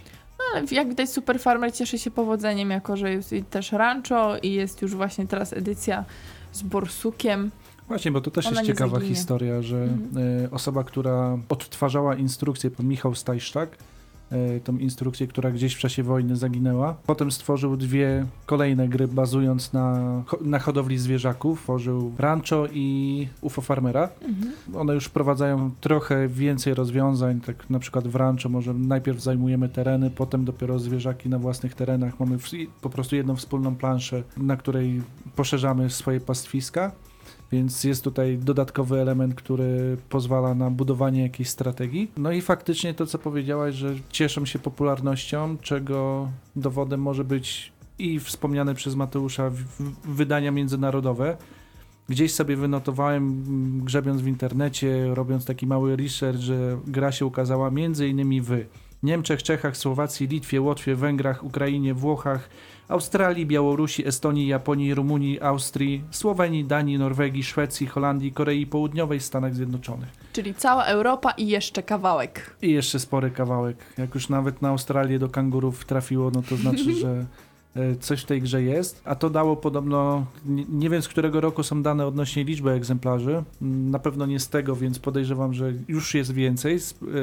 Ale 0.55 0.65
jak 0.71 0.89
widać 0.89 1.11
Super 1.11 1.41
Farmer 1.41 1.75
cieszy 1.75 1.99
się 1.99 2.11
powodzeniem, 2.11 2.71
jako 2.71 2.97
że 2.97 3.11
jest 3.13 3.35
też 3.51 3.73
rancho 3.73 4.37
i 4.43 4.53
jest 4.53 4.83
już 4.83 4.95
właśnie 4.95 5.27
teraz 5.27 5.53
edycja 5.53 6.05
z 6.53 6.63
borsukiem. 6.63 7.51
Właśnie, 7.89 8.13
bo 8.13 8.21
to 8.21 8.31
też 8.31 8.47
Ona 8.47 8.61
jest 8.61 8.67
ciekawa 8.67 8.95
zaginie. 8.97 9.15
historia, 9.15 9.63
że 9.63 9.83
Mhm. 9.83 10.45
e, 10.45 10.51
osoba, 10.51 10.85
która 10.85 11.39
odtwarzała 11.49 12.15
instrukcję, 12.17 12.71
pan 12.71 12.87
Michał 12.87 13.15
Stajszczak, 13.15 13.77
tą 14.65 14.79
instrukcję, 14.79 15.27
która 15.27 15.51
gdzieś 15.51 15.75
w 15.75 15.79
czasie 15.79 16.03
wojny 16.03 16.37
zaginęła. 16.37 16.97
Potem 17.07 17.33
stworzył 17.33 17.77
dwie 17.77 18.27
kolejne 18.47 18.89
gry 18.89 19.09
bazując 19.09 19.73
na, 19.73 20.23
na 20.41 20.59
hodowli 20.59 20.99
zwierzaków. 20.99 21.63
Tworzył 21.63 22.13
Rancho 22.19 22.67
i 22.73 23.29
UFO 23.41 23.61
Farmera. 23.61 24.09
Mhm. 24.23 24.53
One 24.75 24.95
już 24.95 25.05
wprowadzają 25.05 25.71
trochę 25.81 26.29
więcej 26.29 26.75
rozwiązań, 26.75 27.41
tak 27.41 27.71
na 27.71 27.79
przykład 27.79 28.09
w 28.09 28.15
Rancho 28.15 28.49
może 28.49 28.75
najpierw 28.75 29.21
zajmujemy 29.21 29.69
tereny, 29.69 30.11
potem 30.11 30.45
dopiero 30.45 30.79
zwierzaki 30.79 31.29
na 31.29 31.39
własnych 31.39 31.75
terenach. 31.75 32.21
Mamy 32.21 32.39
po 32.81 32.91
prostu 32.91 33.17
jedną 33.17 33.37
wspólną 33.37 33.77
planszę, 33.77 34.23
na 34.37 34.57
której 34.57 35.03
poszerzamy 35.37 35.91
swoje 35.91 36.21
pastwiska. 36.21 36.93
Więc 37.53 37.85
jest 37.85 38.05
tutaj 38.05 38.39
dodatkowy 38.39 39.01
element, 39.01 39.35
który 39.35 39.97
pozwala 40.09 40.55
na 40.55 40.71
budowanie 40.71 41.23
jakiejś 41.23 41.49
strategii. 41.49 42.11
No 42.17 42.33
i 42.33 42.41
faktycznie 42.41 42.95
to, 42.95 43.07
co 43.07 43.19
powiedziałaś, 43.19 43.75
że 43.75 43.95
cieszą 44.11 44.47
się 44.47 44.59
popularnością, 44.59 45.57
czego 45.61 46.29
dowodem 46.57 47.01
może 47.01 47.25
być 47.25 47.73
i 47.99 48.21
wspomniane 48.21 48.75
przez 48.75 48.95
Mateusza 48.95 49.51
wydania 50.05 50.51
międzynarodowe. 50.51 51.37
Gdzieś 52.09 52.35
sobie 52.35 52.57
wynotowałem, 52.57 53.45
grzebiąc 53.85 54.23
w 54.23 54.27
internecie, 54.27 55.15
robiąc 55.15 55.45
taki 55.45 55.67
mały 55.67 55.97
research, 55.97 56.41
że 56.41 56.79
gra 56.87 57.13
się 57.13 57.27
ukazała 57.27 57.71
między 57.71 58.09
innymi 58.09 58.41
w 58.41 58.65
Niemczech, 59.03 59.43
Czechach, 59.43 59.77
Słowacji, 59.77 60.29
Litwie, 60.29 60.61
Łotwie, 60.61 60.97
Węgrach, 60.97 61.45
Ukrainie, 61.45 61.95
Włochach, 61.95 62.49
Australii, 62.93 63.47
Białorusi, 63.47 64.07
Estonii, 64.07 64.47
Japonii, 64.47 64.95
Rumunii, 64.95 65.41
Austrii, 65.41 66.05
Słowenii, 66.11 66.65
Danii, 66.65 66.99
Norwegii, 66.99 67.43
Szwecji, 67.43 67.87
Holandii, 67.87 68.33
Korei 68.33 68.67
Południowej, 68.67 69.21
Stanach 69.21 69.55
Zjednoczonych. 69.55 70.09
Czyli 70.33 70.55
cała 70.55 70.85
Europa 70.85 71.31
i 71.31 71.47
jeszcze 71.49 71.83
kawałek. 71.83 72.57
I 72.63 72.71
jeszcze 72.71 72.99
spory 72.99 73.31
kawałek. 73.31 73.77
Jak 73.99 74.15
już 74.15 74.29
nawet 74.29 74.63
na 74.63 74.69
Australię 74.69 75.19
do 75.19 75.29
kangurów 75.29 75.85
trafiło, 75.85 76.31
no 76.35 76.43
to 76.43 76.57
znaczy, 76.57 76.95
że 77.03 77.27
e, 77.77 77.97
coś 77.97 78.23
w 78.23 78.25
tej 78.27 78.43
grze 78.43 78.63
jest. 78.63 79.01
A 79.05 79.15
to 79.15 79.31
dało 79.31 79.57
podobno, 79.57 80.27
nie, 80.69 80.91
wiem 80.91 81.03
z 81.03 81.09
którego 81.09 81.41
roku 81.41 81.63
są 81.63 81.83
dane 81.83 82.07
odnośnie 82.07 82.45
liczby 82.45 82.71
egzemplarzy. 82.71 83.43
Mm, 83.63 83.91
Na 83.91 83.99
pewno 83.99 84.27
nie 84.27 84.41
z 84.41 84.49
tego, 84.49 84.77
więc 84.77 84.99
podejrzewam, 84.99 85.55
że 85.55 85.73
już 85.89 86.15
jest 86.15 86.33
więcej 86.33 86.79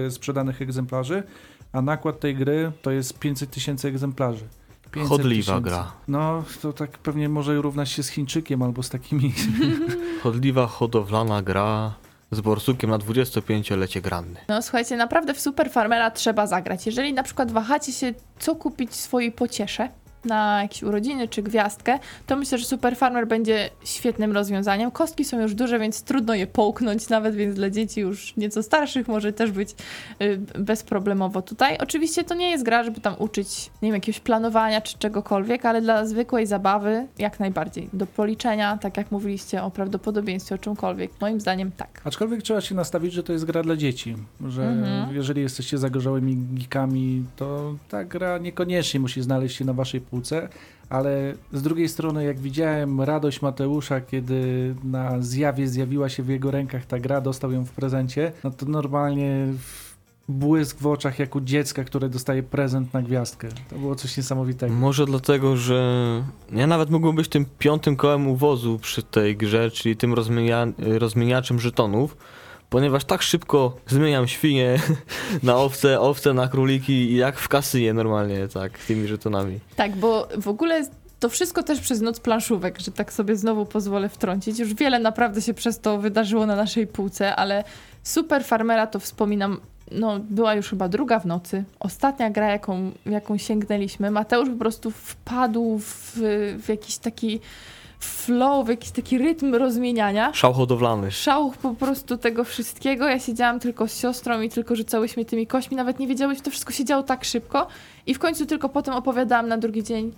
e, 0.08 0.12
sprzedanych 0.12 0.62
egzemplarzy. 0.62 1.24
A 1.74 1.82
nakład 1.82 2.20
tej 2.20 2.36
gry 2.36 2.72
to 2.82 2.92
jest 2.92 3.20
500 3.20 3.52
tysięcy 3.52 3.88
egzemplarzy. 3.88 4.46
500 4.92 5.10
Chodliwa 5.10 5.62
gra. 5.62 5.92
No, 6.08 6.44
to 6.62 6.74
tak 6.74 6.98
pewnie 6.98 7.30
może 7.30 7.62
równać 7.62 7.90
się 7.90 8.04
z 8.04 8.10
Chińczykiem 8.10 8.64
albo 8.64 8.84
z 8.84 8.90
takimi. 8.90 9.34
Chodliwa, 10.24 10.68
hodowlana 10.68 11.42
gra 11.42 11.94
z 12.32 12.42
borsukiem 12.42 12.90
na 12.90 12.98
25-lecie 12.98 14.02
granny. 14.02 14.40
No 14.48 14.62
słuchajcie, 14.62 14.98
naprawdę 14.98 15.34
w 15.34 15.40
Super 15.40 15.72
Farmera 15.72 16.12
trzeba 16.12 16.48
zagrać. 16.48 16.86
Jeżeli 16.86 17.14
na 17.14 17.24
przykład 17.24 17.52
wahacie 17.52 17.92
się, 17.92 18.14
co 18.40 18.56
kupić 18.56 18.96
swojej 18.96 19.32
pociesze 19.32 19.90
na 20.26 20.62
jakieś 20.62 20.84
urodziny 20.84 21.28
czy 21.28 21.44
gwiazdkę, 21.44 22.00
to 22.28 22.36
myślę, 22.36 22.58
że 22.58 22.66
Super 22.66 22.98
Farmer 22.98 23.28
będzie 23.28 23.70
świetnym 23.84 24.32
rozwiązaniem. 24.32 24.92
Kostki 24.92 25.26
są 25.26 25.40
już 25.42 25.54
duże, 25.56 25.80
więc 25.80 26.04
trudno 26.04 26.34
je 26.34 26.48
połknąć 26.48 27.10
nawet, 27.10 27.36
więc 27.36 27.56
dla 27.56 27.70
dzieci 27.70 28.02
już 28.02 28.36
nieco 28.38 28.64
starszych 28.64 29.08
może 29.08 29.34
też 29.34 29.52
być 29.52 29.70
y, 30.22 30.40
bezproblemowo 30.60 31.42
tutaj. 31.42 31.78
Oczywiście 31.78 32.24
to 32.24 32.36
nie 32.36 32.50
jest 32.52 32.64
gra, 32.64 32.84
żeby 32.84 33.02
tam 33.02 33.16
uczyć, 33.20 33.72
nie 33.82 33.88
wiem, 33.88 33.96
jakiegoś 33.96 34.20
planowania 34.20 34.82
czy 34.82 34.98
czegokolwiek, 34.98 35.66
ale 35.66 35.82
dla 35.82 36.06
zwykłej 36.06 36.46
zabawy 36.48 37.08
jak 37.18 37.40
najbardziej. 37.40 37.90
Do 37.94 38.06
policzenia, 38.06 38.78
tak 38.78 38.98
jak 38.98 39.12
mówiliście 39.12 39.64
o 39.64 39.72
prawdopodobieństwie, 39.72 40.56
o 40.56 40.58
czymkolwiek. 40.58 41.12
Moim 41.22 41.42
zdaniem 41.42 41.72
tak. 41.72 42.02
Aczkolwiek 42.04 42.42
trzeba 42.44 42.62
się 42.62 42.76
nastawić, 42.76 43.14
że 43.14 43.24
to 43.24 43.34
jest 43.34 43.46
gra 43.46 43.64
dla 43.64 43.76
dzieci. 43.76 44.16
Że 44.48 44.64
Mhm. 44.64 45.16
jeżeli 45.16 45.42
jesteście 45.42 45.78
zagorzałymi 45.78 46.38
geekami, 46.54 47.26
to 47.36 47.76
ta 47.90 48.04
gra 48.04 48.38
niekoniecznie 48.38 49.00
musi 49.00 49.22
znaleźć 49.22 49.58
się 49.58 49.66
na 49.66 49.74
waszej 49.74 50.02
półce. 50.10 50.50
Ale 50.90 51.34
z 51.54 51.62
drugiej 51.62 51.90
strony, 51.90 52.24
jak 52.24 52.40
widziałem 52.40 53.02
radość 53.02 53.42
Mateusza, 53.42 54.02
kiedy 54.02 54.76
na 54.84 55.22
zjawie 55.22 55.68
zjawiła 55.68 56.10
się 56.10 56.24
w 56.24 56.30
jego 56.30 56.52
rękach 56.52 56.86
ta 56.86 57.00
gra, 57.00 57.22
dostał 57.22 57.52
ją 57.52 57.66
w 57.66 57.72
prezencie, 57.72 58.32
no 58.44 58.52
to 58.52 58.66
normalnie 58.66 59.48
błysk 60.30 60.80
w 60.80 60.88
oczach 60.88 61.20
jak 61.20 61.36
u 61.36 61.42
dziecka, 61.42 61.84
które 61.84 62.10
dostaje 62.10 62.44
prezent 62.44 62.94
na 62.94 63.02
gwiazdkę. 63.02 63.48
To 63.70 63.76
było 63.76 63.96
coś 63.96 64.18
niesamowitego. 64.18 64.74
Może 64.74 65.06
dlatego, 65.06 65.58
że 65.58 66.04
ja 66.52 66.68
nawet 66.68 66.90
mógłbym 66.90 67.16
być 67.16 67.28
tym 67.28 67.46
piątym 67.60 67.96
kołem 67.96 68.28
uwozu 68.28 68.80
przy 68.80 69.04
tej 69.04 69.38
grze, 69.38 69.72
czyli 69.72 69.98
tym 69.98 70.14
rozmienia, 70.14 70.68
rozmieniaczem 70.78 71.60
żetonów, 71.60 72.18
ponieważ 72.70 73.06
tak 73.06 73.22
szybko 73.22 73.78
zmieniam 73.88 74.28
świnie 74.28 74.80
na 75.44 75.58
owce, 75.58 76.00
owce 76.00 76.34
na 76.34 76.48
króliki, 76.48 77.16
jak 77.16 77.40
w 77.40 77.48
kasyję 77.48 77.94
normalnie, 77.94 78.48
tak, 78.48 78.78
tymi 78.78 79.08
żetonami. 79.08 79.60
Tak, 79.76 79.96
bo 79.96 80.28
w 80.38 80.48
ogóle 80.48 80.86
to 81.20 81.30
wszystko 81.30 81.64
też 81.64 81.80
przez 81.80 82.02
noc 82.02 82.20
planszówek, 82.20 82.80
że 82.80 82.92
tak 82.92 83.14
sobie 83.14 83.36
znowu 83.36 83.66
pozwolę 83.66 84.10
wtrącić. 84.10 84.60
Już 84.60 84.74
wiele 84.74 85.00
naprawdę 85.00 85.42
się 85.42 85.54
przez 85.54 85.80
to 85.80 85.98
wydarzyło 85.98 86.46
na 86.46 86.56
naszej 86.56 86.88
półce, 86.88 87.36
ale 87.36 87.64
Super 88.04 88.44
Farmera 88.44 88.88
to 88.88 89.00
wspominam, 89.00 89.60
no 89.92 90.20
była 90.20 90.54
już 90.54 90.70
chyba 90.70 90.88
druga 90.88 91.20
w 91.20 91.26
nocy. 91.26 91.64
Ostatnia 91.80 92.30
gra, 92.30 92.52
jaką, 92.52 92.92
jaką 93.06 93.38
sięgnęliśmy. 93.38 94.12
Mateusz 94.12 94.50
po 94.50 94.56
prostu 94.56 94.92
wpadł 94.92 95.80
w, 95.80 96.14
w 96.64 96.70
jakiś 96.70 96.98
taki 96.98 97.40
flow, 98.00 98.66
w 98.66 98.70
jakiś 98.70 98.92
taki 98.92 99.18
rytm 99.18 99.56
rozmieniania. 99.56 100.34
Szał 100.34 100.54
hodowlany. 100.54 101.12
Szał 101.12 101.54
po 101.62 101.74
prostu 101.74 102.18
tego 102.18 102.44
wszystkiego. 102.44 103.08
Ja 103.08 103.20
siedziałam 103.20 103.60
tylko 103.60 103.88
z 103.88 104.00
siostrą 104.00 104.42
i 104.42 104.50
tylko 104.50 104.76
rzucałyśmy 104.76 105.26
tymi 105.26 105.48
kośćmi. 105.48 105.78
Nawet 105.78 106.00
nie 106.00 106.08
wiedziałyśmy, 106.08 106.44
to 106.44 106.52
wszystko 106.52 106.74
się 106.74 106.86
działo 106.86 107.04
tak 107.04 107.26
szybko. 107.26 107.68
I 108.06 108.14
w 108.14 108.20
końcu 108.20 108.46
tylko 108.46 108.70
potem 108.70 108.94
opowiadałam 108.94 109.48
na 109.48 109.58
drugi 109.58 109.84
dzień. 109.84 110.12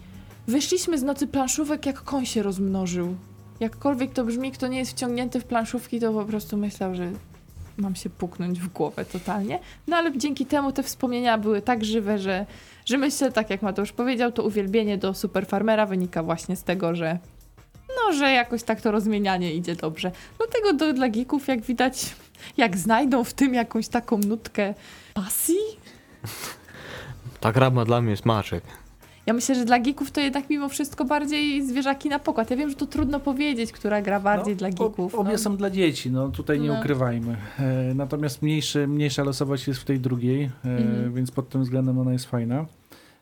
Wyszliśmy 0.48 0.98
z 0.98 1.04
nocy 1.04 1.28
planszówek, 1.28 1.86
jak 1.86 2.04
koń 2.04 2.26
się 2.26 2.44
rozmnożył. 2.44 3.16
Jakkolwiek 3.60 4.14
to 4.14 4.24
brzmi, 4.24 4.52
kto 4.52 4.68
nie 4.68 4.80
jest 4.80 4.92
wciągnięty 4.92 5.40
w 5.40 5.44
planszówki, 5.44 6.00
to 6.00 6.14
po 6.14 6.26
prostu 6.26 6.58
myślał, 6.58 6.96
że 6.96 7.12
mam 7.78 7.96
się 7.96 8.10
puknąć 8.10 8.60
w 8.60 8.68
głowę 8.68 9.06
totalnie. 9.06 9.60
No 9.88 9.98
ale 9.98 10.18
dzięki 10.18 10.46
temu 10.46 10.72
te 10.72 10.84
wspomnienia 10.84 11.38
były 11.38 11.62
tak 11.62 11.86
żywe, 11.86 12.20
że, 12.20 12.46
że 12.86 12.98
myślę, 12.98 13.32
tak 13.32 13.50
jak 13.50 13.62
Mateusz 13.62 13.92
powiedział, 13.92 14.32
to 14.32 14.44
uwielbienie 14.44 14.98
do 14.98 15.14
Super 15.14 15.46
Farmera 15.48 15.86
wynika 15.86 16.24
właśnie 16.24 16.56
z 16.56 16.64
tego, 16.64 16.96
że 16.96 17.20
no, 18.08 18.14
że 18.14 18.32
jakoś 18.32 18.64
tak 18.64 18.82
to 18.82 18.92
rozmienianie 18.92 19.54
idzie 19.54 19.76
dobrze. 19.76 20.12
Dlatego 20.38 20.74
do, 20.74 20.94
dla 20.94 21.10
geeków, 21.10 21.48
jak 21.48 21.62
widać, 21.62 22.16
jak 22.58 22.78
znajdą 22.78 23.24
w 23.24 23.34
tym 23.34 23.54
jakąś 23.54 23.88
taką 23.88 24.18
nutkę 24.18 24.74
pasji, 25.14 25.58
Ta 27.40 27.52
gra 27.52 27.70
ma 27.70 27.86
dla 27.86 28.02
mnie 28.02 28.18
smaczek. 28.18 28.64
ja 29.26 29.34
myślę, 29.34 29.56
że 29.56 29.66
dla 29.66 29.80
geeków 29.80 30.12
to 30.12 30.22
jednak 30.22 30.50
mimo 30.50 30.70
wszystko 30.70 31.06
bardziej 31.06 31.66
zwierzaki 31.68 32.10
na 32.10 32.20
pokład. 32.20 32.52
Ja 32.52 32.58
wiem, 32.58 32.70
że 32.70 32.76
to 32.76 32.86
trudno 32.86 33.20
powiedzieć, 33.20 33.72
która 33.72 34.02
gra 34.02 34.20
bardziej 34.20 34.54
No, 34.54 34.60
dla 34.60 34.70
geeków. 34.70 35.16
Obie 35.16 35.32
no. 35.32 35.38
są 35.38 35.58
dla 35.58 35.70
dzieci, 35.70 36.12
no 36.12 36.30
tutaj 36.30 36.60
nie 36.60 36.68
No. 36.68 36.80
ukrywajmy. 36.80 37.38
E, 37.60 37.94
natomiast 37.96 38.42
mniejszy, 38.42 38.88
mniejsza 38.88 39.24
losowość 39.24 39.68
jest 39.68 39.80
w 39.80 39.86
tej 39.86 40.00
drugiej, 40.00 40.44
e, 40.44 40.70
Mhm. 40.70 41.14
więc 41.14 41.32
pod 41.32 41.50
tym 41.50 41.64
względem 41.64 42.00
ona 42.00 42.14
jest 42.14 42.26
fajna. 42.26 42.66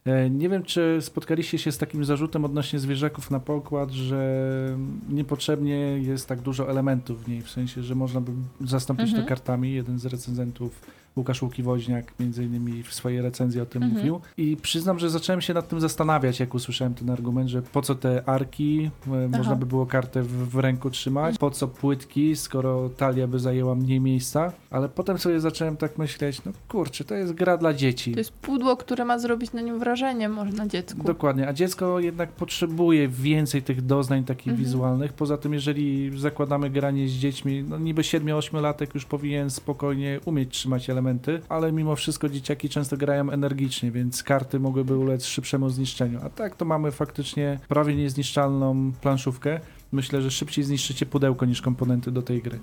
E, 0.09 0.29
nie 0.29 0.49
wiem, 0.49 0.63
czy 0.63 0.97
spotkaliście 1.01 1.57
się 1.57 1.71
z 1.71 1.77
takim 1.77 2.05
zarzutem 2.05 2.45
odnośnie 2.45 2.79
zwierzaków 2.79 3.31
na 3.31 3.39
pokład, 3.39 3.91
że 3.91 4.77
niepotrzebnie 5.09 5.77
jest 5.99 6.27
tak 6.27 6.41
dużo 6.41 6.69
elementów 6.69 7.23
w 7.23 7.27
niej, 7.27 7.41
w 7.41 7.49
sensie, 7.49 7.83
że 7.83 7.95
można 7.95 8.21
by 8.21 8.31
zastąpić 8.61 9.05
Mhm. 9.05 9.23
to 9.23 9.29
kartami. 9.29 9.73
Jeden 9.73 9.99
z 9.99 10.05
recenzentów 10.05 10.81
Łukasz 11.15 11.41
Łukiwoźniak 11.41 12.13
między 12.19 12.43
innymi 12.43 12.83
w 12.83 12.93
swojej 12.93 13.21
recenzji 13.21 13.61
o 13.61 13.65
tym 13.65 13.83
Mhm. 13.83 13.99
mówił. 14.01 14.21
I 14.37 14.57
przyznam, 14.57 14.99
że 14.99 15.09
zacząłem 15.09 15.41
się 15.41 15.53
nad 15.53 15.67
tym 15.67 15.79
zastanawiać, 15.79 16.39
jak 16.39 16.53
usłyszałem 16.55 16.93
ten 16.93 17.09
argument, 17.09 17.49
że 17.49 17.61
po 17.61 17.81
co 17.81 17.95
te 17.95 18.29
arki, 18.29 18.91
e, 19.07 19.27
można 19.37 19.55
by 19.55 19.65
było 19.65 19.85
kartę 19.85 20.23
w, 20.23 20.49
w 20.49 20.55
ręku 20.59 20.89
trzymać, 20.89 21.37
po 21.37 21.51
co 21.51 21.67
płytki, 21.67 22.35
skoro 22.35 22.89
talia 22.89 23.27
by 23.27 23.39
zajęła 23.39 23.75
mniej 23.75 23.99
miejsca, 23.99 24.51
ale 24.69 24.89
potem 24.89 25.17
sobie 25.17 25.39
zacząłem 25.39 25.77
tak 25.77 25.97
myśleć, 25.97 26.45
no 26.45 26.51
kurczę, 26.67 27.03
to 27.03 27.15
jest 27.15 27.33
gra 27.33 27.57
dla 27.57 27.73
dzieci. 27.73 28.11
To 28.11 28.19
jest 28.19 28.31
pudło, 28.31 28.77
które 28.77 29.05
ma 29.05 29.19
zrobić 29.19 29.53
na 29.53 29.61
nim 29.61 29.79
wrażenie 29.79 30.29
może 30.29 30.51
na 30.51 30.67
dziecku. 30.67 31.03
Dokładnie, 31.03 31.47
a 31.47 31.53
dziecko 31.53 31.99
jednak 31.99 32.31
potrzebuje 32.31 33.07
więcej 33.07 33.61
tych 33.63 33.81
doznań 33.81 34.23
takich 34.23 34.47
Mhm. 34.47 34.65
wizualnych. 34.65 35.13
Poza 35.13 35.37
tym, 35.37 35.53
jeżeli 35.53 36.19
zakładamy 36.19 36.69
granie 36.69 37.07
z 37.07 37.11
dziećmi, 37.11 37.63
no 37.69 37.77
niby 37.79 38.01
7-8 38.01 38.61
latek 38.61 38.93
już 38.95 39.05
powinien 39.05 39.49
spokojnie 39.49 40.19
umieć 40.25 40.49
trzymać 40.53 40.89
elementy 40.99 41.41
ale 41.49 41.71
mimo 41.71 41.95
wszystko 41.95 42.29
dzieciaki 42.29 42.69
często 42.69 42.97
grają 42.97 43.31
energicznie, 43.31 43.91
więc 43.91 44.23
karty 44.23 44.59
mogłyby 44.59 44.97
ulec 44.97 45.25
szybszemu 45.25 45.69
zniszczeniu. 45.69 46.19
A 46.23 46.29
tak 46.29 46.55
to 46.55 46.65
mamy 46.65 46.91
faktycznie 46.91 47.59
prawie 47.67 47.95
niezniszczalną 47.95 48.91
planszówkę. 49.01 49.59
Myślę, 49.91 50.21
że 50.21 50.31
szybciej 50.31 50.63
zniszczycie 50.63 51.05
pudełko 51.05 51.45
niż 51.45 51.61
komponenty 51.61 52.11
do 52.11 52.21
tej 52.21 52.41
gry. 52.41 52.59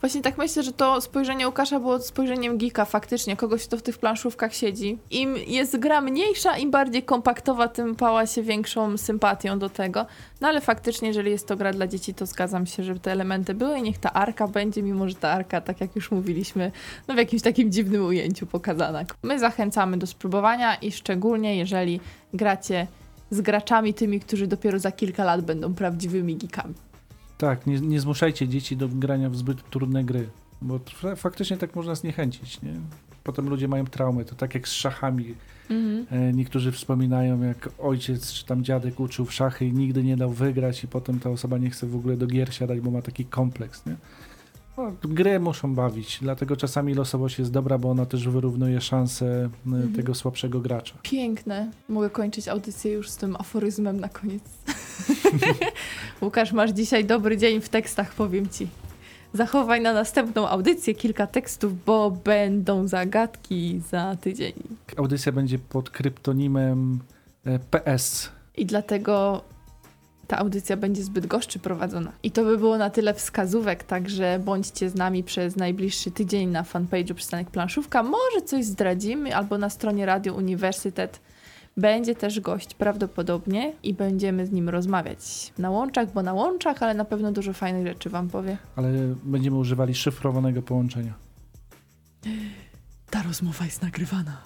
Właśnie 0.00 0.22
tak 0.22 0.38
myślę, 0.38 0.62
że 0.62 0.72
to 0.72 1.00
spojrzenie 1.00 1.46
Łukasza 1.46 1.80
było 1.80 1.98
spojrzeniem 1.98 2.58
geeka 2.58 2.84
faktycznie, 2.84 3.36
kogoś, 3.36 3.66
kto 3.66 3.76
w 3.76 3.82
tych 3.82 3.98
planszówkach 3.98 4.54
siedzi. 4.54 4.98
Im 5.10 5.36
jest 5.46 5.78
gra 5.78 6.00
mniejsza, 6.00 6.58
im 6.58 6.70
bardziej 6.70 7.02
kompaktowa, 7.02 7.68
tym 7.68 7.96
pała 7.96 8.26
się 8.26 8.42
większą 8.42 8.98
sympatią 8.98 9.58
do 9.58 9.68
tego. 9.68 10.06
No 10.40 10.48
ale 10.48 10.60
faktycznie, 10.60 11.08
jeżeli 11.08 11.30
jest 11.30 11.48
to 11.48 11.56
gra 11.56 11.72
dla 11.72 11.86
dzieci, 11.86 12.14
to 12.14 12.26
zgadzam 12.26 12.66
się, 12.66 12.82
żeby 12.82 13.00
te 13.00 13.12
elementy 13.12 13.54
były 13.54 13.78
i 13.78 13.82
niech 13.82 13.98
ta 13.98 14.12
arka 14.12 14.48
będzie, 14.48 14.82
mimo 14.82 15.08
że 15.08 15.14
ta 15.14 15.30
arka, 15.30 15.60
tak 15.60 15.80
jak 15.80 15.96
już 15.96 16.10
mówiliśmy, 16.10 16.72
no 17.08 17.14
w 17.14 17.16
jakimś 17.16 17.42
takim 17.42 17.72
dziwnym 17.72 18.06
ujęciu 18.06 18.46
pokazana. 18.46 19.04
My 19.22 19.38
zachęcamy 19.38 19.96
do 19.96 20.06
spróbowania 20.06 20.74
i 20.74 20.92
szczególnie 20.92 21.56
jeżeli 21.56 22.00
gracie 22.34 22.86
z 23.30 23.40
graczami 23.40 23.94
tymi, 23.94 24.20
którzy 24.20 24.46
dopiero 24.46 24.78
za 24.78 24.92
kilka 24.92 25.24
lat 25.24 25.44
będą 25.44 25.74
prawdziwymi 25.74 26.36
geekami. 26.36 26.74
Tak, 27.38 27.66
nie, 27.66 27.80
nie 27.80 28.00
zmuszajcie 28.00 28.48
dzieci 28.48 28.76
do 28.76 28.88
grania 28.88 29.30
w 29.30 29.36
zbyt 29.36 29.70
trudne 29.70 30.04
gry, 30.04 30.28
bo 30.62 30.80
fa- 30.94 31.16
faktycznie 31.16 31.56
tak 31.56 31.76
można 31.76 31.94
zniechęcić, 31.94 32.62
nie? 32.62 32.72
Potem 33.24 33.48
ludzie 33.48 33.68
mają 33.68 33.84
traumy, 33.86 34.24
to 34.24 34.34
tak 34.34 34.54
jak 34.54 34.68
z 34.68 34.72
szachami. 34.72 35.34
Mhm. 35.70 36.06
E, 36.10 36.32
Niektórzy 36.32 36.72
wspominają, 36.72 37.42
jak 37.42 37.68
ojciec 37.78 38.32
czy 38.32 38.46
tam 38.46 38.64
dziadek 38.64 39.00
uczył 39.00 39.24
w 39.24 39.32
szachy 39.34 39.66
i 39.66 39.72
nigdy 39.72 40.02
nie 40.04 40.16
dał 40.16 40.30
wygrać 40.30 40.84
i 40.84 40.88
potem 40.88 41.20
ta 41.20 41.30
osoba 41.30 41.58
nie 41.58 41.70
chce 41.70 41.86
w 41.86 41.96
ogóle 41.96 42.16
do 42.16 42.26
gier 42.26 42.54
siadać, 42.54 42.80
bo 42.80 42.90
ma 42.90 43.02
taki 43.02 43.24
kompleks, 43.24 43.86
nie? 43.86 43.96
No, 44.78 44.92
gry 45.02 45.40
muszą 45.40 45.74
bawić, 45.74 46.18
dlatego 46.22 46.56
czasami 46.56 46.94
losowość 46.94 47.38
jest 47.38 47.52
dobra, 47.52 47.78
bo 47.78 47.90
ona 47.90 48.06
też 48.06 48.28
wyrównuje 48.28 48.80
szanse 48.80 49.26
e, 49.26 49.48
Mhm. 49.66 49.92
tego 49.92 50.14
słabszego 50.14 50.60
gracza. 50.60 50.94
Piękne. 51.02 51.70
Mogę 51.88 52.10
kończyć 52.10 52.48
audycję 52.48 52.92
już 52.92 53.10
z 53.10 53.16
tym 53.16 53.36
aforyzmem 53.36 54.00
na 54.00 54.08
koniec. 54.08 54.42
Łukasz, 56.22 56.52
masz 56.52 56.70
dzisiaj 56.70 57.04
dobry 57.04 57.36
dzień 57.36 57.60
w 57.60 57.68
tekstach, 57.68 58.14
powiem 58.14 58.48
ci. 58.48 58.68
Zachowaj 59.32 59.80
na 59.80 59.92
następną 59.92 60.48
audycję 60.48 60.94
kilka 60.94 61.26
tekstów, 61.26 61.84
bo 61.84 62.10
będą 62.10 62.88
zagadki 62.88 63.80
za 63.90 64.16
tydzień. 64.20 64.52
Audycja 64.96 65.32
będzie 65.32 65.58
pod 65.58 65.90
kryptonimem 65.90 66.98
e, 67.44 67.58
PS. 67.58 68.30
I 68.56 68.66
dlatego 68.66 69.42
ta 70.28 70.38
audycja 70.38 70.76
będzie 70.76 71.02
zbyt 71.02 71.26
goszczy 71.26 71.58
prowadzona. 71.58 72.12
I 72.22 72.30
to 72.30 72.44
by 72.44 72.58
było 72.58 72.78
na 72.78 72.90
tyle 72.90 73.14
wskazówek, 73.14 73.84
także 73.84 74.40
bądźcie 74.44 74.90
z 74.90 74.94
nami 74.94 75.24
przez 75.24 75.56
najbliższy 75.56 76.10
tydzień 76.10 76.48
na 76.48 76.62
fanpage'u 76.62 77.14
Przystanek 77.14 77.50
Planszówka. 77.50 78.02
Może 78.02 78.42
coś 78.44 78.64
zdradzimy, 78.64 79.36
albo 79.36 79.58
na 79.58 79.70
stronie 79.70 80.06
Radio 80.06 80.34
Uniwersytet 80.34 81.20
będzie 81.76 82.14
też 82.14 82.40
gość 82.40 82.74
prawdopodobnie 82.74 83.72
i 83.82 83.94
będziemy 83.94 84.46
z 84.46 84.52
nim 84.52 84.68
rozmawiać 84.68 85.52
na 85.58 85.70
łączach, 85.70 86.12
bo 86.12 86.22
na 86.22 86.32
łączach, 86.32 86.82
ale 86.82 86.94
na 86.94 87.04
pewno 87.04 87.32
dużo 87.32 87.52
fajnych 87.52 87.86
rzeczy 87.86 88.10
wam 88.10 88.28
powie. 88.28 88.56
ale 88.76 88.88
będziemy 89.24 89.56
używali 89.56 89.94
szyfrowanego 89.94 90.62
połączenia. 90.62 91.12
Ta 93.10 93.22
rozmowa 93.22 93.64
jest 93.64 93.82
nagrywana. 93.82 94.36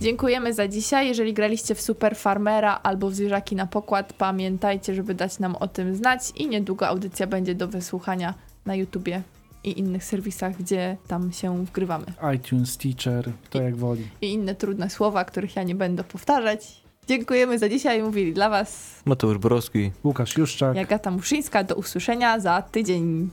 Dziękujemy 0.00 0.54
za 0.54 0.68
dzisiaj. 0.68 1.06
Jeżeli 1.08 1.34
graliście 1.34 1.74
w 1.74 1.80
Super 1.80 2.16
Farmera 2.16 2.80
albo 2.82 3.10
w 3.10 3.14
Zwierzaki 3.14 3.56
na 3.56 3.66
pokład, 3.66 4.12
pamiętajcie, 4.12 4.94
żeby 4.94 5.14
dać 5.14 5.38
nam 5.38 5.56
o 5.56 5.68
tym 5.68 5.94
znać 5.96 6.20
i 6.36 6.48
niedługo 6.48 6.88
audycja 6.88 7.26
będzie 7.26 7.54
do 7.54 7.68
wysłuchania 7.68 8.34
na 8.66 8.74
YouTubie 8.74 9.22
i 9.64 9.78
innych 9.78 10.04
serwisach, 10.04 10.56
gdzie 10.56 10.96
tam 11.08 11.32
się 11.32 11.64
wgrywamy. 11.64 12.06
iTunes, 12.36 12.76
Teacher, 12.78 13.30
kto 13.44 13.62
jak 13.62 13.76
woli. 13.76 14.08
I 14.20 14.32
inne 14.32 14.54
trudne 14.54 14.90
słowa, 14.90 15.24
których 15.24 15.56
ja 15.56 15.62
nie 15.62 15.74
będę 15.74 16.04
powtarzać. 16.04 16.82
Dziękujemy 17.08 17.58
za 17.58 17.68
dzisiaj. 17.68 18.02
Mówili 18.02 18.34
dla 18.34 18.50
Was 18.50 19.02
Mateusz 19.04 19.38
Borowski. 19.38 19.90
Łukasz 20.04 20.36
Juszczak. 20.36 20.76
Jagata 20.76 21.10
Muszyńska. 21.10 21.64
Do 21.64 21.74
usłyszenia 21.74 22.40
za 22.40 22.62
tydzień. 22.62 23.30